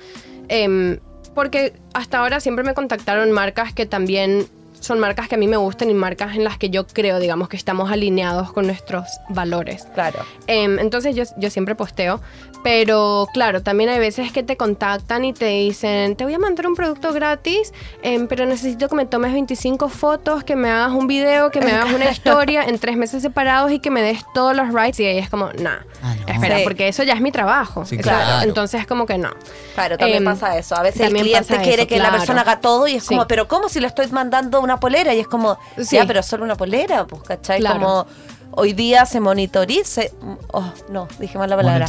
em, 0.48 1.00
porque 1.34 1.74
hasta 1.94 2.20
ahora 2.20 2.40
siempre 2.40 2.64
me 2.64 2.74
contactaron 2.74 3.32
marcas 3.32 3.74
que 3.74 3.86
también 3.86 4.48
son 4.80 5.00
marcas 5.00 5.28
que 5.28 5.36
a 5.36 5.38
mí 5.38 5.48
me 5.48 5.58
gustan 5.58 5.90
y 5.92 5.94
marcas 5.94 6.36
en 6.36 6.44
las 6.44 6.58
que 6.58 6.70
yo 6.72 6.88
creo, 6.88 7.20
digamos, 7.20 7.50
que 7.50 7.56
estamos 7.58 7.92
alineados 7.92 8.52
con 8.52 8.66
nuestros 8.66 9.06
valores. 9.30 9.86
Claro. 9.94 10.20
Em, 10.48 10.80
entonces 10.80 11.16
yo, 11.16 11.24
yo 11.38 11.50
siempre 11.52 11.76
posteo, 11.76 12.20
pero 12.64 13.28
claro, 13.34 13.62
también 13.64 13.90
hay 13.90 14.00
veces 14.00 14.32
que 14.32 14.44
te 14.44 14.56
contactan 14.58 15.26
y 15.26 15.34
te 15.34 15.46
dicen, 15.46 16.16
te 16.16 16.24
voy 16.24 16.34
a 16.34 16.40
mandar 16.40 16.68
un 16.68 16.76
producto 16.76 17.12
gratis, 17.14 17.74
em, 18.04 18.28
pero 18.28 18.46
necesito 18.46 18.88
que 18.88 18.96
me 18.96 19.06
tomes 19.06 19.34
25 19.34 19.90
fotos, 19.90 20.44
que 20.44 20.56
me 20.56 20.70
hagas 20.70 20.92
un 20.92 21.08
video, 21.08 21.50
que 21.52 21.60
me 21.62 21.72
hagas 21.72 21.94
una 21.94 22.10
historia 22.12 22.64
en 22.64 22.78
tres 22.80 22.98
meses 22.98 23.22
separados 23.22 23.72
y 23.72 23.80
que 23.80 23.90
me 23.90 24.02
des 24.02 24.20
todos 24.34 24.56
los 24.56 24.74
rights. 24.74 25.00
Y 25.00 25.06
ahí 25.06 25.18
es 25.18 25.30
como, 25.30 25.48
nah, 25.60 25.78
Ah, 26.04 26.16
no. 26.28 26.34
espera, 26.34 26.58
Sí. 26.58 26.64
porque 26.64 26.88
eso 26.88 27.04
ya 27.04 27.14
es 27.14 27.22
mi 27.22 27.32
trabajo. 27.32 27.86
Sí, 27.86 27.98
Claro, 27.98 28.24
claro. 28.26 28.48
Entonces 28.48 28.82
es 28.82 28.88
como 28.88 29.06
que 29.06 29.18
no. 29.18 29.30
Claro, 29.74 29.98
también 29.98 30.20
Em, 30.20 30.26
pasa 30.26 30.58
eso. 30.58 30.76
A 30.76 30.82
veces 30.84 31.02
el 31.02 31.14
cliente 31.14 31.58
quiere 31.62 31.84
eso, 31.84 31.88
que 31.88 31.98
la 32.00 32.12
persona 32.12 32.42
haga 32.42 32.60
todo 32.60 32.88
y 32.88 32.96
es 32.96 33.04
Sí. 33.04 33.10
como, 33.10 33.28
pero 33.28 33.48
¿cómo 33.48 33.70
si 33.70 33.80
le 33.80 33.88
estoy 33.88 34.08
mandando 34.08 34.62
una 34.62 34.80
polera? 34.80 35.14
Y 35.14 35.20
es 35.20 35.28
como, 35.28 35.58
Sí. 35.78 35.96
ya, 35.96 36.06
pero 36.06 36.22
solo 36.24 36.44
una 36.44 36.56
polera, 36.56 37.06
pues, 37.06 37.22
¿cachai? 37.24 37.60
Claro. 37.60 37.80
Como 37.80 38.06
hoy 38.52 38.74
día 38.74 39.06
se 39.06 39.20
monitorice. 39.20 40.12
Oh, 40.52 40.72
no, 40.90 41.08
dije 41.20 41.38
mal 41.38 41.50
la 41.50 41.56
palabra. 41.58 41.86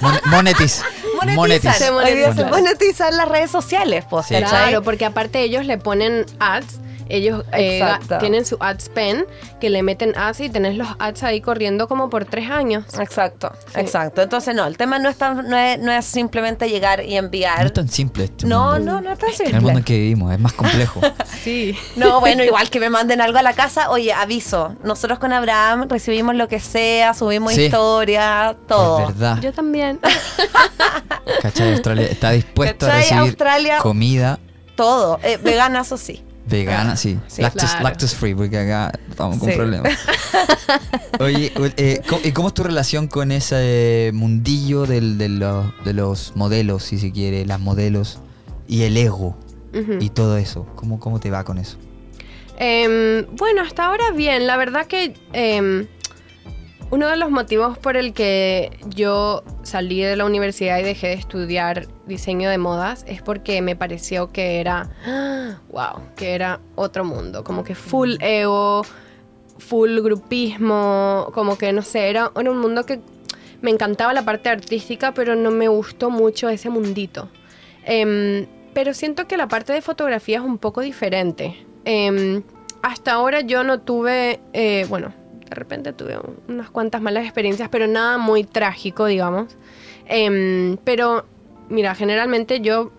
Mon- 0.00 0.20
monetiz. 0.26 0.82
Monetizan. 1.14 1.36
Monetiz. 1.36 1.74
Se 1.76 1.90
Hoy 1.90 2.04
día 2.14 2.34
se 2.34 2.44
monetizan. 2.44 2.50
monetizan 2.50 3.16
las 3.16 3.28
redes 3.28 3.50
sociales, 3.50 4.04
pues. 4.10 4.26
Claro, 4.26 4.82
porque 4.82 5.04
aparte 5.04 5.42
ellos 5.42 5.64
le 5.64 5.78
ponen 5.78 6.26
ads. 6.40 6.78
Ellos 7.08 7.44
eh, 7.52 7.82
tienen 8.20 8.44
su 8.44 8.56
ad 8.60 8.78
spend 8.80 9.24
que 9.60 9.70
le 9.70 9.82
meten 9.82 10.16
ads 10.16 10.40
y 10.40 10.48
tenés 10.50 10.76
los 10.76 10.88
ads 10.98 11.22
ahí 11.22 11.40
corriendo 11.40 11.86
como 11.88 12.08
por 12.10 12.24
tres 12.24 12.50
años. 12.50 12.84
Exacto, 12.98 13.52
Sí. 13.74 13.80
exacto. 13.80 14.22
Entonces, 14.22 14.54
no, 14.54 14.64
el 14.66 14.76
tema 14.76 14.98
no 14.98 15.08
es, 15.08 15.16
tan, 15.16 15.48
no, 15.48 15.56
es, 15.56 15.78
no 15.78 15.92
es 15.92 16.04
simplemente 16.04 16.68
llegar 16.68 17.04
y 17.04 17.16
enviar. 17.16 17.60
No 17.60 17.66
es 17.66 17.72
tan 17.72 17.88
simple 17.88 18.24
este 18.24 18.46
no, 18.46 18.72
mundo. 18.74 18.92
no, 18.94 19.00
no 19.02 19.12
es 19.12 19.18
tan 19.18 19.30
En 19.40 19.46
el 19.46 19.52
mundo 19.54 19.68
en 19.70 19.74
simple. 19.76 19.84
que 19.84 19.98
vivimos 19.98 20.32
es 20.32 20.38
más 20.40 20.52
complejo. 20.52 21.00
Sí. 21.44 21.76
No, 21.96 22.20
bueno, 22.20 22.42
igual 22.42 22.70
que 22.70 22.80
me 22.80 22.88
manden 22.88 23.20
algo 23.20 23.36
a 23.36 23.42
la 23.42 23.52
casa, 23.52 23.90
oye, 23.90 24.14
aviso, 24.14 24.76
nosotros 24.82 25.18
con 25.18 25.30
Abraham 25.34 25.88
recibimos 25.90 26.34
lo 26.36 26.48
que 26.48 26.58
sea, 26.58 27.12
subimos 27.12 27.52
Sí. 27.52 27.66
historias, 27.66 28.56
todo. 28.66 29.00
Es 29.00 29.06
verdad. 29.08 29.38
Yo 29.42 29.52
también. 29.52 30.00
¿Cachai? 31.42 31.72
Australia 31.72 32.06
está 32.06 32.30
dispuesto 32.30 32.86
a 32.86 32.88
¿Cachai? 32.88 33.02
recibir 33.02 33.20
Australia- 33.28 33.78
comida 33.78 34.38
Todo. 34.76 35.20
Eh, 35.22 35.38
vegana, 35.42 35.80
eso 35.82 35.96
sí. 35.98 36.24
Vegana, 36.46 36.96
sí. 36.96 37.18
Sí, 37.26 37.42
lactose, 37.42 37.66
claro. 37.66 37.82
lactose 37.84 38.16
free, 38.16 38.34
porque 38.34 38.58
acá 38.58 38.92
estamos 39.08 39.38
con 39.38 39.48
Sí. 39.50 39.56
problemas. 39.56 39.92
Oye, 41.20 41.52
eh, 41.76 42.00
¿cómo- 42.08 42.20
¿y 42.24 42.32
cómo 42.32 42.48
es 42.48 42.54
tu 42.54 42.62
relación 42.62 43.06
con 43.08 43.32
ese 43.32 44.10
mundillo 44.14 44.84
del- 44.86 45.16
de, 45.18 45.28
los, 45.28 45.66
de 45.84 45.92
los 45.94 46.32
modelos, 46.36 46.82
si 46.84 46.98
se 46.98 47.12
quiere, 47.12 47.46
las 47.46 47.60
modelos 47.60 48.18
y 48.68 48.82
el 48.82 48.96
ego 48.96 49.36
y 50.00 50.10
todo 50.10 50.36
eso? 50.36 50.66
¿Cómo, 50.76 51.00
¿Cómo 51.00 51.18
te 51.20 51.30
va 51.30 51.44
con 51.44 51.58
eso? 51.58 51.78
Em, 52.58 53.26
bueno, 53.36 53.62
hasta 53.62 53.86
ahora 53.86 54.10
bien. 54.14 54.46
La 54.46 54.56
verdad 54.56 54.86
que 54.86 55.14
em, 55.32 55.86
uno 56.94 57.08
de 57.08 57.16
los 57.16 57.28
motivos 57.28 57.76
por 57.76 57.96
el 57.96 58.12
que 58.12 58.70
yo 58.86 59.42
salí 59.64 60.00
de 60.00 60.14
la 60.14 60.24
universidad 60.26 60.78
y 60.78 60.84
dejé 60.84 61.08
de 61.08 61.14
estudiar 61.14 61.88
diseño 62.06 62.48
de 62.48 62.56
modas 62.56 63.04
es 63.08 63.20
porque 63.20 63.60
me 63.62 63.74
pareció 63.74 64.30
que 64.30 64.60
era, 64.60 64.90
wow, 65.72 66.02
que 66.14 66.36
era 66.36 66.60
otro 66.76 67.04
mundo, 67.04 67.42
como 67.42 67.64
que 67.64 67.74
full 67.74 68.14
ego, 68.20 68.86
full 69.58 70.02
grupismo, 70.02 71.32
como 71.34 71.58
que 71.58 71.72
no 71.72 71.82
sé, 71.82 72.10
era, 72.10 72.30
un 72.32 72.58
mundo 72.58 72.86
que 72.86 73.00
me 73.60 73.72
encantaba 73.72 74.12
la 74.12 74.24
parte 74.24 74.48
artística, 74.48 75.12
pero 75.14 75.34
no 75.34 75.50
me 75.50 75.66
gustó 75.66 76.10
mucho 76.10 76.48
ese 76.48 76.70
mundito. 76.70 77.28
Em, 77.84 78.46
pero 78.72 78.94
siento 78.94 79.26
que 79.26 79.36
la 79.36 79.48
parte 79.48 79.72
de 79.72 79.82
fotografía 79.82 80.38
es 80.38 80.44
un 80.44 80.58
poco 80.58 80.80
diferente. 80.80 81.56
Em, 81.84 82.44
hasta 82.82 83.14
ahora 83.14 83.40
yo 83.40 83.64
no 83.64 83.80
tuve, 83.80 84.38
eh, 84.52 84.86
bueno, 84.88 85.12
de 85.54 85.60
repente 85.60 85.92
tuve 85.92 86.18
un- 86.18 86.36
unas 86.48 86.70
cuantas 86.70 87.00
malas 87.00 87.24
experiencias, 87.24 87.68
pero 87.70 87.86
nada 87.86 88.18
muy 88.18 88.44
trágico, 88.44 89.06
digamos. 89.06 89.56
Em, 90.06 90.76
pero, 90.84 91.24
mira, 91.68 91.94
generalmente 91.94 92.60
yo 92.60 92.90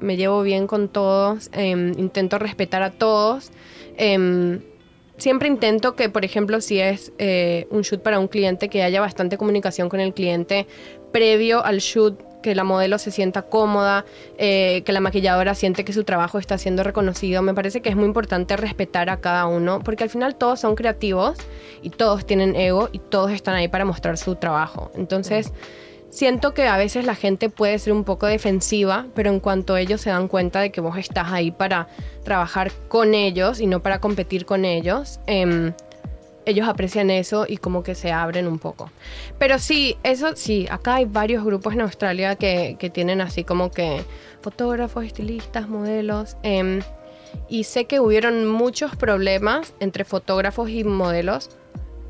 me 0.00 0.16
llevo 0.16 0.42
bien 0.42 0.66
con 0.66 0.88
todos, 0.88 1.50
em, 1.52 1.92
intento 1.98 2.38
respetar 2.38 2.82
a 2.82 2.90
todos. 2.90 3.50
Em, 3.96 4.60
siempre 5.16 5.48
intento 5.48 5.94
que, 5.96 6.08
por 6.08 6.24
ejemplo, 6.24 6.60
si 6.60 6.78
es 6.80 7.12
eh, 7.18 7.66
un 7.70 7.82
shoot 7.82 8.00
para 8.02 8.18
un 8.18 8.28
cliente, 8.28 8.68
que 8.68 8.82
haya 8.82 9.00
bastante 9.00 9.36
comunicación 9.36 9.88
con 9.88 10.00
el 10.00 10.12
cliente 10.14 10.66
previo 11.12 11.64
al 11.64 11.78
shoot, 11.78 12.18
que 12.44 12.54
la 12.54 12.62
modelo 12.62 12.98
se 12.98 13.10
sienta 13.10 13.40
cómoda, 13.40 14.04
eh, 14.36 14.82
que 14.84 14.92
la 14.92 15.00
maquilladora 15.00 15.54
siente 15.54 15.82
que 15.82 15.94
su 15.94 16.04
trabajo 16.04 16.38
está 16.38 16.58
siendo 16.58 16.84
reconocido. 16.84 17.40
Me 17.40 17.54
parece 17.54 17.80
que 17.80 17.88
es 17.88 17.96
muy 17.96 18.04
importante 18.04 18.54
respetar 18.58 19.08
a 19.08 19.22
cada 19.22 19.46
uno, 19.46 19.80
porque 19.82 20.04
al 20.04 20.10
final 20.10 20.36
todos 20.36 20.60
son 20.60 20.74
creativos 20.74 21.38
y 21.80 21.88
todos 21.88 22.26
tienen 22.26 22.54
ego 22.54 22.90
y 22.92 22.98
todos 22.98 23.30
están 23.30 23.54
ahí 23.54 23.68
para 23.68 23.86
mostrar 23.86 24.18
su 24.18 24.36
trabajo. 24.36 24.90
Entonces, 24.94 25.54
siento 26.10 26.52
que 26.52 26.68
a 26.68 26.76
veces 26.76 27.06
la 27.06 27.14
gente 27.14 27.48
puede 27.48 27.78
ser 27.78 27.94
un 27.94 28.04
poco 28.04 28.26
defensiva, 28.26 29.06
pero 29.14 29.30
en 29.30 29.40
cuanto 29.40 29.78
ellos 29.78 30.02
se 30.02 30.10
dan 30.10 30.28
cuenta 30.28 30.60
de 30.60 30.70
que 30.70 30.82
vos 30.82 30.98
estás 30.98 31.32
ahí 31.32 31.50
para 31.50 31.88
trabajar 32.24 32.72
con 32.88 33.14
ellos 33.14 33.58
y 33.58 33.66
no 33.66 33.80
para 33.80 34.00
competir 34.00 34.44
con 34.44 34.66
ellos, 34.66 35.18
em, 35.26 35.72
ellos 36.46 36.68
aprecian 36.68 37.10
eso 37.10 37.46
y 37.48 37.56
como 37.56 37.82
que 37.82 37.94
se 37.94 38.12
abren 38.12 38.46
un 38.46 38.58
poco. 38.58 38.90
Pero 39.38 39.58
sí, 39.58 39.96
eso 40.02 40.36
sí, 40.36 40.66
acá 40.70 40.96
hay 40.96 41.04
varios 41.04 41.44
grupos 41.44 41.74
en 41.74 41.80
Australia 41.82 42.36
que, 42.36 42.76
que 42.78 42.90
tienen 42.90 43.20
así 43.20 43.44
como 43.44 43.70
que 43.70 44.02
fotógrafos, 44.42 45.04
estilistas, 45.04 45.68
modelos. 45.68 46.36
em, 46.42 46.80
y 47.48 47.64
sé 47.64 47.86
que 47.86 47.98
hubieron 47.98 48.46
muchos 48.46 48.94
problemas 48.96 49.74
entre 49.80 50.04
fotógrafos 50.04 50.70
y 50.70 50.84
modelos. 50.84 51.50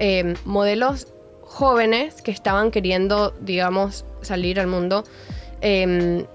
em, 0.00 0.34
modelos 0.44 1.06
jóvenes 1.42 2.20
que 2.20 2.32
estaban 2.32 2.70
queriendo, 2.72 3.32
digamos, 3.40 4.04
salir 4.22 4.58
al 4.60 4.66
mundo. 4.66 5.04
em, 5.60 6.26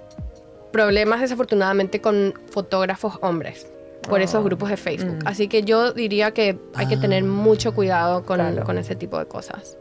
problemas 0.72 1.22
desafortunadamente 1.22 2.02
con 2.02 2.34
fotógrafos 2.52 3.20
hombres 3.22 3.68
por 4.10 4.22
esos 4.22 4.44
grupos 4.44 4.70
de 4.70 4.78
Facebook. 4.78 5.24
Mm. 5.24 5.28
Así 5.28 5.48
que 5.48 5.64
yo 5.64 5.94
diría 5.94 6.32
que 6.32 6.58
hay 6.76 6.88
que 6.88 6.98
tener 6.98 7.24
mucho 7.24 7.74
cuidado 7.74 8.26
con, 8.26 8.38
Claro. 8.38 8.64
con 8.66 8.78
ese 8.78 8.96
tipo 8.96 9.18
de 9.20 9.26
cosas. 9.28 9.78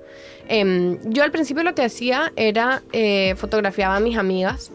Em, 0.49 0.99
yo 1.05 1.25
al 1.25 1.31
principio 1.31 1.63
lo 1.63 1.75
que 1.75 1.83
hacía 1.83 2.33
era 2.37 2.83
eh, 2.93 3.35
fotografiaba 3.37 3.97
a 3.97 4.01
mis 4.01 4.17
amigas, 4.17 4.71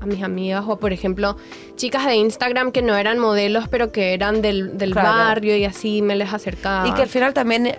a 0.00 0.06
mis 0.06 0.22
amigas 0.22 0.64
o 0.66 0.78
por 0.78 0.92
ejemplo 0.92 1.36
chicas 1.76 2.06
de 2.06 2.16
Instagram 2.16 2.72
que 2.72 2.82
no 2.82 2.96
eran 2.96 3.18
modelos 3.20 3.68
pero 3.68 3.92
que 3.92 4.14
eran 4.14 4.42
del, 4.42 4.76
del 4.78 4.92
Claro. 4.92 5.08
barrio 5.08 5.56
y 5.56 5.64
así 5.64 6.02
me 6.02 6.16
les 6.16 6.32
acercaba. 6.32 6.88
Y 6.88 6.92
que 6.94 7.02
al 7.02 7.08
final 7.08 7.34
también 7.34 7.76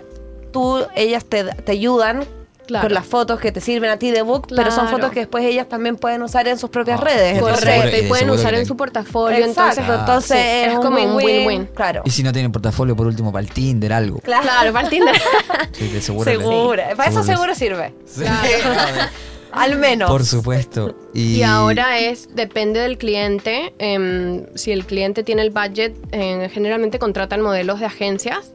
tú, 0.52 0.78
ellas 0.94 1.24
te, 1.26 1.44
te 1.44 1.72
ayudan 1.72 2.24
Claro. 2.66 2.86
con 2.86 2.94
las 2.94 3.04
fotos 3.06 3.40
que 3.40 3.52
te 3.52 3.60
sirven 3.60 3.90
a 3.90 3.98
ti 3.98 4.10
de 4.10 4.22
book, 4.22 4.46
pero 4.48 4.70
son 4.70 4.84
Claro. 4.86 4.96
fotos 4.96 5.10
que 5.12 5.20
después 5.20 5.44
ellas 5.44 5.68
también 5.68 5.96
pueden 5.96 6.22
usar 6.22 6.48
en 6.48 6.58
sus 6.58 6.70
propias 6.70 6.98
Ah, 7.00 7.04
redes. 7.04 7.38
Correcto. 7.40 7.66
Entonces, 7.68 7.98
y 8.00 8.02
de 8.02 8.08
pueden 8.08 8.24
seguro 8.24 8.40
usar 8.40 8.54
en 8.54 8.66
su 8.66 8.76
portafolio, 8.76 9.38
Exacto, 9.44 9.80
entonces 9.82 10.00
entonces 10.00 10.38
sí, 10.38 10.70
es, 10.72 10.78
como 10.78 10.98
un 11.04 11.16
win-win. 11.22 11.66
Claro. 11.74 12.02
Y 12.04 12.10
si 12.10 12.22
no 12.22 12.32
tienen 12.32 12.52
portafolio, 12.52 12.96
por 12.96 13.06
último, 13.06 13.30
para 13.32 13.44
el 13.44 13.50
Tinder, 13.52 13.92
algo. 13.92 14.18
Claro, 14.20 14.72
para 14.72 14.84
el 14.86 14.90
Tinder. 14.90 15.14
Sí, 15.72 15.88
de 15.88 16.00
seguro 16.00 16.30
Segura. 16.30 16.88
Para 16.96 17.10
eso 17.10 17.22
seguro 17.22 17.54
seguro 17.54 17.54
sirve. 17.54 17.94
Sí. 18.06 18.24
Al 19.52 19.76
menos. 19.78 20.10
Por 20.10 20.24
supuesto. 20.24 20.96
Y, 21.12 21.36
Y 21.36 21.42
ahora 21.44 21.98
es, 21.98 22.34
depende 22.34 22.80
del 22.80 22.98
cliente. 22.98 23.72
em, 23.78 24.46
si 24.56 24.72
el 24.72 24.84
cliente 24.84 25.22
tiene 25.22 25.42
el 25.42 25.50
budget, 25.50 25.94
em, 26.12 26.48
generalmente 26.50 26.98
contratan 26.98 27.40
modelos 27.40 27.78
de 27.78 27.86
agencias 27.86 28.52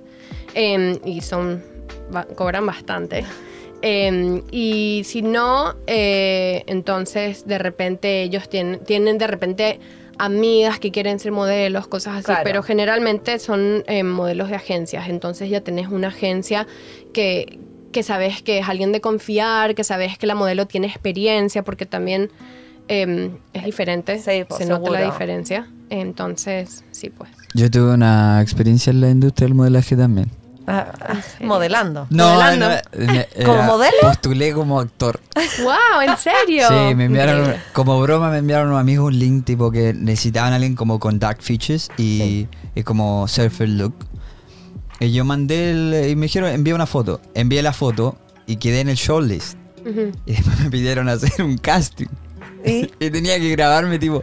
em, 0.56 0.98
y 1.06 1.22
son 1.22 1.64
cobran 2.36 2.66
bastante. 2.66 3.24
Em, 3.82 4.42
y 4.52 5.04
si 5.06 5.22
no, 5.22 5.74
eh, 5.88 6.64
entonces 6.68 7.46
de 7.48 7.58
repente 7.58 8.24
ellos 8.24 8.50
tienen, 8.50 8.80
tienen 8.84 9.18
de 9.18 9.28
repente 9.28 9.80
amigas 10.18 10.80
que 10.80 10.92
quieren 10.92 11.18
ser 11.20 11.32
modelos, 11.32 11.88
cosas 11.88 12.16
así, 12.18 12.26
Claro. 12.26 12.42
pero 12.44 12.62
generalmente 12.64 13.40
son 13.40 13.84
em, 13.88 14.06
modelos 14.10 14.50
de 14.50 14.56
agencias. 14.56 15.08
Entonces 15.08 15.50
ya 15.50 15.62
tenés 15.62 15.88
una 15.88 16.10
agencia 16.10 16.68
que, 17.14 17.58
que 17.94 18.04
sabes 18.04 18.42
que 18.42 18.60
es 18.60 18.68
alguien 18.68 18.92
de 18.92 19.00
confiar, 19.00 19.76
que 19.76 19.86
sabes 19.86 20.18
que 20.18 20.28
la 20.28 20.36
modelo 20.36 20.68
tiene 20.68 20.88
experiencia, 20.88 21.64
porque 21.64 21.86
también 21.86 22.30
em, 22.90 23.38
es 23.54 23.64
diferente, 23.64 24.18
Sí, 24.20 24.44
pues, 24.48 24.58
se 24.58 24.66
nota 24.66 24.92
la 24.92 24.98
seguro. 25.00 25.12
diferencia. 25.14 25.68
Entonces, 25.90 26.84
sí, 26.92 27.10
pues. 27.10 27.30
Yo 27.54 27.72
tuve 27.72 27.94
una 27.94 28.42
experiencia 28.42 28.92
en 28.92 29.00
la 29.02 29.10
industria 29.10 29.46
del 29.48 29.56
modelaje 29.56 29.96
también. 29.96 30.30
Ah, 30.72 30.92
ah, 31.02 31.14
modelando. 31.42 32.06
No, 32.12 32.34
Modelando. 32.36 32.70
no, 32.70 33.14
me- 33.14 33.28
¿Como 33.46 33.54
era- 33.56 33.66
modelo? 33.66 33.98
Postulé 34.02 34.54
como 34.54 34.80
actor. 34.80 35.20
¡Wow! 35.64 36.02
¿En 36.08 36.16
serio? 36.18 36.68
Sí, 36.68 36.96
me 36.96 37.06
enviaron, 37.06 37.56
como 37.74 38.00
broma 38.02 38.30
me 38.30 38.38
enviaron 38.38 38.68
unos 38.68 38.80
amigos 38.80 39.08
un 39.08 39.18
link 39.18 39.46
tipo 39.46 39.72
que 39.72 39.94
necesitaban 39.96 40.54
a 40.54 40.58
alguien 40.58 40.76
como 40.76 41.00
con 41.00 41.18
dark 41.18 41.42
features 41.42 41.90
y, 41.98 42.48
y 42.76 42.84
como 42.84 43.28
surfer 43.28 43.68
look. 43.68 43.96
Y 45.00 45.12
yo 45.12 45.26
mandé 45.26 45.72
el, 45.72 46.10
y 46.12 46.16
me 46.16 46.28
dijeron 46.28 46.52
envía 46.52 46.76
una 46.76 46.86
foto. 46.86 47.20
Envié 47.34 47.62
la 47.64 47.74
foto 47.74 48.18
y 48.46 48.58
quedé 48.58 48.82
en 48.82 48.90
el 48.90 48.96
shortlist. 48.98 49.58
Ujú. 49.86 50.12
Y 50.26 50.34
después 50.34 50.60
me 50.60 50.70
pidieron 50.70 51.10
hacer 51.10 51.42
un 51.44 51.58
casting. 51.58 52.08
¿Y? 52.66 52.92
Y 53.00 53.10
tenía 53.10 53.40
que 53.40 53.50
grabarme 53.52 53.98
tipo, 53.98 54.22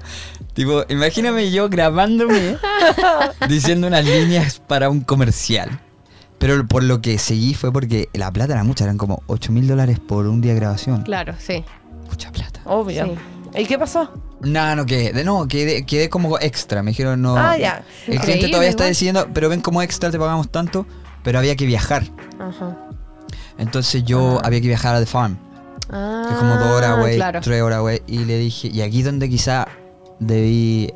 tipo, 0.52 0.84
imagíname 0.90 1.50
yo 1.50 1.68
grabándome 1.70 2.58
diciendo 3.48 3.86
unas 3.86 4.04
líneas 4.04 4.60
para 4.66 4.90
un 4.90 5.00
comercial. 5.00 5.80
Pero 6.38 6.66
por 6.66 6.82
lo 6.82 7.00
que 7.00 7.18
seguí 7.18 7.54
fue 7.54 7.72
porque 7.72 8.08
la 8.12 8.30
plata 8.30 8.52
era 8.52 8.62
mucha, 8.64 8.84
eran 8.84 8.98
como 8.98 9.22
8 9.26 9.52
mil 9.52 9.66
dólares 9.66 9.98
por 10.00 10.26
un 10.26 10.40
día 10.40 10.52
de 10.52 10.60
grabación. 10.60 11.02
Claro, 11.02 11.34
sí. 11.38 11.64
Mucha 12.10 12.30
plata. 12.30 12.60
Obvio. 12.64 13.04
Sí. 13.06 13.60
¿Y 13.62 13.64
qué 13.66 13.78
pasó? 13.78 14.10
No, 14.42 14.76
no 14.76 14.84
quedé, 14.84 15.24
no, 15.24 15.48
quedé, 15.48 15.86
quedé 15.86 16.10
como 16.10 16.38
extra. 16.38 16.82
Me 16.82 16.90
dijeron, 16.90 17.22
no. 17.22 17.36
Ah, 17.38 17.56
ya. 17.56 17.82
El 18.06 18.20
cliente 18.20 18.48
todavía 18.48 18.68
está 18.68 18.82
igual. 18.84 18.90
decidiendo, 18.90 19.28
pero 19.32 19.48
ven 19.48 19.62
como 19.62 19.80
extra 19.80 20.10
te 20.10 20.18
pagamos 20.18 20.50
tanto, 20.50 20.86
pero 21.22 21.38
había 21.38 21.56
que 21.56 21.64
viajar. 21.64 22.02
Ajá. 22.38 22.76
Entonces 23.58 24.04
yo 24.04 24.38
había 24.44 24.60
que 24.60 24.68
viajar 24.68 24.94
a 24.94 25.00
The 25.00 25.06
Farm, 25.06 25.38
Ah, 25.90 26.24
que 26.28 26.34
es 26.34 26.38
como 26.38 26.56
dos 26.56 26.66
horas, 26.72 26.98
güey, 26.98 27.16
Claro. 27.16 27.40
tres 27.40 27.62
horas, 27.62 27.80
güey. 27.80 28.02
Y 28.06 28.24
le 28.26 28.38
dije, 28.38 28.68
y 28.68 28.82
aquí 28.82 29.02
donde 29.02 29.28
quizá 29.30 29.66
debí 30.20 30.92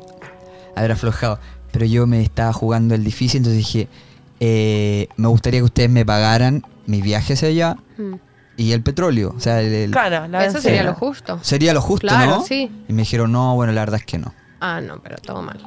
haber 0.75 0.91
aflojado, 0.91 1.39
pero 1.71 1.85
yo 1.85 2.05
me 2.05 2.21
estaba 2.21 2.53
jugando 2.53 2.93
el 2.93 3.03
difícil, 3.03 3.37
entonces 3.39 3.57
dije, 3.57 3.87
eh, 4.43 5.07
me 5.17 5.27
gustaría 5.27 5.59
que 5.59 5.65
ustedes 5.65 5.89
me 5.91 6.03
pagaran 6.05 6.63
mis 6.87 7.03
viajes 7.03 7.43
allá 7.43 7.77
Mm. 7.97 8.15
y 8.57 8.71
el 8.71 8.81
petróleo. 8.81 9.33
O 9.37 9.39
sea, 9.39 9.61
el- 9.61 9.71
el- 9.73 9.91
Claro, 9.91 10.27
la 10.27 10.45
Eso 10.45 10.59
sería 10.59 10.83
lo 10.83 10.95
justo. 10.95 11.39
sería 11.43 11.73
lo 11.73 11.81
justo, 11.81 12.07
Claro, 12.07 12.31
¿no? 12.39 12.43
sí. 12.43 12.69
Y 12.89 12.93
me 12.93 13.03
dijeron, 13.03 13.31
no, 13.31 13.53
bueno, 13.55 13.71
la 13.71 13.81
verdad 13.81 13.99
es 13.99 14.05
que 14.05 14.17
no. 14.17 14.33
Ah, 14.59 14.81
no, 14.81 14.99
pero 15.01 15.17
todo 15.17 15.41
mal. 15.43 15.59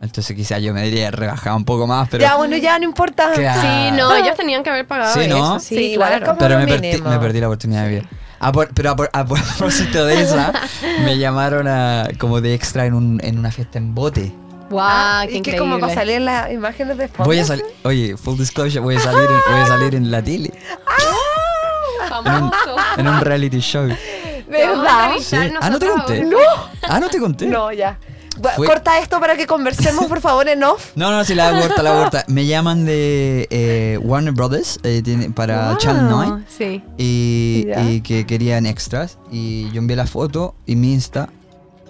Entonces 0.00 0.34
quizá 0.34 0.58
yo 0.58 0.72
me 0.74 0.82
diría 0.82 1.10
rebajar 1.12 1.52
un 1.54 1.64
poco 1.64 1.86
más, 1.86 2.08
pero... 2.08 2.22
Ya, 2.22 2.34
bueno, 2.36 2.56
ya 2.56 2.76
no 2.78 2.84
importa. 2.86 3.32
Claro. 3.34 3.60
Sí, 3.60 3.96
no, 3.96 4.12
ellos 4.16 4.36
tenían 4.36 4.62
que 4.64 4.70
haber 4.70 4.86
pagado 4.86 5.14
Sí, 5.14 5.28
¿no? 5.28 5.56
eso. 5.56 5.60
Sí, 5.60 5.76
Sí, 5.76 5.92
claro. 5.94 6.34
Pero 6.38 6.58
me 6.58 6.66
perdí, 6.66 7.00
me 7.02 7.18
perdí 7.20 7.38
la 7.40 7.46
oportunidad 7.46 7.84
de 7.84 7.88
vida. 7.90 8.02
A 8.40 8.50
por- 8.50 8.74
pero 8.74 8.90
a, 8.90 8.96
por- 8.96 9.10
a 9.12 9.24
propósito 9.24 10.04
de 10.04 10.22
esa, 10.22 10.52
me 11.04 11.18
llamaron 11.18 11.68
a, 11.68 12.08
como 12.18 12.40
de 12.40 12.54
extra 12.54 12.86
en, 12.86 12.94
un, 12.94 13.20
en 13.22 13.38
una 13.38 13.52
fiesta 13.52 13.78
en 13.78 13.94
bote. 13.94 14.32
Wow, 14.72 14.80
Ah, 14.82 15.24
qué 15.28 15.36
y 15.36 15.42
que 15.42 15.56
como 15.56 15.78
para 15.78 15.94
salir 15.94 16.16
en 16.16 16.24
las 16.24 16.50
imágenes 16.50 16.96
de 16.98 17.06
fondo. 17.08 17.24
Voy 17.24 17.38
a 17.38 17.44
salir, 17.44 17.64
oye, 17.84 18.16
full 18.16 18.36
disclosure, 18.38 18.80
voy 18.80 18.96
a 18.96 19.00
salir 19.00 19.28
en, 19.30 19.52
voy 19.52 19.60
a 19.60 19.66
salir 19.66 19.94
en 19.94 20.10
la 20.10 20.22
tele, 20.22 20.52
Famoso. 22.08 22.76
en 22.96 23.08
un 23.08 23.20
reality 23.20 23.60
show. 23.60 23.88
Te 23.88 24.66
vamos 24.66 24.86
a 24.86 25.08
¿Verdad? 25.08 25.12
Sí. 25.20 25.36
Ah, 25.60 25.70
no 25.70 25.78
te 25.78 25.86
conté. 25.88 26.22
ahora. 26.22 26.70
Ah, 26.82 27.00
no 27.00 27.08
te 27.08 27.18
conté. 27.18 27.46
No, 27.46 27.58
No, 27.66 27.72
ya. 27.72 27.98
Fue- 28.56 28.66
Corta 28.66 28.98
esto 28.98 29.20
para 29.20 29.36
que 29.36 29.46
conversemos, 29.46 30.06
por 30.06 30.20
favor, 30.22 30.48
en 30.48 30.64
off. 30.64 30.92
no, 30.94 31.22
si 31.24 31.34
la 31.34 31.48
hago 31.48 31.60
corta, 31.60 31.82
la 31.82 31.92
corta. 31.92 32.24
Me 32.28 32.46
llaman 32.46 32.86
de 32.86 33.46
eh, 33.50 33.98
Warner 34.02 34.32
Brothers 34.32 34.80
eh, 34.82 35.02
tiene- 35.04 35.30
para 35.30 35.68
Wow, 35.68 35.76
Channel 35.78 36.06
9 36.08 36.42
Sí. 36.48 36.82
y, 36.96 37.66
y 37.88 38.00
que 38.00 38.26
querían 38.26 38.64
extras. 38.66 39.18
Y 39.30 39.70
yo 39.72 39.78
envié 39.80 39.96
la 39.96 40.06
foto 40.06 40.54
y 40.66 40.76
mi 40.76 40.94
Insta 40.94 41.28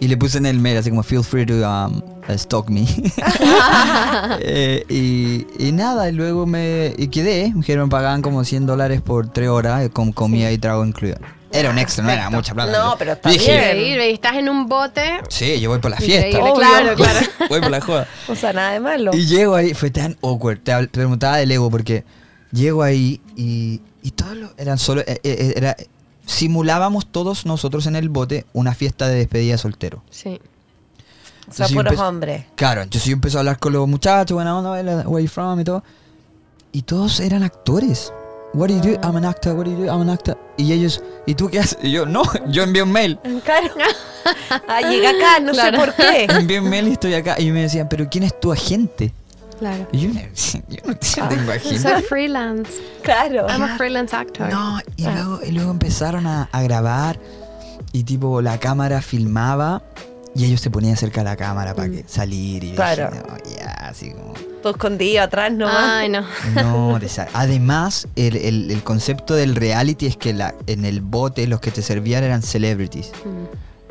y 0.02 0.08
le 0.08 0.16
puse 0.16 0.38
en 0.38 0.46
el 0.46 0.58
mail 0.58 0.78
así 0.78 0.90
como 0.90 1.02
feel 1.04 1.22
free 1.22 1.46
to 1.46 1.54
um, 1.54 2.02
stalk 2.36 2.68
me. 2.68 2.84
Eh, 4.40 4.84
y, 4.88 5.46
y 5.68 5.72
nada, 5.72 6.08
y 6.08 6.12
luego 6.12 6.46
me 6.46 6.94
y 6.96 7.08
quedé. 7.08 7.48
Me 7.50 7.60
dijeron 7.60 7.88
pagaban 7.88 8.22
como 8.22 8.44
100 8.44 8.66
dólares 8.66 9.00
por 9.00 9.28
3 9.30 9.48
horas 9.48 9.88
con 9.92 10.12
comida 10.12 10.50
y 10.50 10.58
trago 10.58 10.84
incluido. 10.84 11.18
Era 11.52 11.70
un 11.70 11.78
extra, 11.78 12.02
no 12.02 12.10
era 12.10 12.30
mucha 12.30 12.54
plata. 12.54 12.72
No, 12.72 12.96
pero 12.98 13.12
está 13.12 13.28
Dije, 13.30 13.74
bien. 13.74 14.00
Estás 14.00 14.36
en 14.36 14.48
un 14.48 14.68
bote. 14.68 15.20
Sí, 15.28 15.60
yo 15.60 15.68
voy 15.70 15.78
por 15.80 15.90
la 15.90 15.98
fiesta. 15.98 16.38
Obvio. 16.40 16.54
claro, 16.54 16.94
claro. 16.96 17.20
voy 17.48 17.60
por 17.60 17.70
la 17.70 17.80
joda. 17.80 18.08
O 18.28 18.34
sea, 18.34 18.52
nada 18.52 18.72
de 18.72 18.80
malo. 18.80 19.10
Y 19.14 19.26
llego 19.26 19.54
ahí, 19.54 19.74
fue 19.74 19.90
tan 19.90 20.16
awkward. 20.22 20.60
Te 20.60 20.88
preguntaba 20.88 21.36
del 21.36 21.50
ego 21.52 21.70
porque 21.70 22.04
llego 22.52 22.82
ahí 22.82 23.20
y, 23.36 23.80
y 24.02 24.10
todos 24.12 24.34
los- 24.36 24.50
eran 24.56 24.78
solo. 24.78 25.02
eh, 25.02 25.20
eh, 25.22 25.52
era, 25.56 25.76
simulábamos 26.26 27.06
todos 27.06 27.46
nosotros 27.46 27.86
en 27.86 27.96
el 27.96 28.08
bote 28.08 28.46
una 28.52 28.74
fiesta 28.74 29.08
de 29.08 29.16
despedida 29.16 29.52
de 29.52 29.58
soltero. 29.58 30.02
Sí. 30.10 30.40
sea, 31.50 31.66
Entonces 31.66 31.68
yo 31.70 31.74
puros 31.82 31.98
hombres. 32.00 32.44
Claro, 32.54 32.82
entonces 32.82 33.08
yo 33.08 33.12
empecé 33.14 33.36
a 33.36 33.40
hablar 33.40 33.58
con 33.58 33.72
los 33.72 33.86
muchachos, 33.88 34.34
buena 34.34 34.56
onda, 34.56 34.70
where 34.72 35.06
where 35.08 35.24
you 35.24 35.30
from 35.30 35.60
y 35.60 35.64
todo. 35.64 35.82
Y 36.72 36.82
todos 36.82 37.20
eran 37.20 37.42
actores. 37.42 38.12
What 38.54 38.68
do 38.68 38.74
you 38.74 38.80
do? 38.82 39.00
I'm 39.02 39.16
an 39.16 39.24
actor, 39.24 39.54
what 39.54 39.64
do 39.64 39.70
you 39.70 39.78
do? 39.78 39.84
I'm 39.90 40.02
an 40.02 40.10
actor. 40.10 40.36
Y 40.58 40.72
ellos, 40.72 41.02
¿y 41.26 41.34
tú 41.34 41.48
qué 41.48 41.58
haces? 41.60 41.78
Y 41.82 41.90
yo, 41.90 42.04
no, 42.04 42.22
yo 42.48 42.62
envié 42.62 42.82
un 42.82 42.92
mail. 42.92 43.18
Claro. 43.44 43.68
Ah, 44.68 44.80
llega 44.82 45.10
acá, 45.10 45.40
no 45.40 45.52
Claro. 45.52 45.78
sé 45.80 45.84
por 45.86 45.94
qué. 45.96 46.24
Envié 46.28 46.60
un 46.60 46.68
mail 46.68 46.88
y 46.88 46.92
estoy 46.92 47.14
acá. 47.14 47.40
Y 47.40 47.50
me 47.50 47.62
decían, 47.62 47.88
¿pero 47.88 48.06
quién 48.10 48.24
es 48.24 48.38
tu 48.38 48.52
agente? 48.52 49.12
Claro. 49.62 49.86
Yo, 49.92 50.10
yo 50.10 50.80
no 50.84 50.96
tengo 51.28 51.52
agente. 51.52 51.78
Soy 51.78 52.02
freelance. 52.02 52.72
Claro. 53.04 53.46
I'm 53.48 53.62
a 53.62 53.76
freelance 53.76 54.12
actor. 54.16 54.48
No, 54.50 54.80
y 54.96 55.04
luego, 55.04 55.40
y 55.46 55.52
luego 55.52 55.70
empezaron 55.70 56.26
a, 56.26 56.48
a 56.50 56.62
grabar 56.62 57.16
y 57.92 58.02
tipo 58.02 58.42
la 58.42 58.58
cámara 58.58 59.00
filmaba 59.02 59.82
y 60.34 60.46
ellos 60.46 60.60
se 60.60 60.68
ponían 60.70 60.96
cerca 60.96 61.20
de 61.20 61.26
la 61.30 61.36
cámara 61.36 61.74
para 61.76 61.90
que 61.90 62.04
salir 62.08 62.64
y 62.64 62.72
Claro. 62.72 63.10
dije, 63.12 63.22
no, 63.28 63.56
ya, 63.56 63.70
así 63.88 64.10
como... 64.10 64.32
Todo 64.62 64.72
escondido 64.72 65.22
atrás 65.22 65.52
nomás. 65.52 65.76
Ay, 65.78 66.08
no. 66.08 66.22
No, 66.54 66.98
además 67.34 68.08
el, 68.16 68.36
el- 68.36 68.70
el 68.72 68.82
concepto 68.82 69.34
del 69.34 69.54
reality 69.54 70.06
es 70.06 70.16
que 70.16 70.32
la, 70.32 70.54
en 70.66 70.84
el 70.84 71.02
bote 71.02 71.46
los 71.46 71.60
que 71.60 71.70
te 71.70 71.82
servían 71.82 72.24
eran 72.24 72.42
celebrities. 72.42 73.12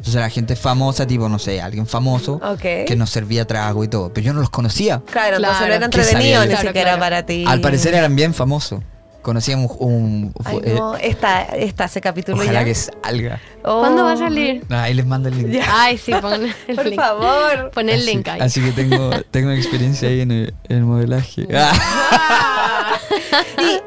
Entonces 0.01 0.19
la 0.19 0.29
gente 0.31 0.55
famosa, 0.55 1.05
tipo, 1.05 1.29
no 1.29 1.37
sé, 1.37 1.61
alguien 1.61 1.85
famoso 1.85 2.41
Ok. 2.43 2.61
que 2.87 2.95
nos 2.97 3.11
servía 3.11 3.45
trago 3.45 3.83
y 3.83 3.87
todo. 3.87 4.11
Pero 4.11 4.25
yo 4.25 4.33
no 4.33 4.39
los 4.39 4.49
conocía. 4.49 4.99
Claro, 5.11 5.35
entonces 5.37 5.57
Claro. 5.59 5.67
no 5.67 5.73
era 5.75 5.89
¿Qué 5.89 6.03
sabía 6.03 6.09
entretenido 6.09 6.43
yo? 6.43 6.49
ni 6.49 6.55
siquiera 6.55 6.81
claro. 6.89 6.99
para 6.99 7.25
ti. 7.27 7.45
Al 7.47 7.61
parecer 7.61 7.93
eran 7.93 8.15
bien 8.15 8.33
famosos. 8.33 8.81
Conocían 9.21 9.59
un... 9.59 9.69
un- 9.77 10.33
Ay, 10.43 10.59
eh, 10.63 10.73
no, 10.75 10.95
está, 10.95 11.43
está 11.43 11.85
ese 11.85 12.01
capítulo 12.01 12.37
ojalá 12.41 12.61
ya. 12.61 12.65
que 12.65 12.73
salga. 12.73 13.39
Oh. 13.63 13.81
¿Cuándo 13.81 14.03
va 14.03 14.13
a 14.13 14.17
salir? 14.17 14.65
Ah, 14.71 14.81
ahí 14.81 14.95
les 14.95 15.05
mando 15.05 15.29
el 15.29 15.37
link. 15.37 15.63
Ay, 15.69 15.99
sí, 15.99 16.11
pon 16.19 16.41
el 16.67 16.75
Por 16.75 16.85
link. 16.87 16.99
favor. 16.99 17.69
Pon 17.71 17.87
el 17.87 17.99
Así- 17.99 18.05
link 18.07 18.27
ahí. 18.27 18.41
Así 18.41 18.61
que 18.61 18.71
tengo, 18.71 19.11
tengo 19.29 19.51
experiencia 19.51 20.09
ahí 20.09 20.21
en 20.21 20.31
el, 20.31 20.53
en 20.67 20.77
el 20.77 20.83
modelaje. 20.85 21.47
Ah. 21.53 21.71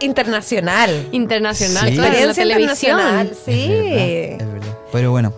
Y 0.00 0.04
internacional. 0.04 1.08
Internacional, 1.12 1.88
Sí. 1.88 1.94
claro, 1.94 2.14
en 2.14 2.26
la 2.26 2.32
Experiencia 2.32 2.42
televisión. 2.44 3.00
internacional, 3.00 3.30
Es 3.32 3.38
sí. 3.44 3.68
verdad, 3.68 4.40
es 4.46 4.52
verdad. 4.52 4.78
Pero 4.92 5.10
bueno, 5.10 5.32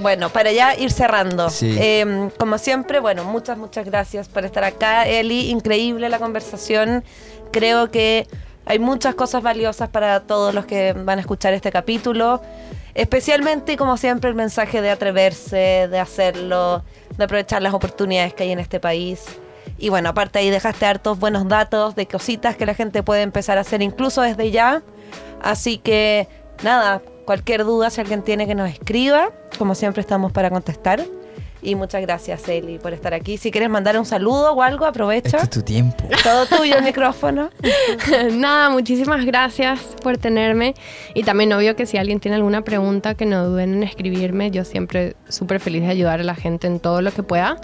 Bueno, 0.00 0.30
para 0.30 0.52
ya 0.52 0.74
ir 0.76 0.90
cerrando. 0.90 1.50
Sí. 1.50 1.76
Eh, 1.78 2.30
como 2.38 2.58
siempre, 2.58 3.00
bueno, 3.00 3.24
muchas, 3.24 3.58
muchas 3.58 3.84
gracias 3.84 4.28
por 4.28 4.44
estar 4.44 4.64
acá, 4.64 5.06
Eli. 5.06 5.50
Increíble 5.50 6.08
la 6.08 6.18
conversación. 6.18 7.04
Creo 7.52 7.90
que 7.90 8.26
hay 8.64 8.78
muchas 8.78 9.14
cosas 9.14 9.42
valiosas 9.42 9.88
para 9.88 10.20
todos 10.20 10.54
los 10.54 10.64
que 10.64 10.92
van 10.92 11.18
a 11.18 11.20
escuchar 11.20 11.52
este 11.54 11.70
capítulo. 11.70 12.40
Especialmente, 12.94 13.76
como 13.76 13.96
siempre, 13.96 14.30
el 14.30 14.36
mensaje 14.36 14.80
de 14.82 14.90
atreverse, 14.90 15.88
de 15.88 15.98
hacerlo, 15.98 16.82
de 17.16 17.24
aprovechar 17.24 17.62
las 17.62 17.74
oportunidades 17.74 18.34
que 18.34 18.44
hay 18.44 18.52
en 18.52 18.58
este 18.58 18.80
país. 18.80 19.24
Y 19.78 19.88
bueno, 19.88 20.10
aparte 20.10 20.38
ahí 20.38 20.50
dejaste 20.50 20.86
hartos 20.86 21.18
buenos 21.18 21.48
datos 21.48 21.94
de 21.94 22.06
cositas 22.06 22.56
que 22.56 22.66
la 22.66 22.74
gente 22.74 23.02
puede 23.02 23.22
empezar 23.22 23.58
a 23.58 23.62
hacer 23.62 23.80
incluso 23.82 24.22
desde 24.22 24.50
ya. 24.50 24.82
Así 25.40 25.78
que 25.78 26.28
nada, 26.62 27.00
cualquier 27.24 27.64
duda 27.64 27.90
si 27.90 28.00
alguien 28.00 28.22
tiene 28.22 28.46
que 28.46 28.54
nos 28.54 28.68
escriba, 28.68 29.30
como 29.60 29.74
siempre 29.74 30.00
estamos 30.00 30.32
para 30.32 30.48
contestar. 30.48 31.04
Y 31.62 31.74
muchas 31.74 32.00
gracias 32.02 32.48
Eli 32.48 32.78
por 32.78 32.92
estar 32.94 33.12
aquí. 33.12 33.36
Si 33.36 33.50
quieres 33.50 33.68
mandar 33.68 33.98
un 33.98 34.06
saludo 34.06 34.52
o 34.54 34.62
algo, 34.62 34.86
aprovecha. 34.86 35.36
este 35.36 35.42
es 35.44 35.50
tu 35.50 35.62
tiempo. 35.62 36.04
Todo 36.22 36.46
tuyo 36.46 36.76
el 36.76 36.84
micrófono. 36.84 37.50
Nada, 38.32 38.70
muchísimas 38.70 39.24
gracias 39.26 39.80
por 40.02 40.16
tenerme. 40.16 40.74
Y 41.14 41.22
también 41.22 41.52
obvio 41.52 41.76
que 41.76 41.84
si 41.86 41.98
alguien 41.98 42.18
tiene 42.20 42.36
alguna 42.36 42.62
pregunta, 42.62 43.14
que 43.14 43.26
no 43.26 43.44
duden 43.46 43.74
en 43.74 43.82
escribirme. 43.82 44.50
Yo 44.50 44.64
siempre 44.64 45.16
súper 45.28 45.60
feliz 45.60 45.82
de 45.82 45.88
ayudar 45.88 46.20
a 46.20 46.24
la 46.24 46.34
gente 46.34 46.66
en 46.66 46.80
todo 46.80 47.02
lo 47.02 47.12
que 47.12 47.22
pueda. 47.22 47.58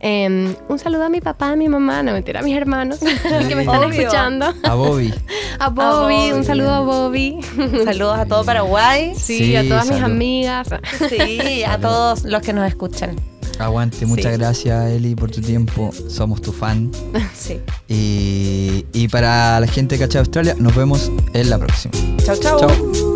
Eh, 0.00 0.54
un 0.68 0.78
saludo 0.78 1.04
a 1.04 1.08
mi 1.10 1.20
papá, 1.20 1.50
a 1.52 1.56
mi 1.56 1.68
mamá, 1.68 2.02
no 2.02 2.12
mentira, 2.12 2.40
a 2.40 2.42
mis 2.42 2.56
hermanos 2.56 2.98
que 3.48 3.54
me 3.54 3.62
están 3.62 3.84
Obvio. 3.84 4.00
escuchando. 4.00 4.54
A 4.62 4.74
Bobby. 4.74 5.12
A 5.58 5.68
Bobby, 5.68 6.14
Bobby. 6.14 6.32
un 6.32 6.44
saludo 6.44 6.70
a 6.70 6.80
Bobby. 6.80 7.38
Saludos 7.84 8.18
a 8.18 8.24
todo 8.26 8.44
Paraguay. 8.44 9.12
Sí, 9.14 9.38
Sí, 9.38 9.56
a 9.56 9.62
todas 9.68 9.86
mis 9.88 9.98
salud. 9.98 10.10
amigas. 10.14 10.68
Sí, 11.10 11.62
a 11.64 11.76
todos 11.78 12.24
los 12.24 12.40
que 12.42 12.52
nos 12.54 12.66
escuchan. 12.66 13.14
Aguante, 13.58 14.06
muchas 14.06 14.36
gracias 14.38 14.90
Eli 14.90 15.14
por 15.14 15.30
tu 15.30 15.40
tiempo. 15.40 15.90
Somos 16.08 16.40
tu 16.42 16.52
fan. 16.52 16.90
Sí. 17.34 17.60
Y, 17.88 18.84
y 18.92 19.08
para 19.08 19.58
la 19.58 19.66
gente 19.66 19.96
de 19.96 20.04
Cacha 20.04 20.20
Australia, 20.20 20.54
nos 20.58 20.74
vemos 20.76 21.10
en 21.34 21.50
la 21.50 21.58
próxima. 21.58 21.92
Chau. 22.24 22.36
Chao. 22.38 23.11